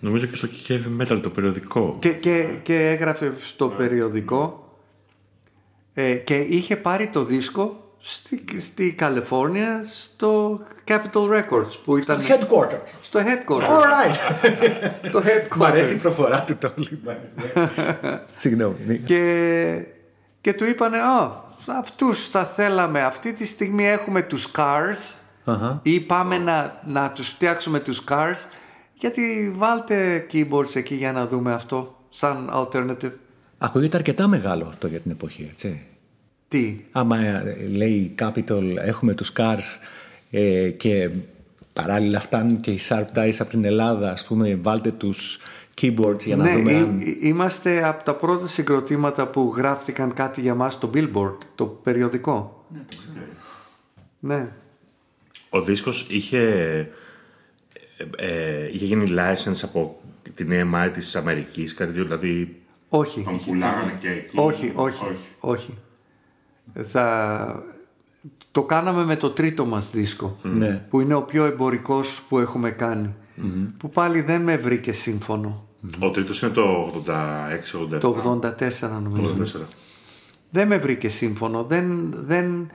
νομίζω 0.00 0.26
και 0.26 0.36
στο 0.36 0.48
heavy 0.68 1.02
metal 1.02 1.20
το 1.22 1.30
περιοδικό. 1.30 1.96
και, 1.98 2.08
και, 2.12 2.46
και 2.62 2.88
έγραφε 2.88 3.32
στο 3.42 3.68
περιοδικό 3.68 4.61
ε, 5.94 6.12
και 6.14 6.36
είχε 6.36 6.76
πάρει 6.76 7.06
το 7.06 7.24
δίσκο 7.24 7.76
στη, 8.00 8.44
στη 8.60 8.92
Καλιφόρνια 8.92 9.84
στο 9.88 10.60
Capitol 10.88 11.28
Records 11.30 11.72
που 11.84 11.96
ήταν 11.96 12.20
Headquarters. 12.20 12.90
στο 13.02 13.20
headquarters. 13.20 13.68
All 13.68 13.82
right. 13.82 14.14
το 15.12 15.22
headquarters. 15.24 15.56
Μ' 15.56 15.62
αρέσει 15.64 15.94
η 15.94 15.96
προφορά 15.96 16.42
του 16.44 16.56
το 16.56 16.72
λοιπόν. 16.76 17.16
Συγγνώμη. 18.36 18.76
ναι. 18.86 18.94
και, 18.94 19.84
και 20.40 20.52
του 20.52 20.64
είπανε 20.64 20.98
«Α, 20.98 21.40
αυτούς 21.78 22.28
θα 22.28 22.44
θέλαμε 22.44 23.02
αυτή 23.02 23.32
τη 23.32 23.46
στιγμή 23.46 23.86
έχουμε 23.88 24.22
τους 24.22 24.48
cars 24.56 25.20
Αχα. 25.44 25.80
ή 25.82 26.00
πάμε 26.00 26.38
να, 26.38 26.80
να 26.86 27.10
τους 27.10 27.28
φτιάξουμε 27.28 27.80
τους 27.80 28.04
cars 28.08 28.48
γιατί 28.92 29.52
βάλτε 29.56 30.26
keyboards 30.32 30.74
εκεί 30.74 30.94
για 30.94 31.12
να 31.12 31.26
δούμε 31.26 31.52
αυτό 31.52 31.96
σαν 32.08 32.50
alternative 32.54 33.12
Ακούγεται 33.64 33.96
αρκετά 33.96 34.28
μεγάλο 34.28 34.66
αυτό 34.66 34.86
για 34.86 35.00
την 35.00 35.10
εποχή, 35.10 35.48
έτσι. 35.50 35.82
τι; 36.48 36.76
Άμα 36.92 37.18
ε, 37.18 37.56
λέει 37.72 38.14
Capital 38.18 38.76
έχουμε 38.76 39.14
τους 39.14 39.32
Cars 39.36 39.78
ε, 40.30 40.70
και 40.70 41.10
παράλληλα 41.72 42.20
φτάνουν 42.20 42.60
και 42.60 42.70
οι 42.70 42.78
Sharp 42.88 43.06
Ties 43.14 43.34
από 43.38 43.50
την 43.50 43.64
Ελλάδα 43.64 44.12
ας 44.12 44.24
πούμε 44.24 44.58
βάλτε 44.62 44.90
τους 44.90 45.38
keyboards 45.80 46.24
για 46.24 46.36
να 46.36 46.44
ναι, 46.44 46.52
δούμε 46.52 46.72
εί- 46.72 46.76
αν... 46.76 47.00
εί- 47.00 47.18
είμαστε 47.20 47.84
από 47.88 48.04
τα 48.04 48.14
πρώτα 48.14 48.46
συγκροτήματα 48.46 49.26
που 49.26 49.52
γράφτηκαν 49.56 50.12
κάτι 50.14 50.40
για 50.40 50.54
μας 50.54 50.72
στο 50.72 50.90
Billboard 50.94 51.36
το 51.54 51.66
περιοδικό. 51.66 52.64
Ναι, 54.20 54.48
Ο 55.50 55.60
δίσκος 55.62 56.06
είχε, 56.10 56.40
ε, 57.96 58.04
ε, 58.16 58.68
είχε 58.72 58.84
γίνει 58.84 59.14
license 59.16 59.60
από 59.62 60.02
την 60.34 60.48
EMI 60.50 60.90
της 60.92 61.16
Αμερικής, 61.16 61.74
κάτι 61.74 61.90
τέτοιο, 61.90 62.04
δηλαδή 62.04 62.61
όχι 62.94 63.22
τον 63.22 63.40
πουλάγανε 63.46 63.96
και 64.00 64.08
εκεί. 64.10 64.38
Όχι, 64.38 64.72
όχι, 64.74 65.04
όχι. 65.40 65.74
Θα... 66.82 67.62
Το 68.50 68.62
κάναμε 68.62 69.04
με 69.04 69.16
το 69.16 69.30
τρίτο 69.30 69.64
μας 69.64 69.90
δίσκο 69.90 70.38
Ναι. 70.42 70.86
που 70.90 71.00
είναι 71.00 71.14
ο 71.14 71.22
πιο 71.22 71.44
εμπορικός 71.44 72.22
που 72.28 72.38
έχουμε 72.38 72.70
κάνει 72.70 73.14
που 73.76 73.90
πάλι 73.90 74.20
δεν 74.20 74.40
με 74.42 74.56
βρήκε 74.56 74.92
σύμφωνο 74.92 75.66
Ο 76.00 76.10
τρίτος 76.10 76.42
είναι 76.42 76.50
το 76.50 76.92
86-87. 77.06 77.98
το 78.00 78.40
84 78.80 78.88
νομίζω 79.02 79.36
84. 79.42 79.60
δεν 80.50 80.66
με 80.68 80.78
βρήκε 80.78 81.08
σύμφωνο 81.08 81.64
δεν, 81.64 82.12
δεν, 82.16 82.70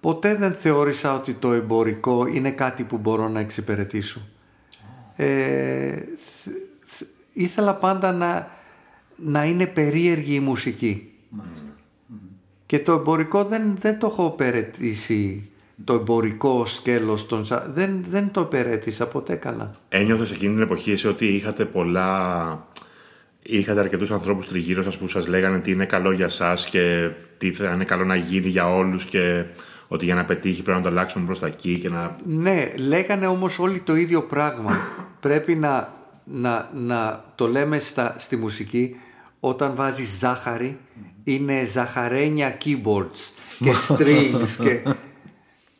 ποτέ 0.00 0.34
δεν 0.36 0.52
θεώρησα 0.52 1.14
ότι 1.14 1.32
το 1.34 1.52
εμπορικό 1.52 2.26
είναι 2.26 2.50
κάτι 2.50 2.82
που 2.84 2.98
μπορώ 2.98 3.28
να 3.28 3.40
εξυπηρετήσω 3.40 4.20
ε, 5.16 5.96
θ- 5.96 6.48
θ- 6.86 7.06
ήθελα 7.32 7.74
πάντα 7.74 8.12
να, 8.12 8.50
να 9.16 9.44
είναι 9.44 9.66
περίεργη 9.66 10.34
η 10.34 10.40
μουσική. 10.40 11.08
Και 12.66 12.78
το 12.78 12.92
εμπορικό 12.92 13.44
δεν, 13.44 13.76
δεν 13.78 13.98
το 13.98 14.06
έχω 14.06 14.30
περαιτήσει 14.30 15.48
το 15.84 15.94
εμπορικό 15.94 16.66
σκέλος 16.66 17.26
των, 17.26 17.44
σα- 17.44 17.66
δεν, 17.68 18.04
δεν 18.08 18.30
το 18.30 18.44
περέτησα 18.44 19.08
ποτέ 19.08 19.34
καλά. 19.34 19.74
Ένιωθες 19.88 20.30
εκείνη 20.30 20.52
την 20.52 20.62
εποχή 20.62 20.90
εσύ 20.90 21.08
ότι 21.08 21.26
είχατε 21.26 21.64
πολλά... 21.64 22.68
Είχατε 23.46 23.80
αρκετούς 23.80 24.10
ανθρώπους 24.10 24.48
τριγύρω 24.48 24.82
σας 24.82 24.96
που 24.96 25.08
σας 25.08 25.26
λέγανε 25.26 25.60
τι 25.60 25.70
είναι 25.70 25.84
καλό 25.84 26.12
για 26.12 26.28
σας 26.28 26.64
και 26.66 27.10
τι 27.38 27.52
θα 27.52 27.72
είναι 27.72 27.84
καλό 27.84 28.04
να 28.04 28.16
γίνει 28.16 28.48
για 28.48 28.74
όλους 28.74 29.04
και 29.04 29.44
ότι 29.88 30.04
για 30.04 30.14
να 30.14 30.24
πετύχει 30.24 30.62
πρέπει 30.62 30.78
να 30.78 30.84
το 30.84 30.90
αλλάξουμε 30.90 31.26
προς 31.26 31.38
τα 31.38 31.46
εκεί 31.46 31.78
και 31.78 31.88
να... 31.88 32.16
Ναι, 32.26 32.74
λέγανε 32.78 33.26
όμως 33.26 33.58
όλοι 33.58 33.80
το 33.80 33.94
ίδιο 33.94 34.22
πράγμα. 34.22 34.76
Πρέπει 35.20 35.54
να, 35.54 35.94
να, 36.24 36.70
να 36.74 37.24
το 37.34 37.48
λέμε 37.48 37.78
στα, 37.78 38.14
στη 38.18 38.36
μουσική 38.36 38.96
όταν 39.48 39.74
βάζεις 39.74 40.18
ζάχαρη 40.18 40.78
είναι 41.24 41.64
ζαχαρένια 41.64 42.58
keyboards 42.64 43.32
και 43.58 43.72
strings 43.88 44.48
και... 44.64 44.82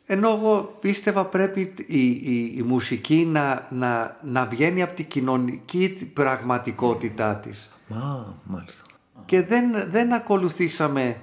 Ενώ 0.05 0.29
εγώ 0.29 0.77
πίστευα 0.79 1.25
πρέπει 1.25 1.73
η, 1.87 2.07
η, 2.09 2.53
η 2.57 2.61
μουσική 2.61 3.27
να, 3.31 3.67
να, 3.71 4.17
να 4.23 4.45
βγαίνει 4.45 4.81
από 4.81 4.93
την 4.93 5.07
κοινωνική 5.07 6.11
πραγματικότητά 6.13 7.35
της. 7.35 7.79
Α, 7.89 7.97
μάλιστα. 8.43 8.81
και 9.25 9.41
δεν, 9.41 9.65
δεν 9.91 10.13
ακολουθήσαμε 10.13 11.17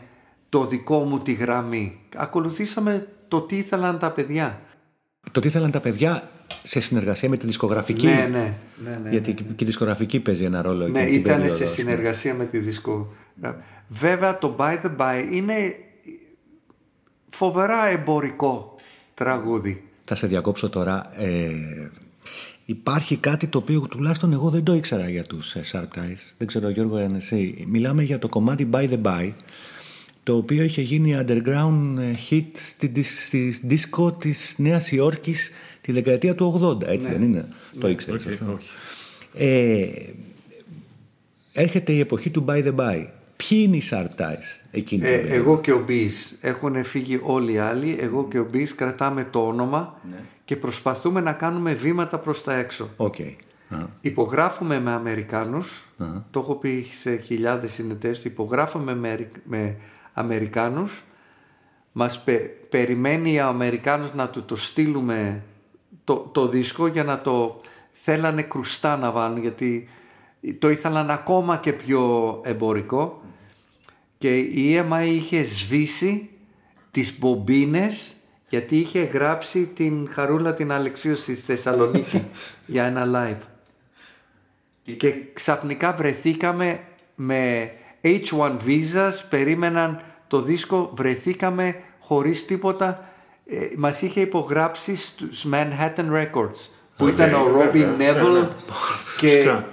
το 0.49 0.67
δικό 0.67 0.99
μου 1.05 1.19
τη 1.19 1.33
γραμμή. 1.33 2.01
Ακολουθήσαμε 2.17 3.09
το 3.29 3.41
τι 3.41 3.57
ήθελαν 3.57 3.99
τα 3.99 4.11
παιδιά. 4.11 4.61
Το 5.31 5.41
τι 5.41 5.49
ήθελαν 5.49 5.71
τα 5.71 5.81
παιδιά 5.81 6.31
σε 6.63 6.81
συνεργασία 6.81 7.29
με 7.29 7.37
τη 7.37 7.47
δισκογραφική. 7.47 8.07
Ναι, 8.07 8.29
ναι, 8.33 8.55
ναι, 8.85 9.01
ναι. 9.03 9.11
Γιατί 9.11 9.35
και 9.35 9.65
η 9.65 9.65
δισκογραφική 9.65 10.21
παίζει 10.21 10.45
ένα 10.45 10.63
ρόλο 10.63 10.87
Ναι, 10.89 11.01
εκείνη 11.01 11.13
την 11.13 11.21
ήταν 11.21 11.37
περίοδο, 11.37 11.57
σε 11.57 11.65
ας 11.65 11.75
πούμε. 11.75 11.89
συνεργασία 11.91 12.35
με 12.35 12.45
τη 12.45 12.59
δίσκο. 12.59 13.13
Βέβαια 13.89 14.39
το 14.39 14.57
By 14.59 14.79
the 14.83 14.97
By 14.97 15.25
είναι 15.33 15.55
φοβερά 17.31 17.87
εμπορικό 17.89 18.75
τραγούδι. 19.15 19.85
Θα 20.05 20.15
σε 20.15 20.27
διακόψω 20.27 20.69
τώρα. 20.69 21.11
Ε, 21.23 21.51
υπάρχει 22.65 23.17
κάτι 23.17 23.47
το 23.47 23.59
οποίο 23.59 23.81
τουλάχιστον 23.81 24.33
εγώ 24.33 24.51
δεν 24.51 24.63
το 24.63 24.75
ήξερα 24.75 25.09
για 25.09 25.25
τους 25.25 25.55
ε, 25.55 25.61
Sharp 25.73 25.99
Ties. 25.99 26.33
Δεν 26.39 26.47
ξέρω 26.47 26.69
Γιώργο 26.69 26.97
αν 26.97 27.15
εσύ. 27.15 27.65
Μιλάμε 27.69 28.03
για 28.03 28.19
το 28.19 28.29
κομμάτι 28.29 28.69
By 28.73 28.89
the 28.91 29.03
By 29.03 29.33
το 30.23 30.37
οποίο 30.37 30.63
είχε 30.63 30.83
γίνει 30.83 31.17
underground 31.27 31.97
ε, 31.99 32.11
hit 32.31 32.47
στη, 32.53 32.87
δις- 32.87 33.23
στη 33.27 33.55
disco 33.71 34.19
της 34.19 34.55
Νέας 34.59 34.93
Υόρκης 34.93 35.51
τη 35.83 35.93
δεκαετία 35.93 36.35
του 36.35 36.61
80, 36.83 36.87
έτσι 36.89 37.09
δεν 37.09 37.23
είναι; 37.23 37.49
Το 37.81 37.89
ήξερες 37.89 38.27
αυτό; 38.27 38.59
Ε, 39.35 39.87
έρχεται 41.53 41.93
η 41.93 41.99
εποχή 42.01 42.31
του 42.31 42.45
By 42.49 42.65
the 42.67 42.75
By. 42.75 43.07
Ποιοι 43.49 43.63
είναι 43.67 43.77
οι 43.77 43.83
Sharp 43.91 44.21
Ties 44.21 44.61
εκείνη 44.71 45.03
την 45.05 45.13
Ε, 45.13 45.17
περίοδο; 45.17 45.35
εγώ 45.35 45.61
και 45.61 45.73
ο 45.73 45.83
Μπις 45.87 46.39
έχουν 46.41 46.85
φύγει 46.85 47.19
όλοι 47.23 47.53
οι 47.53 47.59
άλλοι. 47.59 47.97
Εγώ 48.01 48.29
και 48.29 48.39
ο 48.39 48.49
Μπις 48.51 48.75
κρατάμε 48.75 49.25
το 49.31 49.47
όνομα 49.47 50.01
και 50.45 50.57
προσπαθούμε 50.57 51.21
να 51.21 51.33
κάνουμε 51.33 51.75
βήματα 51.75 52.19
προς 52.19 52.43
τα 52.43 52.55
έξω. 52.57 52.91
Οκ. 52.97 53.15
Α, 53.69 53.87
Υπογράφουμε 54.01 54.81
με 54.81 54.91
Αμερικάνους, 54.91 55.87
το 56.31 56.41
έχω 56.41 56.55
πει 56.55 56.87
σε 56.95 57.17
χιλιάδες 57.17 57.73
συνεντεύξεις, 57.73 58.25
υπογράφουμε 58.25 58.85
με, 58.85 59.09
Αμερι- 59.09 59.43
με 59.45 59.77
Αμερικάνους, 60.13 61.03
μας 61.93 62.23
πε- 62.23 62.51
περιμένει 62.71 63.41
ο 63.41 63.47
Αμερικάνος 63.47 64.15
να 64.15 64.29
του 64.29 64.43
το 64.45 64.57
στείλουμε 64.57 65.43
το, 66.05 66.31
το 66.33 66.49
δίσκο 66.49 66.87
για 66.87 67.05
να 67.05 67.21
το 67.21 67.61
θέλανε 67.93 68.43
κρουστά 68.43 68.97
να 68.97 69.11
βάλουν 69.11 69.39
γιατί 69.39 69.89
το 70.59 70.71
ήθελαν 70.71 71.11
ακόμα 71.11 71.57
και 71.57 71.73
πιο 71.73 72.41
εμπορικό 72.45 73.23
και 74.19 74.39
η 74.39 74.79
EMI 74.79 75.07
είχε 75.07 75.45
σβήσει 75.45 76.31
τις 76.91 77.19
μπομπίνες 77.19 78.17
γιατί 78.49 78.77
είχε 78.77 79.01
γράψει 79.01 79.67
την 79.67 80.09
Χαρούλα 80.11 80.55
την 80.55 80.73
Αλεξίου 80.73 81.17
στη 81.17 81.35
Θεσσαλονίκη 81.35 82.25
για 82.67 82.85
ένα 82.85 83.07
live. 83.15 83.47
Και 84.97 85.15
ξαφνικά 85.33 85.93
βρεθήκαμε 85.93 86.85
με 87.15 87.73
H1 88.03 88.57
visas, 88.67 89.13
περίμεναν 89.31 90.03
το 90.27 90.43
δίσκο, 90.43 90.93
βρεθήκαμε 90.97 91.81
χωρίς 91.99 92.45
τίποτα. 92.45 93.12
Ε, 93.47 93.57
μας 93.77 94.03
είχε 94.03 94.21
υπογράψει 94.21 94.97
στους 94.97 95.47
Manhattan 95.53 96.11
Records 96.13 96.69
που 96.97 97.09
ήταν 97.09 97.35
ο 97.35 97.47
Robbie 97.59 97.87
Neville 97.99 98.49
και 99.19 99.29
Φυσικά. 99.29 99.69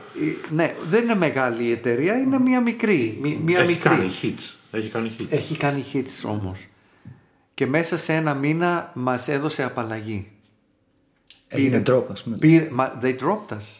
ε, 0.49 0.53
ναι, 0.53 0.73
δεν 0.89 1.03
είναι 1.03 1.15
μεγάλη 1.15 1.63
η 1.63 1.71
εταιρεία, 1.71 2.17
είναι 2.17 2.39
μια 2.39 2.61
μικρή. 2.61 3.17
μη- 3.21 3.39
Μια 3.43 3.59
Έχει 3.59 3.67
μικρή. 3.67 3.89
κάνει 3.89 4.11
hits. 4.21 4.53
Έχει 4.71 4.89
κάνει 4.89 5.11
hits. 5.19 5.25
Έχει 5.29 5.57
κάνει 5.57 5.85
hits 5.93 6.29
όμως. 6.29 6.65
Και 7.53 7.65
μέσα 7.65 7.97
σε 7.97 8.13
ένα 8.13 8.33
μήνα 8.33 8.91
μας 8.95 9.27
έδωσε 9.27 9.63
απαλλαγή. 9.63 10.31
Έγινε 11.47 11.81
drop, 11.89 12.03
ας 12.11 12.23
πούμε. 12.23 12.37
Πήρε, 12.37 12.67
μα, 12.71 12.99
they 13.03 13.15
dropped 13.19 13.53
us. 13.53 13.79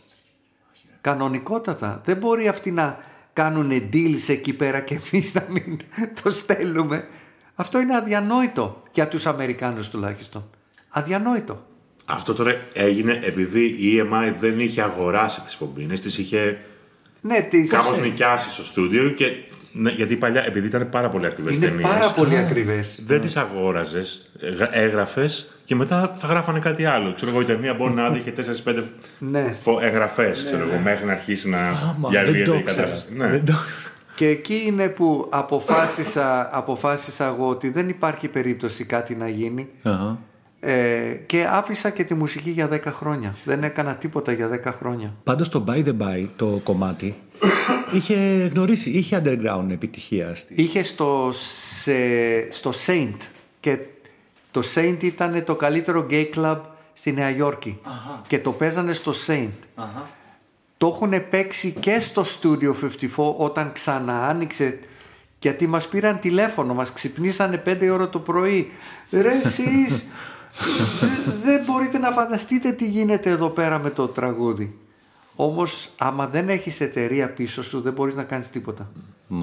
Κανονικότατα. 1.02 2.02
Δεν 2.06 2.18
μπορεί 2.18 2.48
αυτοί 2.48 2.72
να 2.72 3.00
κάνουν 3.34 3.72
deals 3.94 4.28
εκεί 4.28 4.54
πέρα 4.54 4.80
και 4.80 5.00
εμείς 5.12 5.34
να 5.34 5.46
μην 5.50 5.78
το 6.24 6.32
στέλνουμε. 6.32 7.08
Αυτό 7.62 7.80
είναι 7.80 7.96
αδιανόητο 7.96 8.84
για 8.92 9.08
τους 9.08 9.26
Αμερικάνους 9.26 9.90
τουλάχιστον. 9.90 10.50
Αδιανόητο. 10.90 11.66
Αυτό 12.06 12.34
τώρα 12.34 12.56
έγινε 12.74 13.20
επειδή 13.24 13.64
η 13.66 14.02
EMI 14.04 14.34
δεν 14.40 14.60
είχε 14.60 14.82
αγοράσει 14.82 15.42
τις 15.42 15.56
πομπίνες, 15.56 16.00
τις 16.00 16.18
είχε 16.18 16.58
Ναι, 17.22 17.42
τις... 17.50 17.70
κάπως 17.70 18.00
νοικιάσει 18.00 18.50
στο 18.52 18.66
στούντιο 18.66 19.10
και 19.10 19.26
ναι, 19.72 19.92
γιατί 19.92 20.16
παλιά, 20.16 20.46
επειδή 20.46 20.68
ήταν 20.68 20.90
πάρα 20.90 21.10
πολύ 21.10 21.26
ακριβές 21.26 21.56
Είναι 21.56 21.66
ταινίες. 21.66 21.90
πάρα 21.90 22.12
πολύ 22.12 22.38
ακριβές. 22.38 23.02
Δεν 23.06 23.22
τις 23.22 23.38
αγόραζες, 23.38 24.32
έγραφες 24.72 25.52
και 25.64 25.76
μετά 25.76 26.14
θα 26.18 26.28
γράφανε 26.28 26.60
κάτι 26.60 26.86
άλλο. 26.86 27.14
Ξέρω 27.14 27.32
εγώ, 27.32 27.42
η 27.42 27.46
ταινία 27.46 27.74
μπορεί 27.74 27.94
να 27.94 28.08
είχε 28.18 28.34
4-5 28.66 28.84
Ναι. 29.20 29.56
εγγραφές, 29.82 30.44
ξέρω 30.46 30.68
εγώ, 30.70 30.80
μέχρι 30.84 31.06
να 31.06 31.12
αρχίσει 31.12 31.50
να 31.50 31.60
Άμα, 31.68 32.10
διαλύεται 32.10 32.38
δεν 32.38 32.46
το 32.48 32.54
η 32.56 32.62
κατάσταση. 32.62 33.06
ήξερα. 33.12 33.30
Ναι. 33.30 33.42
Δεν 34.20 34.26
το- 34.26 34.26
Και 34.26 34.28
εκεί 34.28 34.64
είναι 34.66 34.88
που 34.88 35.28
αποφάσισα, 35.30 36.50
αποφάσισα 36.58 37.26
εγώ 37.26 37.48
ότι 37.50 37.70
δεν 37.70 37.90
υπάρχει 37.90 38.28
περίπτωση 38.28 38.84
κάτι 38.84 39.16
να 39.16 39.30
γίνει 39.30 39.68
Αχα. 39.84 40.20
ε, 40.60 41.14
και 41.26 41.46
άφησα 41.52 41.90
και 41.90 42.04
τη 42.04 42.14
μουσική 42.14 42.50
για 42.50 42.68
10 42.68 42.80
χρόνια. 42.92 43.36
Δεν 43.44 43.64
έκανα 43.64 43.96
τίποτα 43.96 44.32
για 44.32 44.48
10 44.48 44.72
χρόνια. 44.72 45.14
Πάντως 45.24 45.50
το 45.50 45.64
By 45.68 45.86
the 45.86 45.98
By, 45.98 46.28
το 46.36 46.60
κομμάτι, 46.64 47.16
είχε 47.94 48.16
γνωρίσει, 48.54 48.90
είχε 48.90 49.22
underground 49.26 49.68
επιτυχία. 49.70 50.36
Στη... 50.36 50.54
Είχε 50.58 50.84
στο, 50.84 51.30
σε, 51.34 52.52
στο 52.52 52.72
Saint 52.88 53.18
και 53.60 53.78
το 54.52 54.62
Saint 54.76 54.98
ήταν 55.04 55.44
το 55.44 55.56
καλύτερο 55.56 56.06
gay 56.10 56.26
club 56.36 56.58
στη 56.94 57.12
Νέα 57.12 57.30
Υόρκη 57.36 57.80
και 58.28 58.40
το 58.40 58.52
παίζανε 58.52 58.94
στο 58.94 59.14
Saint. 59.28 59.50
Το 60.80 60.88
έχουν 60.88 61.30
παίξει 61.30 61.72
και 61.80 62.00
στο 62.00 62.24
Studio 62.42 62.74
54 63.16 63.34
όταν 63.38 63.72
ξανά 63.72 64.28
άνοιξε 64.28 64.80
γιατί 65.40 65.68
μας 65.68 65.88
πήραν 65.88 66.20
τηλέφωνο, 66.20 66.74
μας 66.74 66.94
ξυπνήσανε 66.94 67.64
5 67.66 67.90
ώρα 67.92 68.10
το 68.10 68.20
πρωί. 68.20 68.72
Ρε 69.12 69.32
εσείς, 69.44 70.08
δε- 71.00 71.32
δεν 71.44 71.64
μπορείτε 71.66 71.98
να 71.98 72.12
φανταστείτε 72.12 72.72
τι 72.72 72.86
γίνεται 72.90 73.30
εδώ 73.30 73.50
πέρα 73.50 73.80
με 73.80 73.90
το 73.90 74.08
τραγούδι. 74.08 74.78
Όμως 75.36 75.90
άμα 75.98 76.28
δεν 76.28 76.50
έχεις 76.50 76.82
εταιρεία 76.82 77.30
πίσω 77.34 77.64
σου 77.64 77.82
δεν 77.82 77.94
μπορείς 77.94 78.16
να 78.16 78.24
κάνεις 78.24 78.50
τίποτα. 78.50 78.90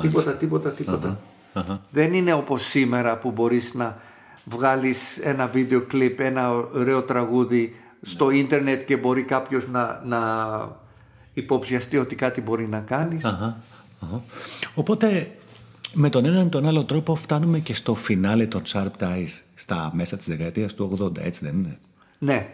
Τίποτα, 0.00 0.32
τίποτα, 0.32 0.70
τίποτα. 0.70 1.18
Δεν 1.90 2.14
είναι 2.14 2.32
όπως 2.32 2.62
σήμερα 2.62 3.18
που 3.18 3.30
μπορείς 3.30 3.74
να 3.74 3.98
βγάλεις 4.44 5.18
ένα 5.18 5.46
βίντεο 5.46 5.80
κλιπ, 5.80 6.20
ένα 6.20 6.50
ωραίο 6.52 7.02
τραγούδι 7.02 7.74
στο 8.02 8.30
ίντερνετ 8.30 8.84
και 8.84 8.96
μπορεί 8.96 9.22
κάποιος 9.22 9.68
να, 9.68 10.02
να 10.04 10.18
υποψιαστεί 11.36 11.96
ότι 11.98 12.14
κάτι 12.14 12.40
μπορεί 12.40 12.68
να 12.68 12.80
κάνεις. 12.80 13.24
Αχα, 13.24 13.58
αχα. 14.00 14.22
Οπότε 14.74 15.30
με 15.92 16.08
τον 16.08 16.24
έναν 16.24 16.46
ή 16.46 16.48
τον 16.48 16.66
άλλο 16.66 16.84
τρόπο 16.84 17.14
φτάνουμε 17.14 17.58
και 17.58 17.74
στο 17.74 17.94
φινάλε 17.94 18.46
των 18.46 18.62
Sharp 18.66 18.90
Ties 18.98 19.40
στα 19.54 19.90
μέσα 19.94 20.16
της 20.16 20.26
δεκαετίας 20.26 20.74
του 20.74 20.98
80, 21.00 21.18
έτσι 21.18 21.44
δεν 21.44 21.54
είναι; 21.58 21.78
Ναι, 22.18 22.48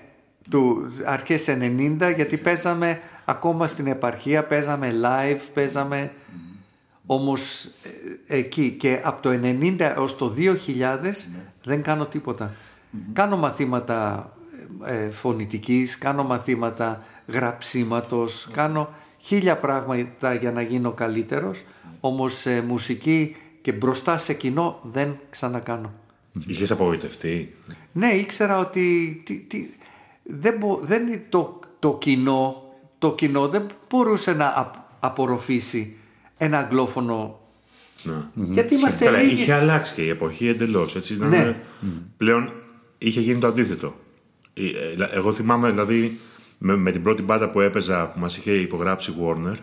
του 0.50 0.90
αρχές 1.06 1.48
90 1.48 2.12
γιατί 2.14 2.36
παίζαμε 2.36 3.00
ακόμα 3.24 3.66
στην 3.66 3.86
επαρχία, 3.86 4.44
παίζαμε 4.44 4.94
live, 5.02 5.40
παίζαμε 5.54 6.12
όμως 7.06 7.64
ε, 8.26 8.36
εκεί 8.36 8.70
και 8.70 9.00
από 9.04 9.22
το 9.22 9.30
90 9.42 9.76
έως 9.78 10.16
το 10.16 10.34
2000 10.36 10.52
δεν 11.64 11.82
κάνω 11.82 12.06
τίποτα. 12.06 12.54
Κάνω 13.12 13.36
μαθήματα 13.36 14.30
ε, 14.84 15.04
ε, 15.04 15.10
φωνητικής, 15.10 15.98
κάνω 15.98 16.24
μαθήματα 16.24 17.04
γραψίματος, 17.26 18.48
κάνω 18.52 18.94
χίλια 19.18 19.56
πράγματα 19.56 20.34
για 20.34 20.52
να 20.52 20.62
γίνω 20.62 20.92
καλύτερος, 20.92 21.62
όμως 22.00 22.46
ε, 22.46 22.62
μουσική 22.66 23.36
και 23.60 23.72
μπροστά 23.72 24.18
σε 24.18 24.34
κοινό 24.34 24.78
δεν 24.92 25.16
ξανακάνω. 25.30 25.92
Είχες 26.46 26.70
απογοητευτεί; 26.70 27.54
Ναι, 27.92 28.06
ήξερα 28.06 28.58
ότι 28.58 29.22
τι, 29.24 29.34
τι, 29.34 29.66
δεν, 30.22 30.56
μπο- 30.58 30.80
δεν 30.82 31.06
είναι 31.06 31.22
το, 31.28 31.60
το 31.78 31.96
κοινό, 32.00 32.62
το 32.98 33.14
κοινό 33.14 33.48
δεν 33.48 33.62
μπορούσε 33.90 34.32
να 34.32 34.52
απ- 34.56 34.74
απορροφήσει 35.00 35.96
ένα 36.38 36.58
αγγλόφωνο. 36.58 37.40
Ναι. 38.02 38.14
Γιατί 38.34 38.74
είμαστε 38.74 39.04
Καλά, 39.04 39.18
λίγοι. 39.20 39.42
είχε 39.42 39.52
αλλάξει 39.52 39.94
και 39.94 40.02
η 40.02 40.08
εποχή 40.08 40.48
εντελώς. 40.48 40.94
Ήταν, 41.10 41.28
Ναι. 41.28 41.56
Πλέον 42.16 42.52
είχε 42.98 43.20
γίνει 43.20 43.40
το 43.40 43.46
αντίθετο. 43.46 43.94
Ε, 44.54 44.64
ε, 44.66 45.08
Εγώ 45.14 45.32
θυμάμαι 45.32 45.70
δηλαδή 45.70 46.20
με, 46.64 46.76
με 46.76 46.90
την 46.90 47.02
πρώτη 47.02 47.22
μπάντα 47.22 47.50
που 47.50 47.60
έπαιζα 47.60 48.06
που 48.08 48.18
μας 48.18 48.36
είχε 48.36 48.52
υπογράψει 48.52 49.14
Warner, 49.20 49.54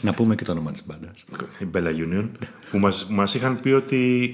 Να 0.00 0.14
πούμε 0.14 0.34
και 0.34 0.44
το 0.44 0.52
όνομα 0.52 0.70
της 0.70 0.82
μπάντας. 0.86 1.24
η 1.58 1.66
Bella 1.74 2.14
Union, 2.14 2.28
που 2.70 2.78
μας, 2.78 3.06
μας 3.10 3.34
είχαν 3.34 3.60
πει 3.60 3.68
ότι 3.70 4.32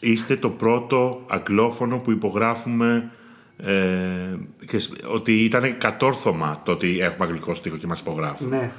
είστε 0.00 0.36
το 0.36 0.50
πρώτο 0.50 1.24
αγγλόφωνο 1.28 1.98
που 1.98 2.10
υπογράφουμε 2.10 3.10
ε, 3.56 4.36
και 4.66 4.78
σ- 4.78 5.04
ότι 5.06 5.44
ήταν 5.44 5.78
κατόρθωμα 5.78 6.62
το 6.64 6.72
ότι 6.72 7.00
έχουμε 7.00 7.24
αγγλικό 7.24 7.54
στίχο 7.54 7.76
και 7.76 7.86
μας 7.86 8.00
υπογράφουν. 8.00 8.48
Ναι. 8.48 8.72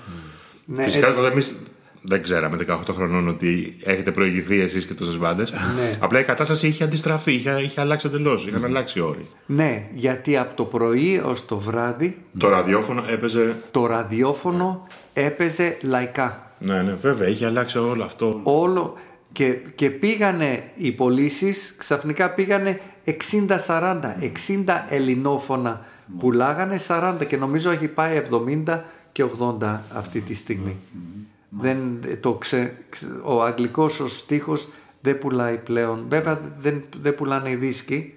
ναι 0.65 0.83
Φυσικά 0.83 1.07
έτσι. 1.07 1.19
τότε 1.19 1.31
εμείς 1.31 1.55
δεν 2.01 2.23
ξέραμε 2.23 2.57
18 2.67 2.75
χρονών 2.91 3.27
ότι 3.27 3.77
έχετε 3.83 4.11
προηγηθεί 4.11 4.59
εσείς 4.59 4.85
και 4.85 4.93
τόσες 4.93 5.17
μπάντες. 5.17 5.51
Ναι. 5.51 5.97
Απλά 5.99 6.19
η 6.19 6.23
κατάσταση 6.23 6.67
είχε 6.67 6.83
αντιστραφεί, 6.83 7.33
είχε, 7.33 7.61
είχε 7.61 7.81
αλλάξει 7.81 8.07
εντελώς. 8.07 8.47
Είχαν 8.47 8.63
αλλάξει 8.65 8.99
οι 8.99 9.01
όροι. 9.01 9.27
ναι, 9.45 9.87
γιατί 9.95 10.37
από 10.37 10.55
το 10.55 10.63
πρωί 10.63 11.21
ως 11.25 11.45
το 11.45 11.59
βράδυ 11.59 12.17
Το 12.37 12.49
ραδιόφωνο 12.49 13.03
έπαιζε. 13.09 13.55
το 13.71 13.85
ραδιόφωνο 13.85 14.87
έπαιζε 15.13 15.77
λαϊκά. 15.81 16.51
Ναι, 16.59 16.81
ναι, 16.81 16.93
βέβαια, 17.01 17.27
είχε 17.27 17.45
αλλάξει 17.45 17.77
όλο 17.77 18.03
αυτό. 18.03 18.39
Όλο 18.43 18.93
και, 19.31 19.57
και 19.75 19.89
πήγανε 19.89 20.63
οι 20.75 20.91
πωλήσεις, 20.91 21.75
ξαφνικά 21.77 22.29
πήγανε 22.29 22.81
60-40, 23.05 23.13
60 23.67 23.99
ελληνόφωνα 24.89 25.85
πουλάγανε 26.19 26.79
40 26.87 27.13
και 27.27 27.37
νομίζω 27.37 27.69
έχει 27.71 27.87
πάει 27.87 28.21
70 28.67 28.79
και 29.11 29.25
80 29.59 29.77
αυτή 29.93 30.19
τη 30.19 30.33
στιγμή. 30.33 30.75
Δεν, 31.59 31.99
το 32.19 32.33
ξε, 32.33 32.73
ξε- 32.89 33.11
ο 33.25 33.43
αγγλικός 33.43 33.99
ο 33.99 34.07
στίχος 34.07 34.67
δεν 35.01 35.19
πουλάει 35.19 35.57
πλέον. 35.57 36.05
Βέβαια 36.09 36.41
δεν, 36.59 36.83
δεν 37.01 37.15
πουλάνε 37.15 37.49
οι 37.49 37.55
δίσκοι. 37.55 38.13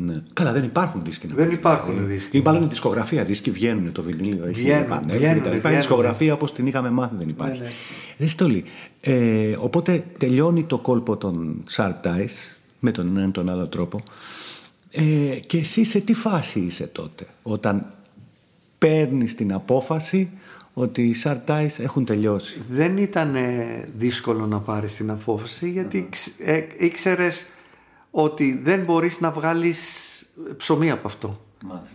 Ναι. 0.00 0.22
Καλά, 0.32 0.52
δεν 0.52 0.64
υπάρχουν 0.64 1.04
δίσκοι. 1.04 1.26
να 1.26 1.34
Δεν 1.34 1.44
πούμε. 1.44 1.58
υπάρχουν 1.58 2.06
δίσκοι. 2.06 2.36
Ή 2.38 2.40
μάλλον 2.40 2.62
η 2.62 2.66
δισκογραφία. 2.66 3.24
Δίσκοι 3.24 3.50
βγαίνουν, 3.50 3.92
το 3.92 4.02
βινίλιο 4.02 4.44
έχει 4.46 4.60
Βγαίνουν, 4.60 4.82
επανέλθει 4.82 5.18
βγαίνουν, 5.18 5.42
κτλ. 5.42 5.54
Η 5.54 5.58
βγαίνουν. 5.58 5.76
δισκογραφία 5.76 6.32
όπως 6.34 6.52
την 6.52 6.66
είχαμε 6.66 6.90
μάθει 6.90 7.14
δεν 7.18 7.28
υπάρχει. 7.28 7.58
Ναι, 7.60 7.64
ναι. 7.66 7.72
Ρε 8.18 8.26
Στολή, 8.26 8.64
ε, 9.00 9.56
οπότε 9.58 10.04
τελειώνει 10.18 10.64
το 10.64 10.78
κόλπο 10.78 11.16
των 11.16 11.64
Sharp 11.76 11.94
Ties 12.02 12.54
με 12.78 12.90
τον 12.90 13.06
έναν 13.16 13.28
ή 13.28 13.32
τον 13.32 13.48
άλλο 13.48 13.68
τρόπο. 13.68 14.00
Ε, 14.90 15.38
και 15.46 15.58
εσύ 15.58 15.84
σε 15.84 16.00
τι 16.00 16.14
φάση 16.14 16.60
είσαι 16.60 16.86
τότε, 16.86 17.26
όταν 17.42 17.86
παίρνεις 18.78 19.34
την 19.34 19.52
απόφαση 19.52 20.30
ότι 20.78 21.02
οι 21.02 21.14
Sharp 21.24 21.38
Ties 21.46 21.78
έχουν 21.78 22.04
τελειώσει. 22.04 22.62
Δεν 22.70 22.96
ήταν 22.96 23.34
ε, 23.34 23.88
δύσκολο 23.96 24.46
να 24.46 24.60
πάρεις 24.60 24.94
την 24.94 25.10
απόφαση 25.10 25.70
γιατί 25.70 26.06
ξ- 26.10 26.40
ε, 26.40 26.66
ήξερες 26.78 27.46
ότι 28.10 28.60
δεν 28.62 28.84
μπορείς 28.84 29.20
να 29.20 29.30
βγάλεις 29.30 29.78
ψωμί 30.56 30.90
από 30.90 31.06
αυτό. 31.06 31.40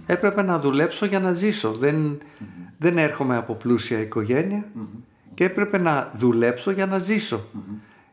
Έπρεπε 0.06 0.42
να 0.42 0.60
δουλέψω 0.60 1.06
για 1.06 1.20
να 1.20 1.34
ζήσω. 1.34 1.72
Δεν, 1.72 2.18
δεν 2.78 2.98
έρχομαι 2.98 3.38
από 3.38 3.54
πλούσια 3.54 4.00
οικογένεια 4.00 4.66
και 5.34 5.44
έπρεπε 5.44 5.78
να 5.78 6.12
δουλέψω 6.18 6.72
για 6.72 6.86
να 6.86 7.00
ζήσω. 7.00 7.46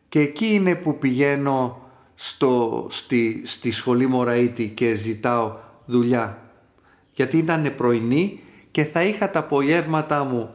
Και 0.09 0.21
εκεί 0.21 0.47
είναι 0.47 0.75
που 0.75 0.99
πηγαίνω 0.99 1.81
στο, 2.15 2.87
στη, 2.91 3.43
στη 3.47 3.71
σχολή 3.71 4.07
Μωραήτη 4.07 4.69
και 4.69 4.95
ζητάω 4.95 5.57
δουλειά. 5.87 6.43
Γιατί 7.13 7.39
ήταν 7.39 7.73
πρωινή 7.77 8.41
και 8.71 8.85
θα 8.85 9.03
είχα 9.03 9.31
τα 9.31 9.39
απογεύματά 9.39 10.25
μου 10.25 10.55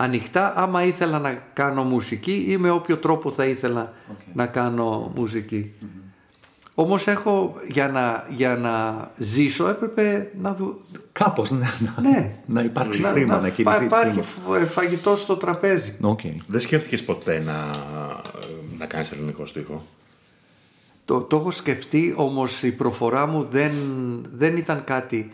ανοιχτά 0.00 0.52
άμα 0.56 0.82
ήθελα 0.84 1.18
να 1.18 1.42
κάνω 1.52 1.82
μουσική 1.84 2.44
ή 2.48 2.56
με 2.56 2.70
όποιο 2.70 2.96
τρόπο 2.96 3.30
θα 3.30 3.44
ήθελα 3.44 3.92
να 4.34 4.46
κάνω 4.46 5.12
μουσική. 5.16 5.72
Όμως 6.74 7.06
έχω 7.06 7.54
για 7.68 7.88
να, 7.88 8.26
για 8.30 8.56
να 8.56 9.10
ζήσω 9.16 9.68
έπρεπε 9.68 10.30
να 10.40 10.54
δου... 10.54 10.80
Κάπως 11.12 11.50
να, 11.50 11.58
να, 11.58 11.94
Ναι. 12.10 12.34
να 12.46 12.62
υπάρξει 12.62 13.00
να, 13.00 13.08
χρήμα, 13.10 13.34
να, 13.34 13.40
να, 13.40 13.48
κινηθεί 13.48 13.62
πά- 13.76 13.82
υπάρχει 13.84 14.10
χρήμα. 14.10 14.22
φ- 14.22 14.62
ε, 14.62 14.66
φαγητό 14.66 15.20
στο 15.20 15.36
τραπέζι. 15.36 15.94
Οκ. 16.00 16.20
Δεν 16.46 16.60
σκέφτηκες 16.60 17.04
ποτέ 17.04 17.38
να, 17.38 17.54
να 18.78 18.86
κάνεις 18.86 19.10
ελληνικό 19.12 19.46
στίχο; 19.46 19.84
Το, 21.04 21.20
το 21.20 21.36
έχω 21.36 21.50
σκεφτεί 21.50 22.14
όμως 22.16 22.62
η 22.62 22.72
προφορά 22.72 23.26
μου 23.26 23.48
δεν, 23.50 23.72
δεν 24.34 24.56
ήταν 24.56 24.84
κάτι 24.84 25.32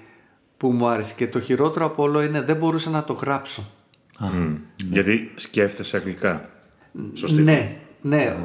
που 0.57 0.71
μου 0.71 0.87
άρεσε 0.89 1.15
και 1.17 1.29
το 1.29 1.41
χειρότερο 1.41 1.85
από 1.85 2.03
όλο 2.03 2.23
είναι 2.23 2.41
δεν 2.43 2.57
μπορούσα 2.57 2.91
να 2.91 3.05
το 3.05 3.13
γράψω. 3.13 3.65
Μμ. 4.19 4.55
Γιατί 4.77 5.33
σκέφτεσαι 5.35 5.97
αγγλικά. 5.97 6.49
Σωστή. 7.15 7.43
Ναι, 7.43 7.77
ναι, 8.01 8.37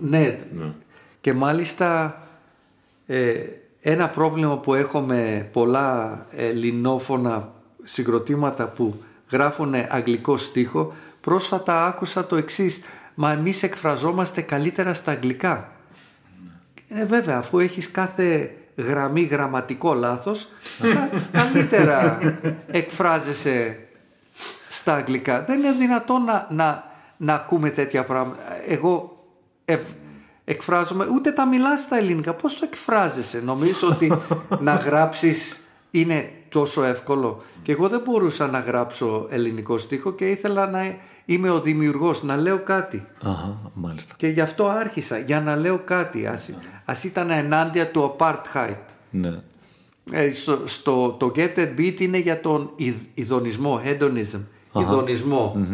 ναι. 0.00 0.38
Και 1.20 1.32
μάλιστα 1.32 2.18
ε, 3.06 3.32
ένα 3.80 4.08
πρόβλημα 4.08 4.58
που 4.58 4.74
έχω 4.74 5.00
με 5.00 5.48
πολλά 5.52 6.26
ελληνόφωνα 6.30 7.52
συγκροτήματα 7.82 8.66
που 8.68 9.02
γράφουν 9.30 9.74
αγγλικό 9.88 10.36
στίχο 10.36 10.94
πρόσφατα 11.20 11.86
άκουσα 11.86 12.26
το 12.26 12.36
εξής 12.36 12.82
μα 13.14 13.32
εμείς 13.32 13.62
εκφραζόμαστε 13.62 14.40
καλύτερα 14.40 14.94
στα 14.94 15.10
αγγλικά 15.12 15.72
ε, 16.88 17.04
βέβαια 17.04 17.36
αφού 17.38 17.58
έχεις 17.58 17.90
κάθε 17.90 18.54
γραμμή 18.76 19.22
γραμματικό 19.22 19.94
λάθος 19.94 20.48
κα- 20.94 21.10
καλύτερα 21.32 22.18
εκφράζεσαι 22.66 23.78
στα 24.84 24.94
αγγλικά. 24.94 25.44
Δεν 25.44 25.58
είναι 25.58 25.72
δυνατόν 25.72 26.24
να, 26.24 26.46
να, 26.50 26.84
να 27.16 27.34
ακούμε 27.34 27.70
τέτοια 27.70 28.04
πράγματα. 28.04 28.40
Εγώ 28.68 29.24
ευ, 29.64 29.82
εκφράζομαι, 30.44 31.06
ούτε 31.14 31.30
τα 31.30 31.46
μιλάς 31.46 31.80
στα 31.80 31.96
ελληνικά. 31.96 32.34
Πώς 32.34 32.54
το 32.58 32.60
εκφράζεσαι; 32.64 33.40
Νομίζω 33.40 33.88
ότι 33.88 34.12
να 34.60 34.74
γράψεις 34.86 35.62
είναι 35.90 36.30
τόσο 36.48 36.84
εύκολο. 36.84 37.42
Και 37.62 37.72
εγώ 37.72 37.88
δεν 37.88 38.00
μπορούσα 38.04 38.46
να 38.46 38.58
γράψω 38.60 39.26
ελληνικό 39.30 39.78
στίχο 39.78 40.12
και 40.12 40.30
ήθελα 40.30 40.66
να 40.70 40.96
είμαι 41.24 41.50
ο 41.50 41.60
δημιουργός, 41.60 42.22
να 42.22 42.36
λέω 42.36 42.58
κάτι. 42.58 43.06
Αχα, 43.22 43.58
μάλιστα. 43.74 44.14
Και 44.16 44.26
γι' 44.28 44.40
αυτό 44.40 44.66
άρχισα, 44.68 45.18
για 45.18 45.40
να 45.40 45.56
λέω 45.56 45.78
κάτι. 45.84 46.26
Ας, 46.26 46.50
ας 46.84 47.04
ήταν 47.04 47.30
ενάντια 47.30 47.86
του 47.90 48.16
apartheid. 48.18 48.76
Ναι. 49.10 49.40
Ε, 50.12 50.32
στο, 50.32 50.58
στο, 50.64 51.16
το 51.18 51.32
Get 51.36 51.54
That 51.56 51.78
Beat 51.78 52.00
είναι 52.00 52.18
για 52.18 52.40
τον 52.40 52.70
ιδ- 52.76 53.06
ειδονισμό, 53.14 53.80
hedonism, 53.84 54.40
ειδονισμό, 54.80 55.66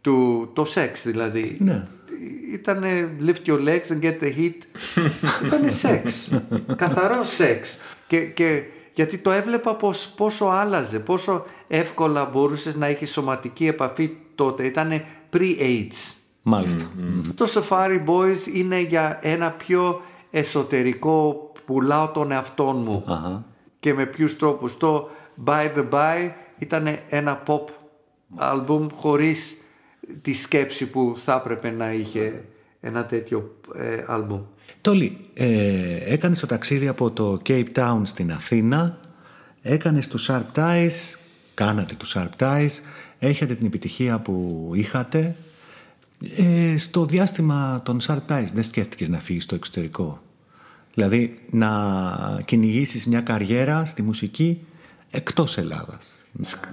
του, 0.00 0.48
το 0.52 0.64
σεξ 0.64 1.02
δηλαδή. 1.02 1.56
Ναι. 1.60 1.86
Ήταν 2.52 2.84
lift 3.26 3.48
your 3.48 3.58
legs 3.58 3.86
and 3.92 4.02
get 4.02 4.22
the 4.22 4.36
heat. 4.38 4.58
Ήταν 5.46 5.70
σεξ. 5.70 6.30
Καθαρό 6.76 7.24
σεξ. 7.24 7.78
Και, 8.06 8.20
και 8.20 8.62
γιατί 8.94 9.18
το 9.18 9.30
έβλεπα 9.30 9.74
πως, 9.74 10.12
πόσο 10.16 10.44
άλλαζε, 10.44 10.98
πόσο 10.98 11.44
εύκολα 11.68 12.24
μπορούσες 12.24 12.76
να 12.76 12.86
έχεις 12.86 13.10
σωματική 13.10 13.66
επαφή 13.66 14.16
τότε. 14.34 14.64
Ήταν 14.64 15.02
pre-AIDS. 15.32 16.16
Μάλιστα. 16.42 16.84
Το 17.34 17.46
Safari 17.54 18.00
Boys 18.06 18.54
είναι 18.54 18.80
για 18.80 19.18
ένα 19.22 19.50
πιο 19.50 20.02
εσωτερικό 20.30 21.50
πουλάω 21.66 22.08
τον 22.08 22.30
εαυτό 22.32 22.64
μου 22.64 23.04
Αχα. 23.06 23.44
και 23.80 23.94
με 23.94 24.06
ποιους 24.06 24.36
τρόπους. 24.36 24.76
Το 24.76 25.10
By 25.44 25.68
the 25.76 25.88
By 25.90 26.30
ήταν 26.58 26.98
ένα 27.08 27.42
pop 27.46 27.64
album 28.38 28.86
χωρίς 28.94 29.56
τη 30.22 30.32
σκέψη 30.32 30.86
που 30.86 31.12
θα 31.16 31.34
έπρεπε 31.34 31.70
να 31.70 31.92
είχε 31.92 32.44
ένα 32.80 33.04
τέτοιο 33.04 33.56
ε, 33.74 34.04
album. 34.08 34.40
Τόλι, 34.80 35.18
ε, 35.34 36.12
έκανες 36.12 36.40
το 36.40 36.46
ταξίδι 36.46 36.88
από 36.88 37.10
το 37.10 37.40
Cape 37.46 37.72
Town 37.74 38.00
στην 38.02 38.32
Αθήνα, 38.32 38.98
έκανες 39.62 40.08
τους 40.08 40.30
Sharp 40.30 40.42
Ties, 40.54 41.16
κάνατε 41.54 41.94
τους 41.94 42.16
Sharp 42.16 42.30
Ties, 42.38 42.70
έχετε 43.18 43.54
την 43.54 43.66
επιτυχία 43.66 44.18
που 44.18 44.70
είχατε. 44.74 45.36
Ε, 46.36 46.76
στο 46.76 47.04
διάστημα 47.04 47.80
των 47.84 48.00
Sharp 48.02 48.20
Ties 48.28 48.46
δεν 48.54 48.62
σκέφτηκες 48.62 49.08
να 49.08 49.18
φύγεις 49.18 49.42
στο 49.42 49.54
εξωτερικό; 49.54 50.22
Δηλαδή 50.94 51.38
να 51.50 51.70
κυνηγήσεις 52.44 53.06
μια 53.06 53.20
καριέρα 53.20 53.84
στη 53.84 54.02
μουσική 54.02 54.60
εκτός 55.10 55.58
Ελλάδας; 55.58 56.12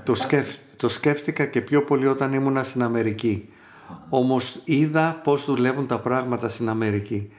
Το, 0.03 0.16
σκεφ, 0.16 0.55
το 0.80 0.89
σκέφτηκα 0.89 1.45
και 1.45 1.61
πιο 1.61 1.84
πολύ 1.84 2.07
όταν 2.07 2.34
ήμουνα 2.34 2.63
στην 2.63 2.84
Αμερική. 2.84 3.49
Όμως 4.09 4.61
είδα 4.63 5.21
πώς 5.23 5.45
δουλεύουν 5.45 5.88
τα 5.88 5.99
πράγματα 5.99 6.49
στην 6.49 6.69
Αμερική. 6.69 7.32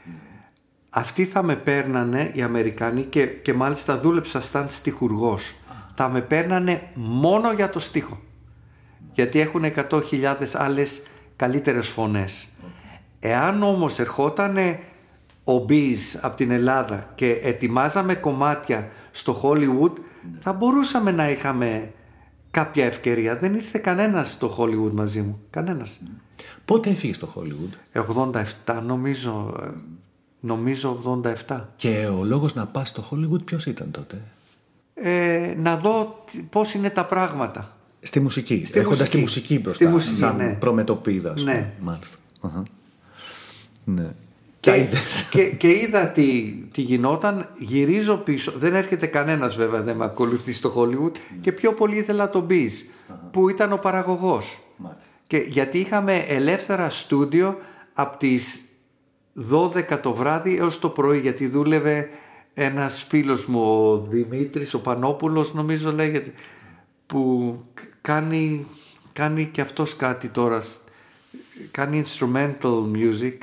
Αυτοί 0.90 1.24
θα 1.24 1.42
με 1.42 1.56
παίρνανε 1.56 2.30
οι 2.34 2.42
Αμερικάνοι 2.42 3.02
και, 3.02 3.26
και 3.26 3.54
μάλιστα 3.54 3.98
δούλεψα 3.98 4.40
σαν 4.40 4.68
στιχουργός. 4.68 5.54
Θα 5.94 6.08
με 6.08 6.20
παίρνανε 6.20 6.90
μόνο 6.94 7.52
για 7.52 7.70
το 7.70 7.78
στίχο. 7.78 8.20
Γιατί 9.12 9.40
έχουν 9.40 9.62
100.000 9.90 10.34
άλλες 10.52 11.02
καλύτερες 11.36 11.88
φωνές. 11.88 12.48
Εάν 13.20 13.62
όμως 13.62 13.98
ερχότανε 13.98 14.80
ο 15.44 15.58
Μπίζ 15.58 16.16
από 16.20 16.36
την 16.36 16.50
Ελλάδα 16.50 17.10
και 17.14 17.30
ετοιμάζαμε 17.30 18.14
κομμάτια 18.14 18.90
στο 19.10 19.40
Hollywood 19.42 19.92
θα 20.40 20.52
μπορούσαμε 20.52 21.10
να 21.10 21.30
είχαμε 21.30 21.92
κάποια 22.50 22.84
ευκαιρία. 22.84 23.36
Δεν 23.36 23.54
ήρθε 23.54 23.78
κανένας 23.78 24.30
στο 24.30 24.56
Hollywood 24.58 24.90
μαζί 24.92 25.20
μου. 25.22 25.40
Κανένας. 25.50 26.00
Πότε 26.64 26.90
έφυγες 26.90 27.16
στο 27.16 27.32
Hollywood; 27.36 28.00
87 28.66 28.80
νομίζω. 28.86 29.56
ε, 29.62 29.70
Νομίζω 30.42 30.90
87. 31.48 31.60
και 31.76 32.06
ο 32.06 32.24
λόγος 32.24 32.54
να 32.54 32.66
πας 32.66 32.88
στο 32.88 33.04
Hollywood 33.10 33.44
ποιος 33.44 33.66
ήταν 33.66 33.90
τότε; 33.90 34.20
Ε, 34.94 35.54
να 35.58 35.76
δω 35.76 36.24
τι- 36.32 36.42
πώς 36.42 36.74
είναι 36.74 36.90
τα 36.90 37.04
πράγματα. 37.06 37.76
Στη 38.00 38.20
μουσική. 38.20 38.62
Στη 38.66 38.78
έχοντας 38.78 38.98
μουσική. 38.98 39.16
τη 39.16 39.22
μουσική 39.22 39.58
μπροστά. 39.58 39.84
Στη 39.84 39.92
μουσική, 39.92 40.16
σαν 40.16 40.36
ναι. 40.36 40.56
προμετωπίδα. 40.60 41.32
ας 41.32 41.42
Ναι. 41.44 41.52
πούμε. 41.52 41.72
Μάλιστα. 41.80 42.16
Αχα. 42.40 42.62
Ναι. 43.84 44.10
Τα 44.60 44.72
Και, 44.72 44.80
είδες. 44.80 45.22
και, 45.32 45.44
και 45.50 45.68
είδα 45.68 46.06
τι, 46.06 46.54
τι 46.72 46.80
γινόταν, 46.80 47.48
γυρίζω 47.58 48.16
πίσω. 48.16 48.52
Δεν 48.56 48.74
έρχεται 48.74 49.06
κανένας 49.06 49.56
βέβαια, 49.56 49.82
δεν 49.82 49.96
με 49.96 50.04
ακολουθεί 50.04 50.52
στο 50.52 50.74
Hollywood 50.76 51.12
και 51.40 51.52
πιο 51.52 51.72
πολύ 51.72 51.96
ήθελα 51.96 52.30
τον 52.30 52.46
Biz 52.50 52.70
που 53.30 53.48
ήταν 53.48 53.72
ο 53.72 53.76
παραγωγός. 53.76 54.58
Μάλιστα. 54.76 55.10
Και 55.26 55.36
γιατί 55.36 55.78
είχαμε 55.78 56.16
ελεύθερα 56.16 56.90
στούντιο 56.90 57.58
από 57.92 58.16
τις 58.16 58.64
12 59.52 59.98
το 60.02 60.14
βράδυ 60.14 60.56
έως 60.56 60.78
το 60.78 60.88
πρωί 60.88 61.18
γιατί 61.18 61.46
δούλευε 61.46 62.08
ένας 62.54 63.04
φίλος 63.08 63.46
μου 63.46 63.60
ο 63.60 64.06
Δημήτρης, 64.10 64.74
ο 64.74 64.80
Πανόπουλος 64.80 65.54
νομίζω 65.54 65.92
λέγεται 65.92 66.32
που 67.06 67.54
κάνει, 68.00 68.66
κάνει 69.12 69.48
και 69.52 69.60
αυτός 69.60 69.96
κάτι 69.96 70.28
τώρα 70.28 70.62
κάνει 71.70 72.04
instrumental 72.06 72.90
music 72.94 73.36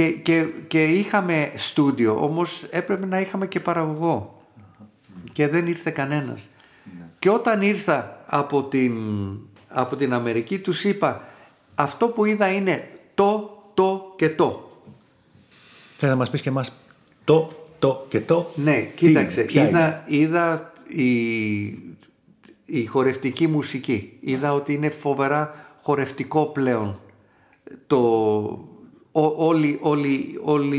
και, 0.00 0.10
και, 0.10 0.46
και 0.66 0.84
είχαμε 0.84 1.52
στούντιο 1.56 2.24
όμως 2.24 2.62
έπρεπε 2.70 3.06
να 3.06 3.20
είχαμε 3.20 3.46
και 3.46 3.60
παραγωγό. 3.60 4.42
Και 5.32 5.48
δεν 5.48 5.66
ήρθε 5.66 5.90
κανένας. 5.90 6.48
Και 7.18 7.30
όταν 7.30 7.62
ήρθα 7.62 8.24
από 8.26 8.62
την, 8.62 8.94
από 9.68 9.96
την 9.96 10.12
Αμερική 10.12 10.58
τους 10.58 10.84
είπα 10.84 11.24
αυτό 11.74 12.08
που 12.08 12.24
είδα 12.24 12.48
είναι 12.48 12.88
το, 13.14 13.62
το 13.74 14.14
και 14.16 14.30
το 14.30 14.70
Θέλω 15.96 16.12
να 16.12 16.18
μας 16.18 16.30
πεις 16.30 16.40
και 16.40 16.48
εμάς 16.48 16.72
το, 17.24 17.50
το 17.78 18.06
και 18.08 18.20
το; 18.20 18.50
ναι 18.54 18.80
Τι 18.80 19.06
κοίταξε 19.06 19.40
είναι, 19.40 19.48
ποια 19.48 19.68
είδα, 19.68 20.04
είδα 20.06 20.72
η, 20.88 21.12
η 22.64 22.86
χορευτική 22.86 23.46
μουσική. 23.46 24.16
Είδα 24.20 24.52
ότι 24.54 24.72
είναι 24.72 24.90
φοβερά 24.90 25.54
χορευτικό 25.82 26.46
πλέον 26.46 27.00
το, 27.86 28.69
ό, 29.12 29.46
όλη, 29.46 29.78
όλη, 29.80 30.40
όλη 30.42 30.76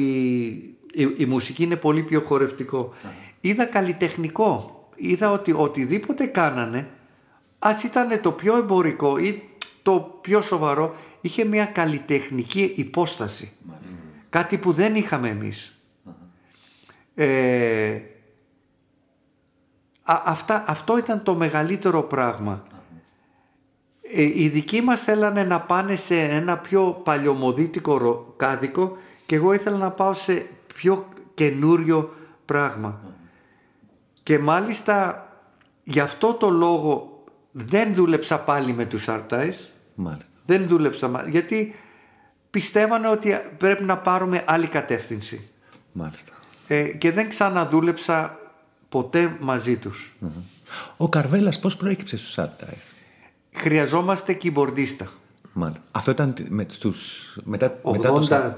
η, 0.93 1.13
η 1.17 1.25
μουσική 1.25 1.63
είναι 1.63 1.75
πολύ 1.75 2.03
πιο 2.03 2.21
χορευτικό. 2.21 2.93
Είδα 3.41 3.65
καλλιτεχνικό. 3.65 4.75
Είδα 4.95 5.31
ότι 5.31 5.51
οτιδήποτε 5.51 6.25
κάνανε 6.25 6.89
ας 7.59 7.83
ήταν 7.83 8.21
το 8.21 8.31
πιο 8.31 8.57
εμπορικό 8.57 9.17
ή 9.17 9.43
το 9.81 10.17
πιο 10.21 10.41
σοβαρό 10.41 10.95
είχε 11.21 11.45
μια 11.45 11.65
καλλιτεχνική 11.65 12.73
υπόσταση. 12.75 13.51
Κάτι 14.29 14.57
που 14.57 14.71
δεν 14.71 14.95
είχαμε 14.95 15.29
εμείς. 15.29 15.85
Ε, 17.15 18.01
α- 20.03 20.21
αυτά, 20.25 20.63
αυτό 20.67 20.97
ήταν 20.97 21.23
το 21.23 21.35
μεγαλύτερο 21.35 22.03
πράγμα. 22.03 22.63
Ε, 24.13 24.21
οι 24.41 24.49
δικοί 24.49 24.81
μας 24.81 25.01
θέλανε 25.01 25.43
να 25.43 25.59
πάνε 25.61 25.95
σε 25.95 26.19
ένα 26.19 26.57
πιο 26.57 27.01
παλιωμοδίτικο 27.03 27.97
ρο- 27.97 28.33
κάδικο 28.37 28.97
και 29.25 29.35
εγώ 29.35 29.53
ήθελα 29.53 29.77
να 29.77 29.91
πάω 29.91 30.13
σε 30.13 30.45
πιο 30.75 31.07
καινούριο 31.33 32.15
πράγμα. 32.45 32.99
Και 34.23 34.39
μάλιστα 34.39 35.25
γι' 35.83 35.99
αυτό 35.99 36.33
το 36.33 36.49
λόγο 36.49 37.23
δεν 37.51 37.93
δούλεψα 37.95 38.39
πάλι 38.39 38.73
με 38.73 38.85
τους 38.85 39.05
Artists. 39.09 39.69
Μάλιστα. 39.95 40.31
Δεν 40.45 40.67
δούλεψα 40.67 41.07
μα- 41.07 41.27
γιατί 41.29 41.75
πιστεύανε 42.49 43.07
ότι 43.07 43.33
πρέπει 43.57 43.83
να 43.83 43.97
πάρουμε 43.97 44.43
άλλη 44.47 44.67
κατεύθυνση. 44.67 45.49
Μάλιστα. 45.91 46.31
Ε, 46.67 46.83
και 46.83 47.11
δεν 47.11 47.29
ξαναδούλεψα 47.29 48.39
ποτέ 48.89 49.35
μαζί 49.39 49.77
τους. 49.77 50.11
Ο 50.97 51.09
Καρβέλας 51.09 51.59
πώς 51.59 51.77
προέκυψε 51.77 52.17
στους 52.17 52.35
Sharp 52.37 52.43
Ties. 52.63 52.85
Χρειαζόμαστε 53.53 54.33
κιμπορντίστα. 54.33 55.11
Μάλιστα. 55.53 55.83
Αυτό 55.91 56.11
ήταν 56.11 56.33
με 56.49 56.65
τους, 56.79 57.23
μετά, 57.43 57.79
μετά 57.91 58.09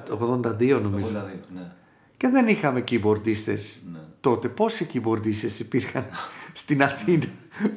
το 0.10 0.40
80, 0.44 0.48
82 0.48 0.80
νομίζω. 0.82 1.08
82, 1.08 1.40
ναι. 1.56 1.72
Και 2.18 2.28
δεν 2.28 2.48
είχαμε 2.48 2.82
κιμπορντίστες 2.82 3.84
τότε. 4.22 4.48
Πόσοι 4.48 4.86
κιμπορντίστες 4.86 5.60
υπήρχαν 5.60 6.06
στην 6.54 6.84
Αθήνα; 6.84 7.26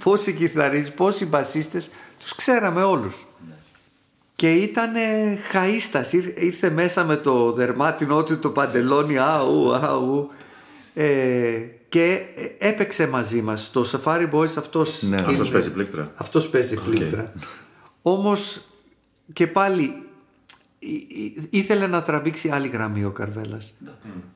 Πόσοι 0.04 0.32
κιθαρίστες, 0.32 0.92
πόσοι 0.94 1.26
μπασίστες; 1.26 1.90
Τους 2.20 2.34
ξέραμε 2.34 2.82
όλους. 2.82 3.26
Και 4.34 4.52
ήταν 4.52 4.92
χαΐστας. 5.52 6.12
Ήρ- 6.12 6.42
Ήρθε 6.42 6.70
μέσα 6.70 7.04
με 7.04 7.16
το 7.16 7.52
δερμάτινό 7.52 8.24
του 8.24 8.38
το 8.38 8.50
παντελόνι. 8.50 9.18
Αου, 9.18 9.74
αου. 9.74 10.28
Ε, 10.94 11.58
και 11.88 12.20
έπαιξε 12.58 13.06
μαζί 13.08 13.42
μας. 13.42 13.70
Το 13.70 13.90
Safari 13.92 14.30
Boys 14.30 14.56
αυτός 14.58 15.02
Ναι, 15.02 15.08
είναι- 15.08 15.30
Αυτός 15.30 15.50
παίζει 15.50 15.70
πλήκτρα. 15.70 16.12
αυτός 16.16 16.48
παίζει 16.48 16.76
πλήκτρα. 16.76 17.32
Όμως 18.02 18.60
και 19.32 19.46
πάλι 19.46 19.92
ήθελε 21.50 21.86
να 21.86 22.02
τραβήξει 22.02 22.48
άλλη 22.48 22.68
γραμμή 22.68 23.04
ο 23.04 23.10
Καρβέλας. 23.10 23.74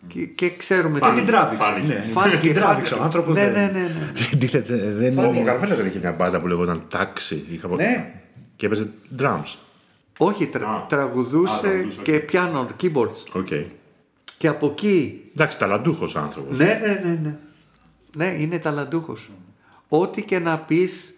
Και, 0.07 0.25
και 0.25 0.51
ξέρουμε... 0.57 0.99
Φάνη 0.99 1.17
την 1.17 1.27
τράβηξε. 1.27 1.83
Ναι. 1.87 2.05
Φάνη 2.13 2.37
την 2.37 2.55
τράβηξε 2.55 2.95
ο 2.95 3.03
άνθρωπος. 3.03 3.35
Ναι, 3.35 3.45
ναι, 3.45 3.71
ναι. 3.73 3.91
ναι. 5.09 5.23
Ο, 5.27 5.41
ο 5.41 5.45
Καρβέλας 5.45 5.77
δεν 5.77 5.87
είχε 5.87 5.99
μια 5.99 6.13
μπάντα 6.13 6.39
που 6.41 6.49
λεγόταν 6.49 6.85
Τάξη. 6.89 7.61
Ναι. 7.77 8.15
Και 8.57 8.67
έπαιζε 8.67 8.89
drums. 9.19 9.55
Όχι, 10.19 10.47
τρα, 10.47 10.87
τραγουδούσε 10.89 11.87
και 12.03 12.13
πιάνο, 12.19 12.67
keyboards. 12.83 13.39
Okay. 13.41 13.65
Και 14.41 14.49
από 14.49 14.67
εκεί... 14.67 15.23
Εντάξει, 15.33 15.59
ταλαντούχος 15.59 16.17
άνθρωπος. 16.17 16.59
Ναι, 16.59 16.81
ναι, 16.83 17.01
ναι. 17.03 17.19
Ναι, 17.23 17.37
ναι 18.17 18.43
είναι 18.43 18.59
ταλαντούχος. 18.59 19.31
Ό,τι 19.89 20.23
και 20.23 20.39
να 20.39 20.59
πεις 20.59 21.15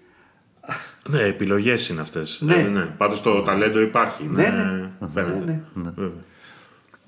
ναι, 1.08 1.20
επιλογές 1.20 1.88
είναι 1.88 2.00
αυτές. 2.00 2.38
Ναι. 2.40 2.54
ναι, 2.54 2.62
ναι. 2.62 2.84
Πάντως 2.84 3.22
το 3.22 3.42
ταλέντο 3.42 3.80
υπάρχει. 3.80 4.24
Ναι, 4.28 4.48
ναι. 4.48 5.08
Φαίνεται. 5.14 5.62
Ναι, 5.74 5.90
ναι. 5.96 6.10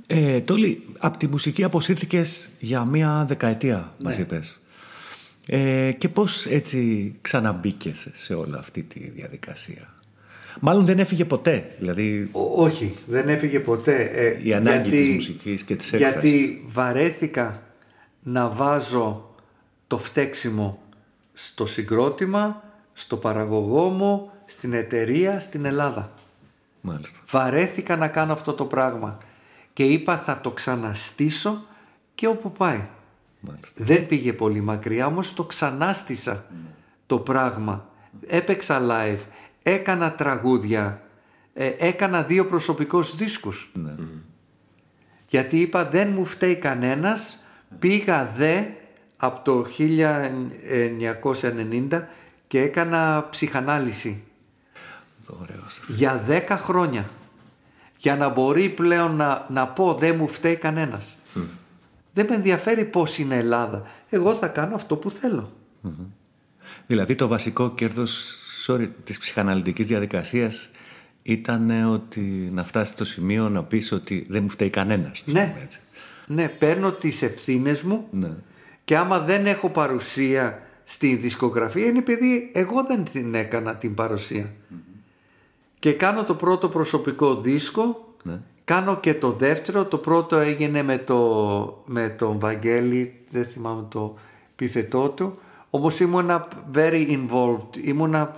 Ε, 0.07 0.41
Τόλι, 0.41 0.85
από 0.99 1.19
τη 1.19 1.27
μουσική 1.27 1.65
αποσύρθηκες 1.65 2.49
για 2.59 2.85
μία 2.85 3.25
δεκαετία, 3.29 3.77
ναι. 3.77 4.05
μας 4.05 4.19
είπες. 4.19 4.61
Ε, 5.47 5.93
και 5.93 6.09
πώς 6.09 6.47
έτσι 6.47 7.15
ξαναμπήκες 7.21 8.09
σε 8.12 8.35
όλη 8.35 8.57
αυτή 8.57 8.83
τη 8.83 9.11
διαδικασία; 9.11 9.95
Μάλλον 10.61 10.85
δεν 10.85 10.99
έφυγε 10.99 11.25
ποτέ. 11.25 11.75
Δηλαδή... 11.79 12.29
όχι, 12.57 12.97
δεν 13.07 13.29
έφυγε 13.29 13.61
ποτέ. 13.61 14.03
Ε, 14.03 14.39
η 14.43 14.55
ανάγκη 14.55 14.89
γιατί, 14.89 15.07
της 15.07 15.15
μουσικής 15.15 15.63
και 15.63 15.77
της 15.77 15.93
έκφρασης. 15.93 16.31
Γιατί 16.31 16.65
βαρέθηκα 16.69 17.63
να 18.23 18.49
βάζω 18.49 19.35
το 19.87 19.99
φταίξιμο 19.99 20.79
στο 21.33 21.67
συγκρότημα 21.67 22.63
στο 22.93 23.17
παραγωγό 23.17 23.89
μου, 23.89 24.31
στην 24.45 24.73
εταιρεία, 24.73 25.41
στην 25.41 25.65
Ελλάδα. 25.65 26.13
Μάλιστα. 26.81 27.19
Βαρέθηκα 27.31 27.97
να 27.97 28.09
κάνω 28.09 28.33
αυτό 28.33 28.53
το 28.53 28.65
πράγμα 28.65 29.19
και 29.73 29.85
είπα 29.85 30.19
θα 30.19 30.41
το 30.41 30.51
ξαναστήσω 30.51 31.65
και 32.15 32.27
όπου 32.27 32.53
πάει. 32.53 32.81
Μάλιστα. 33.41 33.85
Δεν 33.85 34.07
πήγε 34.07 34.33
πολύ 34.33 34.61
μακριά 34.61 35.07
όμως 35.07 35.35
το 35.35 35.45
ξανάστησα 35.45 36.47
το 37.07 37.19
πράγμα. 37.19 37.89
Έπαιξα 38.27 38.81
live, 38.91 39.21
έκανα 39.67 40.12
τραγούδια, 40.12 41.03
ε, 41.55 41.73
έκανα 41.79 42.23
δύο 42.23 42.47
προσωπικούς 42.47 43.17
δίσκους. 43.17 43.71
Ναι. 43.73 43.95
Γιατί 45.29 45.61
είπα 45.61 45.85
δεν 45.85 46.09
μου 46.09 46.25
φταίει 46.25 46.57
κανένας, 46.57 47.45
πήγα 47.79 48.33
δε 48.37 48.62
από 49.17 49.41
το 49.45 49.65
1990 49.65 52.09
και 52.47 52.61
έκανα 52.61 53.29
ψυχανάλυση 53.31 54.23
Ωραίος. 55.27 55.81
για 55.89 56.25
10 56.29 56.57
χρόνια 56.57 57.09
για 57.99 58.17
να 58.17 58.29
μπορεί 58.29 58.69
πλέον 58.69 59.17
να, 59.17 59.47
να 59.51 59.69
πω 59.69 59.95
δεν 59.95 60.17
μου 60.17 60.29
φταίει 60.29 60.57
κανένας. 60.57 61.19
Δεν 62.12 62.27
με 62.29 62.35
ενδιαφέρει 62.35 62.85
πώς 62.85 63.19
είναι 63.19 63.35
η 63.35 63.39
Ελλάδα. 63.39 63.83
Εγώ 64.09 64.35
θα 64.35 64.49
κάνω 64.49 64.75
αυτό 64.75 64.97
που 64.97 65.11
θελω 65.11 65.53
Δηλαδή 66.87 67.15
το 67.15 67.29
βασικό 67.29 67.75
κέρδος 67.75 68.39
sorry, 68.67 68.89
της 69.05 69.19
ψυχαναλυτικής 69.19 69.87
διαδικασίας 69.87 70.71
ήταν 71.23 71.71
ότι 71.93 72.21
να 72.53 72.65
φτάσει 72.65 72.93
στο 72.93 73.05
σημείο 73.05 73.49
να 73.49 73.65
πεις 73.65 73.93
ότι 73.93 74.27
δεν 74.29 74.43
μου 74.43 74.49
φταίει 74.49 74.71
κανένας. 74.71 75.23
Ναι, 75.27 75.57
έτσι. 75.62 75.81
ναι 76.27 76.49
παίρνω 76.49 76.91
τις 76.91 77.23
ευθύνες 77.23 77.83
μου 77.83 78.07
Ναι. 78.11 78.31
και 78.85 78.97
άμα 78.97 79.19
δεν 79.21 79.47
έχω 79.47 79.71
παρουσία 79.71 80.62
στη 80.85 81.15
δισκογραφία 81.15 81.87
είναι 81.87 81.99
επειδή 81.99 82.51
εγώ 82.53 82.85
δεν 82.85 83.05
την 83.12 83.35
έκανα 83.35 83.77
την 83.77 83.95
παρουσια 83.95 84.53
Και 85.79 85.93
κάνω 85.93 86.25
το 86.25 86.35
πρώτο 86.35 86.69
προσωπικό 86.69 87.35
δίσκο, 87.41 88.15
Ναι. 88.23 88.41
κάνω 88.65 89.01
και 89.01 89.15
το 89.15 89.33
δεύτερο, 89.33 89.85
το 89.85 89.99
πρώτο 89.99 90.37
έγινε 90.37 90.83
με, 90.83 90.99
το, 90.99 91.83
με 91.87 92.09
τον 92.09 92.39
Βαγγέλη, 92.39 93.15
δεν 93.31 93.45
θυμάμαι 93.45 93.87
το 93.89 94.19
επιθετό 94.53 95.09
του, 95.09 95.39
όμως 95.75 96.01
ήμουνα 96.01 96.49
very 96.75 97.18
involved, 97.18 97.77
ήμουνα 97.85 98.31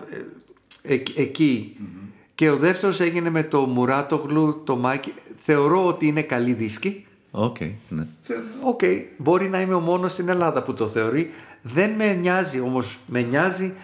ε, 0.83 0.95
ε, 0.95 1.03
εκει 1.17 1.77
Και 2.35 2.51
ο 2.51 2.57
δεύτερος 2.57 3.01
έγινε 3.01 3.31
με 3.31 3.43
το 3.43 3.61
Μουράτογλου, 3.61 4.63
το 4.65 4.77
Μάκη, 4.77 5.13
θεωρώ 5.45 5.87
ότι 5.87 6.07
είναι 6.07 6.23
καλοί 6.23 6.53
δίσκοι. 6.53 7.07
Οκ, 7.31 7.57
ναι. 7.89 8.07
Οκ, 8.63 8.81
μπορεί 9.17 9.49
να 9.49 9.61
είμαι 9.61 9.75
ο 9.75 9.81
μόνος 9.81 10.13
στην 10.13 10.29
Ελλάδα 10.29 10.63
που 10.63 10.75
το 10.75 10.87
θεωρεί. 10.87 11.31
Δεν 11.63 11.91
με 11.91 12.15
νοιάζει 12.15 12.61
όμως, 12.61 12.99
με 13.07 13.23
νοιάζει 13.23 13.75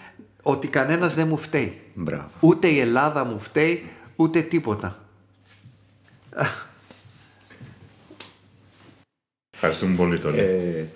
ότι 0.43 0.69
κανένας 0.69 1.15
δεν 1.15 1.29
μου 1.29 1.37
φταίει. 1.37 1.81
Μπράβο. 1.95 2.31
Ούτε 2.41 2.69
η 2.69 2.79
Ελλάδα 2.79 3.25
μου 3.25 3.39
φταίει, 3.39 3.87
ούτε 4.17 4.41
τίποτα. 4.41 4.99
Ευχαριστούμε 9.55 9.97
πολύ 9.97 10.19
τώρα. 10.19 10.37
Ε, 10.37 10.89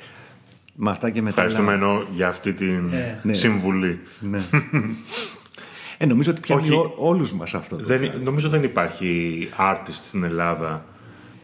με 0.76 0.90
αυτά 0.90 1.10
και 1.10 1.22
μετά. 1.22 1.42
Ευχαριστούμε 1.42 1.72
ενώ 1.74 2.02
για 2.14 2.28
αυτή 2.28 2.52
την 2.52 2.90
Ναι. 3.22 3.32
συμβουλή. 3.34 4.00
Ναι. 4.20 4.40
ε, 5.98 6.06
νομίζω 6.06 6.30
ότι 6.30 6.40
πιάνει 6.40 6.60
Όχι. 6.62 6.72
ό, 6.72 6.92
όλους 6.96 7.32
μας 7.32 7.54
αυτό. 7.54 7.76
Το 7.76 7.84
Δεν, 7.84 8.00
πράγμα. 8.00 8.20
νομίζω 8.24 8.48
δεν 8.48 8.62
υπάρχει 8.62 9.48
artist 9.58 9.88
στην 9.92 10.24
Ελλάδα 10.24 10.84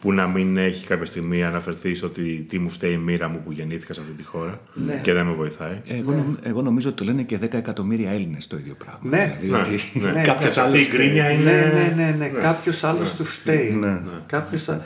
που 0.01 0.13
να 0.13 0.27
μην 0.27 0.57
έχει 0.57 0.87
κάποια 0.87 1.07
στιγμή 1.07 1.45
αναφερθεί 1.45 1.95
στο 1.95 2.07
ότι 2.07 2.47
τι 2.49 2.59
μου 2.59 2.69
φταίει 2.71 2.93
η 2.93 2.97
μοίρα 2.97 3.29
μου 3.29 3.41
που 3.45 3.53
γεννήθηκα 3.53 3.93
σε 3.93 4.01
αυτή 4.01 4.13
τη 4.13 4.23
χώρα 4.25 4.61
Ναι. 4.75 4.99
και 5.03 5.13
δεν 5.13 5.27
με 5.27 5.33
βοηθάει. 5.33 5.81
Εγώ, 5.87 6.13
νομ- 6.13 6.37
εγώ 6.43 6.63
νομίζω 6.63 6.89
ότι 6.89 6.97
το 6.99 7.05
λένε 7.05 7.23
και 7.23 7.39
10 7.39 7.57
εκατομμύρια 7.57 8.11
Έλληνες 8.11 8.47
το 8.47 8.57
ίδιο 8.57 8.75
πράγμα. 8.79 9.01
Ναι. 9.03 9.39
Δηλαδή 9.41 9.79
Ναι, 9.95 10.09
ότι 10.09 10.15
ναι. 10.15 10.23
κάποιος 10.33 10.53
Σε 10.53 10.61
άλλος 10.61 10.75
αυτή 10.81 10.87
η 10.87 10.97
γκρίνια 10.97 11.25
φταίει. 11.25 11.41
είναι. 11.41 11.51
Ναι, 11.53 11.93
ναι, 11.97 12.17
ναι, 12.19 12.31
ναι. 12.33 12.41
Κάποιος 12.41 12.85
άλλος 12.85 13.15
του 13.15 13.25
φταίει. 13.25 13.71
Ναι. 13.71 14.01
Κάποιος 14.27 14.69
α- 14.69 14.81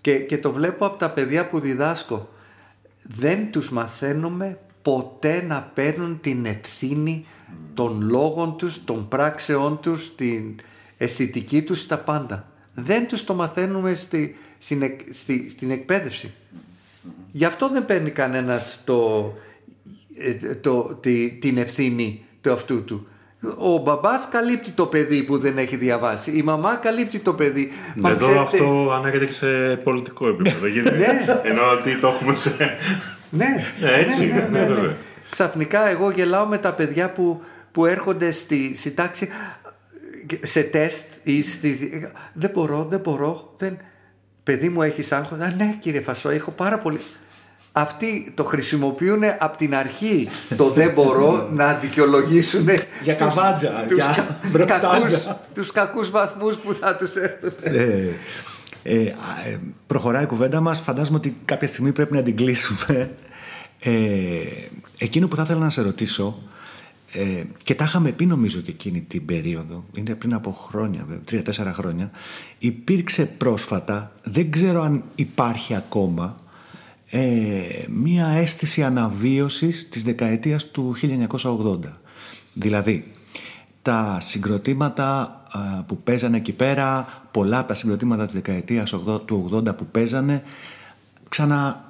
Και, 0.00 0.14
και 0.14 0.38
το 0.38 0.52
βλέπω 0.52 0.86
από 0.86 0.96
τα 0.98 1.10
παιδιά 1.10 1.46
που 1.48 1.58
διδάσκω. 1.60 2.30
Δεν 3.02 3.50
τους 3.50 3.70
μαθαίνουμε 3.70 4.58
ποτέ 4.82 5.44
να 5.48 5.70
παίρνουν 5.74 6.20
την 6.20 6.46
ευθύνη 6.46 7.26
των 7.74 8.00
λόγων 8.02 8.56
τους, 8.56 8.84
των 8.84 9.08
πράξεών 9.08 9.80
τους, 9.80 10.14
την 10.14 10.54
αισθητική 10.96 11.62
τους, 11.62 11.86
τα 11.86 11.98
πάντα. 11.98 12.46
Δεν 12.74 13.08
τους 13.08 13.24
το 13.24 13.34
μαθαίνουμε 13.34 13.94
στη, 13.94 14.36
στην, 14.58 14.82
εκ- 14.82 15.14
στη- 15.14 15.48
στην 15.50 15.70
εκπαίδευση. 15.70 16.32
Γι' 17.32 17.44
αυτό 17.44 17.68
δεν 17.68 17.84
παίρνει 17.84 18.10
κανένας 18.10 18.82
το, 18.84 19.32
ε, 20.16 20.54
το, 20.54 20.94
τη- 21.00 21.30
την 21.32 21.58
ευθύνη 21.58 22.24
του 22.40 22.52
αυτού 22.52 22.84
του. 22.84 23.06
Ο 23.58 23.76
μπαμπάς 23.76 24.28
καλύπτει 24.30 24.70
το 24.70 24.86
παιδί 24.86 25.22
που 25.22 25.38
δεν 25.38 25.58
έχει 25.58 25.76
διαβάσει. 25.76 26.30
Η 26.30 26.42
μαμά 26.42 26.74
καλύπτει 26.74 27.18
το 27.18 27.34
παιδί. 27.34 27.72
Μα 27.96 28.10
Εδώ 28.10 28.18
ξέρετε- 28.18 28.42
αυτό 28.42 28.92
ανάγεται 28.92 29.26
και 29.26 29.32
σε 29.32 29.76
πολιτικό 29.76 30.28
επίπεδο. 30.28 30.66
γιατί 30.74 30.90
Ναι. 30.98 31.40
Ενώ 31.42 31.62
ότι 31.80 31.98
το 32.00 32.08
έχουμε 32.08 32.36
σε. 32.36 32.76
Ναι, 33.30 33.46
Ε, 33.80 34.00
έτσι 34.00 34.18
ναι, 34.20 34.24
είναι, 34.26 34.48
ναι, 34.52 34.66
βέβαια. 34.66 34.96
Ξαφνικά 35.30 35.88
εγώ 35.88 36.10
γελάω 36.10 36.46
με 36.46 36.58
τα 36.58 36.72
παιδιά 36.72 37.10
που, 37.12 37.42
που 37.72 37.86
έρχονται 37.86 38.30
στη, 38.30 38.72
στη 38.76 38.90
τάξη 38.90 39.28
σε 40.42 40.62
τεστ 40.62 41.04
ή 41.22 41.42
στη... 41.42 42.10
Δεν 42.32 42.50
μπορώ, 42.54 42.86
δεν 42.90 43.00
μπορώ. 43.00 43.54
Δεν... 43.58 43.76
Παιδί 44.42 44.68
μου 44.68 44.82
έχεις 44.82 45.12
άγχος. 45.12 45.38
Α, 45.38 45.54
ναι 45.56 45.76
κύριε 45.80 46.00
Φασό, 46.00 46.28
έχω 46.30 46.50
πάρα 46.50 46.78
πολύ... 46.78 46.98
Αυτοί 47.74 48.32
το 48.34 48.44
χρησιμοποιούν 48.44 49.20
από 49.38 49.56
την 49.56 49.74
αρχή 49.74 50.28
το 50.56 50.68
δεν 50.70 50.90
μπορώ 50.92 51.48
να 51.52 51.72
δικαιολογήσουν 51.74 52.64
Για 53.02 53.16
τους- 53.16 53.26
καβάτζα, 53.26 53.84
τους, 53.88 53.94
για 53.96 54.14
κα- 54.16 54.38
μπροστάτζα. 54.52 54.88
κακούς, 54.88 55.26
τους 55.54 55.72
κακούς 55.72 56.10
βαθμούς 56.10 56.56
που 56.56 56.74
θα 56.74 56.96
τους 56.96 57.14
έρθουν. 57.14 57.52
Ε, 57.62 58.08
ε, 58.82 59.08
α, 59.08 59.48
ε, 59.48 59.60
προχωράει 59.86 60.22
η 60.22 60.26
κουβέντα 60.26 60.60
μας 60.60 60.80
φαντάζομαι 60.80 61.16
ότι 61.16 61.36
κάποια 61.44 61.68
στιγμή 61.68 61.92
πρέπει 61.92 62.14
να 62.14 62.22
την 62.22 62.36
κλείσουμε 62.36 63.10
ε, 63.80 63.90
εκείνο 64.98 65.28
που 65.28 65.36
θα 65.36 65.42
ήθελα 65.42 65.58
να 65.60 65.70
σε 65.70 65.82
ρωτήσω 65.82 66.38
ε, 67.12 67.42
και 67.62 67.74
τα 67.74 67.84
είχαμε 67.84 68.12
πει 68.12 68.26
νομίζω 68.26 68.60
και 68.60 68.70
εκείνη 68.70 69.00
την 69.00 69.24
περίοδο 69.24 69.84
είναι 69.94 70.14
πριν 70.14 70.34
από 70.34 70.50
χρόνια, 70.52 71.04
βέβαια, 71.08 71.22
τρία-τέσσερα 71.24 71.72
χρόνια 71.72 72.10
υπήρξε 72.58 73.24
πρόσφατα 73.24 74.12
δεν 74.24 74.50
ξέρω 74.50 74.82
αν 74.82 75.02
υπάρχει 75.14 75.74
ακόμα 75.74 76.36
ε, 77.14 77.84
μία 77.88 78.26
αίσθηση 78.26 78.82
αναβίωσης 78.82 79.88
της 79.88 80.02
δεκαετίας 80.02 80.66
του 80.70 80.94
1980 81.42 81.78
δηλαδή 82.52 83.12
τα 83.82 84.18
συγκροτήματα 84.20 85.20
α, 85.52 85.82
που 85.86 85.96
παίζανε 85.96 86.36
εκεί 86.36 86.52
πέρα, 86.52 87.06
πολλά 87.30 87.58
από 87.58 87.68
τα 87.68 87.74
συγκροτήματα 87.74 88.24
της 88.24 88.34
δεκαετίας 88.34 88.94
80 89.06 89.20
του 89.26 89.50
80 89.52 89.76
που 89.76 89.86
παίζανε, 89.86 90.42
ξανα, 91.28 91.84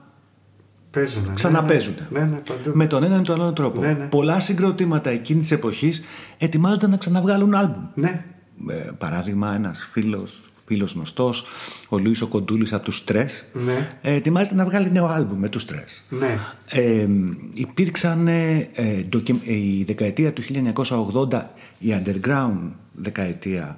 Παίζουν. 0.91 1.35
ξαναπαίζουν. 1.35 1.95
Ναι, 2.11 2.21
ναι, 2.21 2.37
παντού. 2.49 2.71
Με 2.75 2.87
τον 2.87 3.03
έναν 3.03 3.21
ή 3.21 3.25
τον 3.25 3.41
άλλο 3.41 3.53
τρόπο. 3.53 3.81
Ναι, 3.81 3.93
ναι. 3.93 4.05
Πολλά 4.05 4.41
συγκροτήματα 4.41 5.11
εκείνης 5.11 5.43
της 5.49 5.57
εποχής 5.57 6.03
ετοιμάζονται 6.39 6.87
να 6.87 6.97
ξαναβγάλουν 6.97 7.55
άλμπουμ. 7.55 7.83
Ναι. 7.95 8.25
Ε, 8.69 8.91
παράδειγμα, 8.99 9.55
ένας 9.55 9.89
φίλος, 9.91 10.52
φίλος 10.73 10.93
γνωστός, 10.93 11.45
ο 11.89 11.99
Λούις 11.99 12.21
ο 12.23 12.27
Κοντούλης 12.27 12.73
από 12.73 12.85
τους 12.85 12.97
Στρες, 12.97 13.45
Ναι. 13.53 13.89
ε, 14.03 14.15
ετοιμάζεται 14.15 14.55
να 14.57 14.65
βγάλει 14.65 14.91
νέο 14.93 15.07
άλμπουμ 15.07 15.39
με 15.39 15.49
τους 15.49 15.63
Στρες. 15.63 16.05
Ναι. 16.09 16.39
Ε, 16.69 17.09
υπήρξαν 17.55 18.27
ε, 18.29 18.69
ε, 18.75 19.03
ντοκι- 19.09 19.47
ε, 19.47 19.53
η 19.55 19.85
δεκαετία 19.87 20.33
του 20.33 20.43
1980 20.43 21.51
η 21.79 21.89
underground 22.05 22.59
δεκαετία 22.93 23.77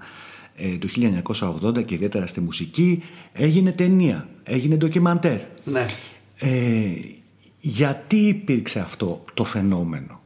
ε, 0.57 0.77
το 0.79 0.89
1980 0.89 1.83
και 1.85 1.95
ιδιαίτερα 1.95 2.27
στη 2.27 2.41
μουσική 2.41 3.03
έγινε 3.33 3.73
ταινία, 3.73 4.29
έγινε 4.43 4.77
ντοκιμαντέρ. 4.77 5.41
Ναι. 5.65 5.87
Ε, 6.39 6.49
γιατί 7.61 8.17
υπήρξε 8.17 8.81
αυτό 8.81 9.25
το 9.35 9.45
φαινόμενο; 9.45 10.21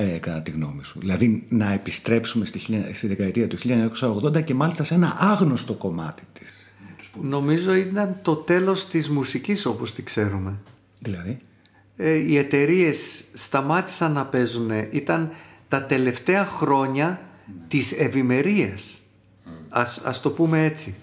Ε, 0.00 0.18
κατά 0.18 0.42
τη 0.42 0.50
γνώμη 0.50 0.84
σου. 0.84 1.00
Δηλαδή 1.00 1.46
να 1.48 1.72
επιστρέψουμε 1.72 2.44
στη, 2.44 2.60
στη 2.92 3.06
δεκαετία 3.06 3.46
του 3.46 3.58
1980 4.00 4.44
και 4.44 4.54
μάλιστα 4.54 4.84
σε 4.84 4.94
ένα 4.94 5.16
άγνωστο 5.18 5.74
κομμάτι 5.74 6.22
της. 6.32 6.72
Νομίζω 7.22 7.74
ήταν 7.74 8.16
το 8.22 8.34
τέλος 8.34 8.88
της 8.88 9.08
μουσικής 9.08 9.66
όπως 9.66 9.94
τη 9.94 10.02
ξέρουμε. 10.02 10.58
Δηλαδή; 10.98 11.38
Ε, 11.96 12.12
οι 12.12 12.36
εταιρείες 12.36 13.24
σταμάτησαν 13.34 14.12
να 14.12 14.26
παίζουν. 14.26 14.70
Ήταν 14.90 15.30
τα 15.68 15.82
τελευταία 15.82 16.46
χρόνια 16.46 17.20
της 17.68 17.92
ευημερίας. 17.92 19.00
Ας, 19.68 19.98
ας 19.98 20.20
το 20.20 20.30
πούμε 20.30 20.64
έτσι. 20.64 20.94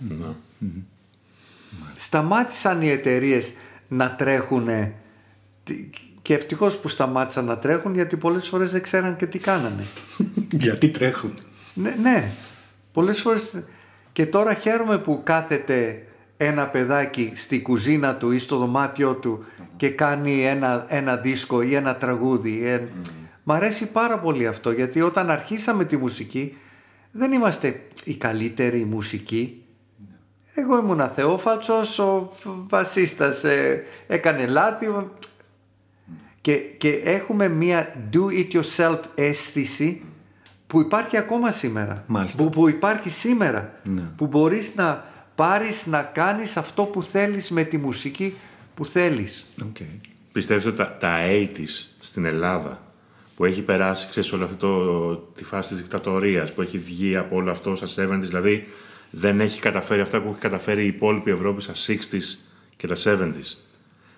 Σταμάτησαν 1.95 2.81
οι 2.81 2.89
εταιρείες 2.89 3.53
να 3.87 4.15
τρέχουν 4.15 4.67
και 6.25 6.33
ευτυχώς 6.33 6.77
που 6.77 6.87
σταμάτησαν 6.87 7.45
να 7.45 7.57
τρέχουν 7.57 7.93
γιατί 7.93 8.17
πολλές 8.17 8.47
φορές 8.47 8.71
δεν 8.71 8.81
ξέραν 8.81 9.15
και 9.15 9.25
τι 9.25 9.39
κάνανε. 9.39 9.83
γιατί 10.65 10.89
τρέχουν. 10.89 11.33
Ναι, 11.73 11.95
ναι. 12.01 12.31
Πολλές 12.91 13.21
φορές 13.21 13.63
και 14.11 14.25
τώρα 14.25 14.53
χαίρομαι 14.53 14.97
που 14.97 15.21
κάθεται 15.23 16.03
ένα 16.37 16.67
παιδάκι 16.67 17.33
στη 17.35 17.61
κουζίνα 17.61 18.15
του 18.15 18.31
ή 18.31 18.39
στο 18.39 18.57
δωμάτιό 18.57 19.13
του 19.13 19.45
και 19.77 19.89
κάνει 19.89 20.45
ένα, 20.45 20.85
ένα 20.87 21.15
δίσκο 21.15 21.61
ή 21.61 21.75
ένα 21.75 21.95
τραγούδι. 21.95 22.65
Ε, 22.65 22.87
Μ' 23.43 23.51
αρέσει 23.51 23.85
πάρα 23.85 24.19
πολύ 24.19 24.47
αυτό 24.47 24.71
γιατί 24.71 25.01
όταν 25.01 25.29
αρχίσαμε 25.29 25.85
τη 25.85 25.97
μουσική 25.97 26.57
δεν 27.11 27.31
είμαστε 27.31 27.81
οι 28.03 28.15
καλύτεροι 28.15 28.85
μουσικοί. 28.85 29.63
Εγώ 30.53 30.77
ήμουν 30.77 31.01
αθεόφαλτσος, 31.01 31.99
ο 31.99 32.31
βασίστας 32.69 33.43
ε, 33.43 33.83
έκανε 34.07 34.45
λάθη 34.45 34.87
και, 36.45 36.55
και 36.77 36.89
έχουμε 36.89 37.47
μία 37.47 37.93
do 38.13 38.19
it 38.19 38.59
yourself 38.59 38.99
αίσθηση 39.15 40.01
που 40.67 40.79
υπάρχει 40.79 41.17
ακόμα 41.17 41.51
σήμερα. 41.51 42.05
Που, 42.37 42.49
που 42.49 42.69
υπάρχει 42.69 43.09
σήμερα. 43.09 43.79
Ναι. 43.83 44.01
Που 44.15 44.27
μπορείς 44.27 44.71
να 44.75 45.05
πάρεις 45.35 45.85
να 45.85 46.01
κάνεις 46.01 46.57
αυτό 46.57 46.83
που 46.83 47.03
θέλεις 47.03 47.49
με 47.49 47.63
τη 47.63 47.77
μουσική 47.77 48.33
που 48.73 48.85
θέλεις. 48.85 49.47
Okay. 49.61 49.99
Πιστεύεις 50.31 50.65
ότι 50.65 50.77
τα, 50.77 50.97
τα 50.99 51.17
80's 51.21 51.87
στην 51.99 52.25
Ελλάδα 52.25 52.81
που 53.35 53.45
έχει 53.45 53.61
περάσει, 53.61 54.07
ξέρεις, 54.09 54.33
όλη 54.33 54.43
αυτή 54.43 54.55
το, 54.55 55.15
τη 55.15 55.43
φάση 55.43 55.69
της 55.69 55.77
δικτατορίας 55.77 56.53
που 56.53 56.61
έχει 56.61 56.77
βγει 56.77 57.15
από 57.15 57.35
όλο 57.35 57.51
αυτό 57.51 57.75
στα 57.75 58.07
70's, 58.07 58.19
δηλαδή 58.19 58.67
δεν 59.09 59.39
έχει 59.39 59.59
καταφέρει 59.59 60.01
αυτά 60.01 60.21
που 60.21 60.29
έχει 60.29 60.39
καταφέρει 60.39 60.83
η 60.83 60.87
υπόλοιπη 60.87 61.31
Ευρώπη 61.31 61.61
στα 61.61 61.73
60's 61.73 62.37
και 62.77 62.87
τα 62.87 62.95
70's. 63.05 63.64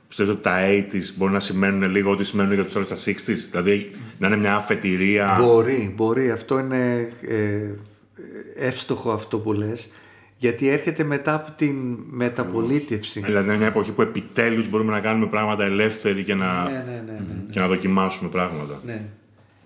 Πιστεύω 0.07 0.31
ότι 0.31 0.41
τα 0.41 0.57
80's 0.61 1.13
μπορεί 1.15 1.31
να 1.33 1.39
σημαίνουν 1.39 1.91
λίγο 1.91 2.11
ό,τι 2.11 2.23
σημαίνουν 2.23 2.53
για 2.53 2.63
τους 2.63 2.75
άλλους 2.75 2.87
τα 2.87 2.95
60's, 2.95 3.47
δηλαδή 3.51 3.91
να 4.17 4.27
είναι 4.27 4.37
μια 4.37 4.55
αφετηρία. 4.55 5.37
Μπορεί, 5.39 5.93
μπορεί. 5.95 6.31
Αυτό 6.31 6.59
είναι 6.59 7.09
ε, 7.27 7.69
εύστοχο 8.55 9.11
αυτό 9.11 9.39
που 9.39 9.53
λες. 9.53 9.91
Γιατί 10.37 10.69
έρχεται 10.69 11.03
μετά 11.03 11.33
από 11.33 11.51
την 11.51 11.75
μεταπολίτευση. 12.09 13.19
Δηλαδή 13.19 13.47
είναι 13.47 13.57
μια 13.57 13.67
εποχή 13.67 13.91
που 13.91 14.01
επιτέλους 14.01 14.69
μπορούμε 14.69 14.91
να 14.91 14.99
κάνουμε 14.99 15.25
πράγματα 15.25 15.63
ελεύθεροι 15.63 16.23
και 16.23 16.35
να, 16.35 16.63
ναι, 16.63 16.83
ναι, 16.87 17.03
ναι, 17.05 17.19
και 17.49 17.59
να 17.59 17.67
δοκιμάσουμε 17.67 18.29
πράγματα. 18.29 18.81
Ναι. 18.85 19.05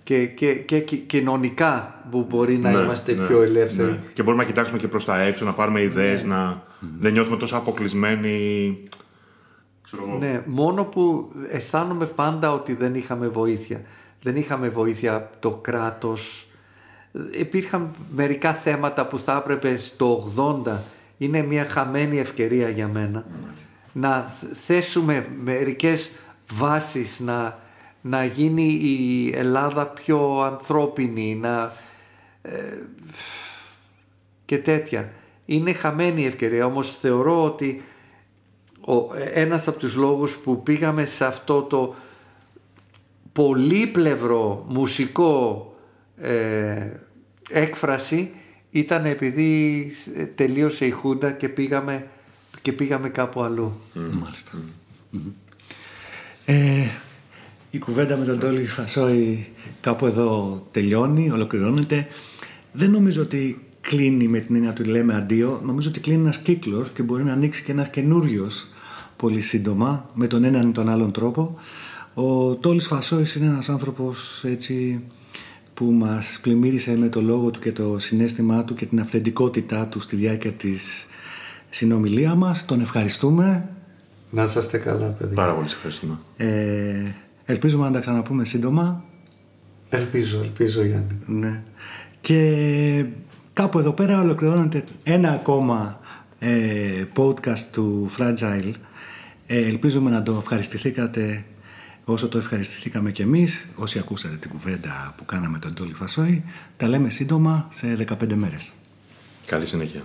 Και, 0.03 0.25
και, 0.25 0.53
και, 0.53 0.79
και 0.79 0.95
κοινωνικά 0.95 2.03
που 2.11 2.25
μπορεί 2.29 2.57
να 2.57 2.71
είμαστε 2.71 3.13
πιο 3.13 3.41
ελεύθεροι. 3.41 3.99
Και 4.13 4.23
μπορούμε 4.23 4.43
να 4.43 4.49
κοιτάξουμε 4.49 4.79
και 4.79 4.87
προς 4.87 5.05
τα 5.05 5.21
έξω, 5.21 5.45
να 5.45 5.53
πάρουμε 5.53 5.81
ιδέες, 5.81 6.23
να 6.23 6.63
δεν 6.99 7.11
νιώθουμε 7.11 7.37
τόσο 7.37 7.57
αποκλεισμένοι. 7.57 8.77
Ναι, 10.19 10.43
μόνο 10.45 10.83
που 10.83 11.31
αισθάνομαι 11.51 12.05
πάντα 12.05 12.53
ότι 12.53 12.73
δεν 12.73 12.95
είχαμε 12.95 13.27
βοήθεια. 13.27 13.81
Δεν 14.21 14.35
είχαμε 14.35 14.69
βοήθεια 14.69 15.15
από 15.15 15.35
το 15.39 15.51
κράτος, 15.51 16.47
υπήρχαν 17.31 17.91
μερικά 18.15 18.53
θέματα 18.53 19.07
που 19.07 19.19
θα 19.19 19.37
έπρεπε 19.37 19.77
στο 19.77 20.33
80 20.65 20.77
είναι 21.17 21.41
μια 21.41 21.65
χαμένη 21.65 22.19
ευκαιρία 22.19 22.69
για 22.69 22.87
μένα 22.87 23.25
να 23.91 24.33
θέσουμε 24.65 25.27
μερικές 25.43 26.11
βάσεις 26.51 27.19
να, 27.19 27.59
να 28.01 28.25
γίνει 28.25 28.67
η 28.71 29.31
Ελλάδα 29.35 29.85
πιο 29.87 30.41
ανθρώπινη 30.41 31.35
να, 31.35 31.73
ε, 32.41 32.59
και 34.45 34.57
τέτοια. 34.57 35.11
Είναι 35.45 35.73
χαμένη 35.73 36.21
η 36.21 36.25
ευκαιρία 36.25 36.65
όμως 36.65 36.97
θεωρώ 36.97 37.43
ότι 37.43 37.83
ο, 38.85 38.93
ένας 39.33 39.67
από 39.67 39.79
τους 39.79 39.95
λόγους 39.95 40.37
που 40.37 40.63
πήγαμε 40.63 41.05
σε 41.05 41.25
αυτό 41.25 41.61
το 41.61 41.95
πολύπλευρο 43.31 44.65
μουσικό 44.67 45.65
ε, 46.17 46.89
έκφραση 47.49 48.31
ήταν 48.71 49.05
επειδή 49.05 49.91
τελείωσε 50.35 50.85
η 50.85 50.89
Χούντα 50.89 51.31
και 51.31 51.49
πήγαμε, 51.49 52.07
και 52.61 52.71
πήγαμε 52.71 53.09
κάπου 53.09 53.41
αλλού. 53.41 53.73
Μάλιστα. 53.93 54.51
Ε, 56.45 56.87
η 57.71 57.79
κουβέντα 57.79 58.17
με 58.17 58.25
τον 58.25 58.39
Τόλι 58.39 58.65
Φασόη 58.65 59.47
κάπου 59.81 60.05
εδώ 60.05 60.61
τελειώνει, 60.71 61.31
ολοκληρώνεται. 61.31 62.07
Δεν 62.71 62.91
νομίζω 62.91 63.21
ότι 63.21 63.65
κλείνει 63.81 64.27
με 64.27 64.39
την 64.39 64.55
έννοια 64.55 64.73
του 64.73 64.83
λέμε 64.83 65.15
αντίο. 65.15 65.61
Νομίζω 65.65 65.89
ότι 65.89 65.99
κλείνει 65.99 66.19
ένας 66.19 66.37
κύκλος 66.39 66.89
και 66.89 67.03
μπορεί 67.03 67.23
να 67.23 67.31
ανοίξει 67.33 67.63
και 67.63 67.71
ένας 67.71 67.89
καινούριος 67.89 68.67
πολύ 69.15 69.41
σύντομα 69.41 70.09
με 70.13 70.27
τον 70.27 70.43
έναν 70.43 70.69
ή 70.69 70.71
τον 70.71 70.89
άλλον 70.89 71.11
τρόπο. 71.11 71.57
Ο 72.13 72.55
Τόλης 72.55 72.87
Φασόης 72.87 73.35
είναι 73.35 73.45
ένας 73.45 73.69
άνθρωπος 73.69 74.43
έτσι 74.43 75.03
που 75.73 75.85
μας 75.85 76.39
πλημμύρισε 76.41 76.97
με 76.97 77.09
το 77.09 77.21
λόγο 77.21 77.51
του 77.51 77.59
και 77.59 77.71
το 77.71 77.99
συνέστημά 77.99 78.63
του 78.63 78.73
και 78.73 78.85
την 78.85 78.99
αυθεντικότητά 78.99 79.87
του 79.87 79.99
στη 79.99 80.15
διάρκεια 80.15 80.51
της 80.51 81.07
συνομιλία 81.69 82.35
μας. 82.35 82.65
Τον 82.65 82.81
ευχαριστούμε. 82.81 83.69
Να 84.29 84.43
είστε 84.43 84.77
καλά 84.77 85.07
παιδιά. 85.07 85.35
Πάρα 85.35 85.53
πολύ 85.53 85.67
ευχαριστούμε. 85.67 86.17
Ε, 86.37 87.11
ελπίζουμε 87.45 87.85
να 87.85 87.91
τα 87.91 87.99
ξαναπούμε 87.99 88.45
σύντομα. 88.45 89.03
Ελπίζω, 89.89 90.39
ελπίζω 90.43 90.83
Γιάννη. 90.83 91.17
Ναι. 91.25 91.63
Και 92.21 93.05
κάπου 93.53 93.79
εδώ 93.79 93.91
πέρα 93.91 94.21
ολοκληρώνεται 94.21 94.83
ένα 95.03 95.31
ακόμα 95.31 95.99
ε, 96.39 97.05
podcast 97.15 97.59
του 97.71 98.09
Fragile. 98.17 98.71
Ε, 99.47 99.57
ελπίζουμε 99.67 100.09
να 100.09 100.23
το 100.23 100.35
ευχαριστηθήκατε 100.37 101.45
όσο 102.05 102.27
το 102.29 102.37
ευχαριστηθήκαμε 102.37 103.11
κι 103.11 103.21
εμείς, 103.21 103.67
όσοι 103.75 103.99
ακούσατε 103.99 104.35
την 104.35 104.49
κουβέντα 104.49 105.13
που 105.17 105.25
κάναμε 105.25 105.59
τον 105.59 105.73
Τόλι 105.73 105.93
Φασόη, 105.93 106.43
τα 106.77 106.87
λέμε 106.87 107.09
σύντομα 107.09 107.67
σε 107.71 108.05
15 108.21 108.33
μέρες. 108.33 108.71
Καλή 109.45 109.65
συνέχεια. 109.65 110.01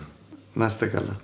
Να 0.53 0.67
είστε 0.67 0.87
καλά. 0.87 1.17